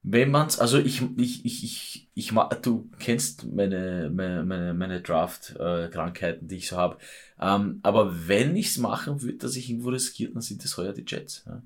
wenn 0.04 0.32
man's, 0.32 0.60
also 0.60 0.78
ich, 0.78 1.02
ich, 1.18 1.46
ich, 1.46 1.64
ich, 1.64 2.10
ich, 2.14 2.32
du 2.62 2.90
kennst 3.00 3.46
meine, 3.52 4.12
meine, 4.14 4.44
meine, 4.44 4.74
meine 4.74 5.02
Draft-Krankheiten, 5.02 6.48
die 6.48 6.58
ich 6.58 6.68
so 6.68 6.78
habe. 6.78 6.98
Ähm, 7.40 7.80
aber 7.84 8.28
wenn 8.28 8.56
ich 8.56 8.68
es 8.68 8.78
machen 8.78 9.22
würde, 9.22 9.38
dass 9.38 9.56
ich 9.56 9.70
irgendwo 9.70 9.90
riskiert, 9.90 10.36
dann 10.36 10.42
sind 10.42 10.64
das 10.64 10.78
heuer 10.78 10.94
die 10.94 11.06
Jets. 11.08 11.44
Ja, 11.46 11.62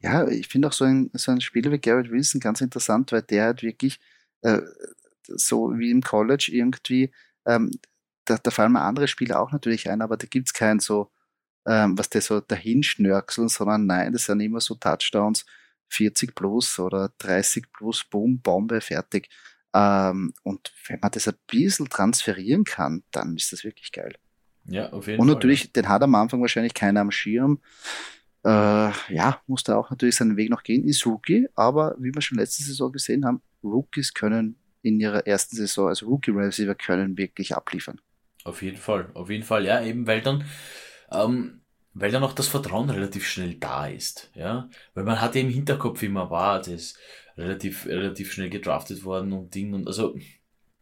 ja 0.00 0.28
ich 0.28 0.48
finde 0.48 0.68
auch 0.68 0.72
so 0.72 0.84
ein, 0.84 1.10
so 1.14 1.32
ein 1.32 1.40
Spieler 1.40 1.72
wie 1.72 1.78
Garrett 1.78 2.10
Wilson 2.10 2.40
ganz 2.40 2.60
interessant, 2.60 3.10
weil 3.10 3.22
der 3.22 3.46
hat 3.46 3.62
wirklich, 3.62 3.98
äh, 4.42 4.60
so 5.24 5.72
wie 5.78 5.90
im 5.90 6.02
College 6.02 6.50
irgendwie, 6.52 7.10
ähm, 7.46 7.70
da, 8.28 8.36
da 8.36 8.50
fallen 8.50 8.72
mir 8.72 8.82
andere 8.82 9.08
Spiele 9.08 9.38
auch 9.38 9.52
natürlich 9.52 9.88
ein, 9.88 10.02
aber 10.02 10.16
da 10.16 10.26
gibt 10.26 10.48
es 10.48 10.52
kein 10.52 10.80
so, 10.80 11.10
ähm, 11.66 11.96
was 11.98 12.10
der 12.10 12.20
so 12.20 12.40
dahinschnörkeln, 12.40 13.48
sondern 13.48 13.86
nein, 13.86 14.12
das 14.12 14.26
sind 14.26 14.40
immer 14.40 14.60
so 14.60 14.74
Touchdowns, 14.74 15.46
40 15.88 16.34
plus 16.34 16.78
oder 16.78 17.10
30 17.18 17.72
plus, 17.72 18.04
boom, 18.04 18.40
Bombe, 18.40 18.80
fertig. 18.80 19.28
Ähm, 19.74 20.32
und 20.42 20.72
wenn 20.86 21.00
man 21.00 21.10
das 21.10 21.28
ein 21.28 21.34
bisschen 21.46 21.88
transferieren 21.88 22.64
kann, 22.64 23.02
dann 23.10 23.36
ist 23.36 23.52
das 23.52 23.64
wirklich 23.64 23.92
geil. 23.92 24.14
Ja, 24.66 24.90
auf 24.92 25.06
jeden 25.06 25.20
Und 25.20 25.26
Fall. 25.26 25.32
Und 25.32 25.38
natürlich, 25.38 25.72
den 25.72 25.88
hat 25.88 26.02
am 26.02 26.14
Anfang 26.14 26.40
wahrscheinlich 26.40 26.74
keiner 26.74 27.00
am 27.00 27.10
Schirm. 27.10 27.60
Äh, 28.44 28.48
ja, 29.08 29.40
muss 29.46 29.64
da 29.64 29.76
auch 29.76 29.90
natürlich 29.90 30.16
seinen 30.16 30.36
Weg 30.36 30.50
noch 30.50 30.62
gehen, 30.62 30.84
ist 30.84 31.04
Rookie, 31.06 31.48
aber 31.54 31.96
wie 31.98 32.14
wir 32.14 32.22
schon 32.22 32.38
letzte 32.38 32.62
Saison 32.62 32.92
gesehen 32.92 33.24
haben, 33.24 33.42
Rookies 33.62 34.14
können 34.14 34.56
in 34.82 35.00
ihrer 35.00 35.26
ersten 35.26 35.56
Saison 35.56 35.88
als 35.88 36.02
Rookie 36.02 36.30
Receiver 36.30 36.74
können 36.74 37.16
wirklich 37.18 37.56
abliefern. 37.56 38.00
Auf 38.44 38.62
jeden 38.62 38.76
Fall, 38.76 39.10
auf 39.14 39.30
jeden 39.30 39.44
Fall, 39.44 39.64
ja, 39.64 39.82
eben, 39.82 40.06
weil 40.06 40.20
dann, 40.20 40.44
ähm, 41.10 41.60
weil 41.94 42.10
dann 42.10 42.22
auch 42.22 42.32
das 42.32 42.48
Vertrauen 42.48 42.90
relativ 42.90 43.26
schnell 43.26 43.54
da 43.54 43.86
ist, 43.86 44.30
ja, 44.34 44.68
weil 44.94 45.04
man 45.04 45.20
hat 45.20 45.34
ja 45.34 45.40
im 45.40 45.50
Hinterkopf 45.50 46.02
immer 46.02 46.30
war, 46.30 46.62
das 46.62 46.94
relativ, 47.36 47.86
relativ 47.86 48.32
schnell 48.32 48.50
gedraftet 48.50 49.04
worden 49.04 49.32
und 49.32 49.54
Ding 49.54 49.74
und 49.74 49.86
also, 49.86 50.16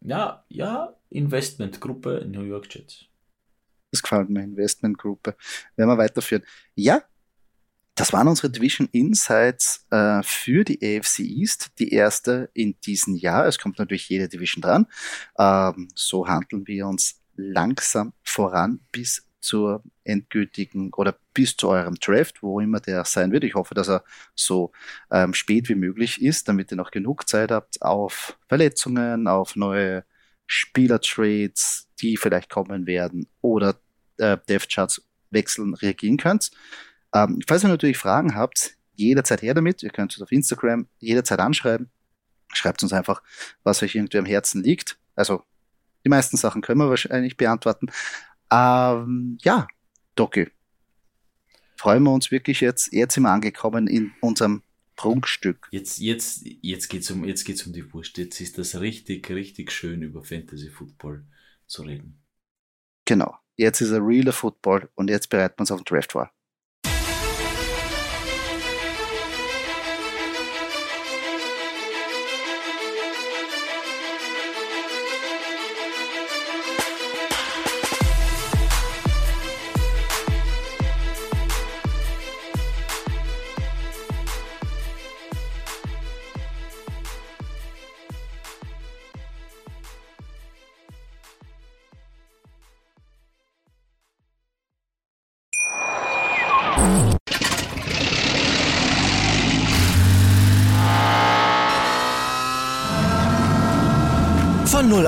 ja, 0.00 0.44
ja, 0.48 0.94
Investmentgruppe 1.10 2.26
New 2.28 2.42
York 2.42 2.72
Jets. 2.74 3.06
Das 3.90 4.02
gefällt 4.02 4.28
mir, 4.28 4.42
Investmentgruppe. 4.42 5.36
Werden 5.76 5.90
wir 5.90 5.98
weiterführen. 5.98 6.42
Ja, 6.74 7.02
das 7.96 8.12
waren 8.12 8.28
unsere 8.28 8.50
Division 8.50 8.88
Insights 8.92 9.86
äh, 9.90 10.22
für 10.22 10.64
die 10.64 10.78
AFC 10.82 11.20
East, 11.20 11.70
die 11.78 11.92
erste 11.92 12.50
in 12.52 12.78
diesem 12.80 13.16
Jahr. 13.16 13.46
Es 13.46 13.58
kommt 13.58 13.78
natürlich 13.78 14.08
jede 14.10 14.28
Division 14.28 14.60
dran. 14.60 14.86
Ähm, 15.38 15.88
so 15.94 16.28
handeln 16.28 16.66
wir 16.66 16.86
uns 16.86 17.22
langsam 17.36 18.12
voran 18.22 18.80
bis 18.92 19.26
zur 19.40 19.82
endgültigen 20.04 20.92
oder 20.94 21.16
bis 21.32 21.56
zu 21.56 21.68
eurem 21.68 21.94
Draft, 21.96 22.42
wo 22.42 22.58
immer 22.60 22.80
der 22.80 23.04
sein 23.04 23.30
wird. 23.30 23.44
Ich 23.44 23.54
hoffe, 23.54 23.74
dass 23.74 23.88
er 23.88 24.02
so 24.34 24.72
ähm, 25.10 25.34
spät 25.34 25.68
wie 25.68 25.74
möglich 25.74 26.20
ist, 26.20 26.48
damit 26.48 26.72
ihr 26.72 26.76
noch 26.76 26.90
genug 26.90 27.28
Zeit 27.28 27.50
habt 27.50 27.80
auf 27.82 28.36
Verletzungen, 28.48 29.28
auf 29.28 29.54
neue 29.54 30.04
Spielertrades, 30.46 31.88
die 32.00 32.16
vielleicht 32.16 32.50
kommen 32.50 32.86
werden 32.86 33.28
oder 33.40 33.76
äh, 34.18 34.36
Dev-Charts 34.48 35.02
wechseln, 35.30 35.74
reagieren 35.74 36.16
könnt. 36.16 36.50
Ähm, 37.14 37.40
falls 37.46 37.62
ihr 37.62 37.68
natürlich 37.68 37.98
Fragen 37.98 38.34
habt, 38.34 38.76
jederzeit 38.96 39.42
her 39.42 39.54
damit. 39.54 39.82
Ihr 39.82 39.90
könnt 39.90 40.14
uns 40.14 40.22
auf 40.22 40.32
Instagram 40.32 40.88
jederzeit 40.98 41.38
anschreiben. 41.38 41.90
Schreibt 42.52 42.82
uns 42.82 42.92
einfach, 42.92 43.22
was 43.62 43.82
euch 43.82 43.94
irgendwie 43.94 44.18
am 44.18 44.24
Herzen 44.24 44.62
liegt. 44.62 44.98
Also 45.14 45.44
die 46.06 46.10
meisten 46.10 46.36
Sachen 46.36 46.62
können 46.62 46.78
wir 46.78 46.88
wahrscheinlich 46.88 47.36
beantworten. 47.36 47.88
Ähm, 48.52 49.38
ja, 49.42 49.66
Doki. 50.14 50.48
Freuen 51.76 52.04
wir 52.04 52.12
uns 52.12 52.30
wirklich 52.30 52.60
jetzt. 52.60 52.92
Jetzt 52.92 53.14
sind 53.14 53.24
wir 53.24 53.32
angekommen 53.32 53.88
in 53.88 54.12
unserem 54.20 54.62
Prunkstück. 54.94 55.66
Jetzt, 55.72 55.98
jetzt, 55.98 56.46
jetzt 56.62 56.88
geht's 56.88 57.10
um, 57.10 57.24
jetzt 57.24 57.44
geht's 57.44 57.66
um 57.66 57.72
die 57.72 57.92
Wurst. 57.92 58.18
Jetzt 58.18 58.40
ist 58.40 58.56
das 58.56 58.78
richtig, 58.80 59.28
richtig 59.30 59.72
schön 59.72 60.00
über 60.02 60.22
Fantasy 60.22 60.70
Football 60.70 61.26
zu 61.66 61.82
reden. 61.82 62.22
Genau. 63.04 63.36
Jetzt 63.56 63.80
ist 63.80 63.90
er 63.90 64.00
realer 64.00 64.32
Football 64.32 64.88
und 64.94 65.10
jetzt 65.10 65.28
bereiten 65.28 65.56
wir 65.58 65.62
uns 65.62 65.72
auf 65.72 65.82
den 65.82 65.92
Draft 65.92 66.12
vor. 66.12 66.30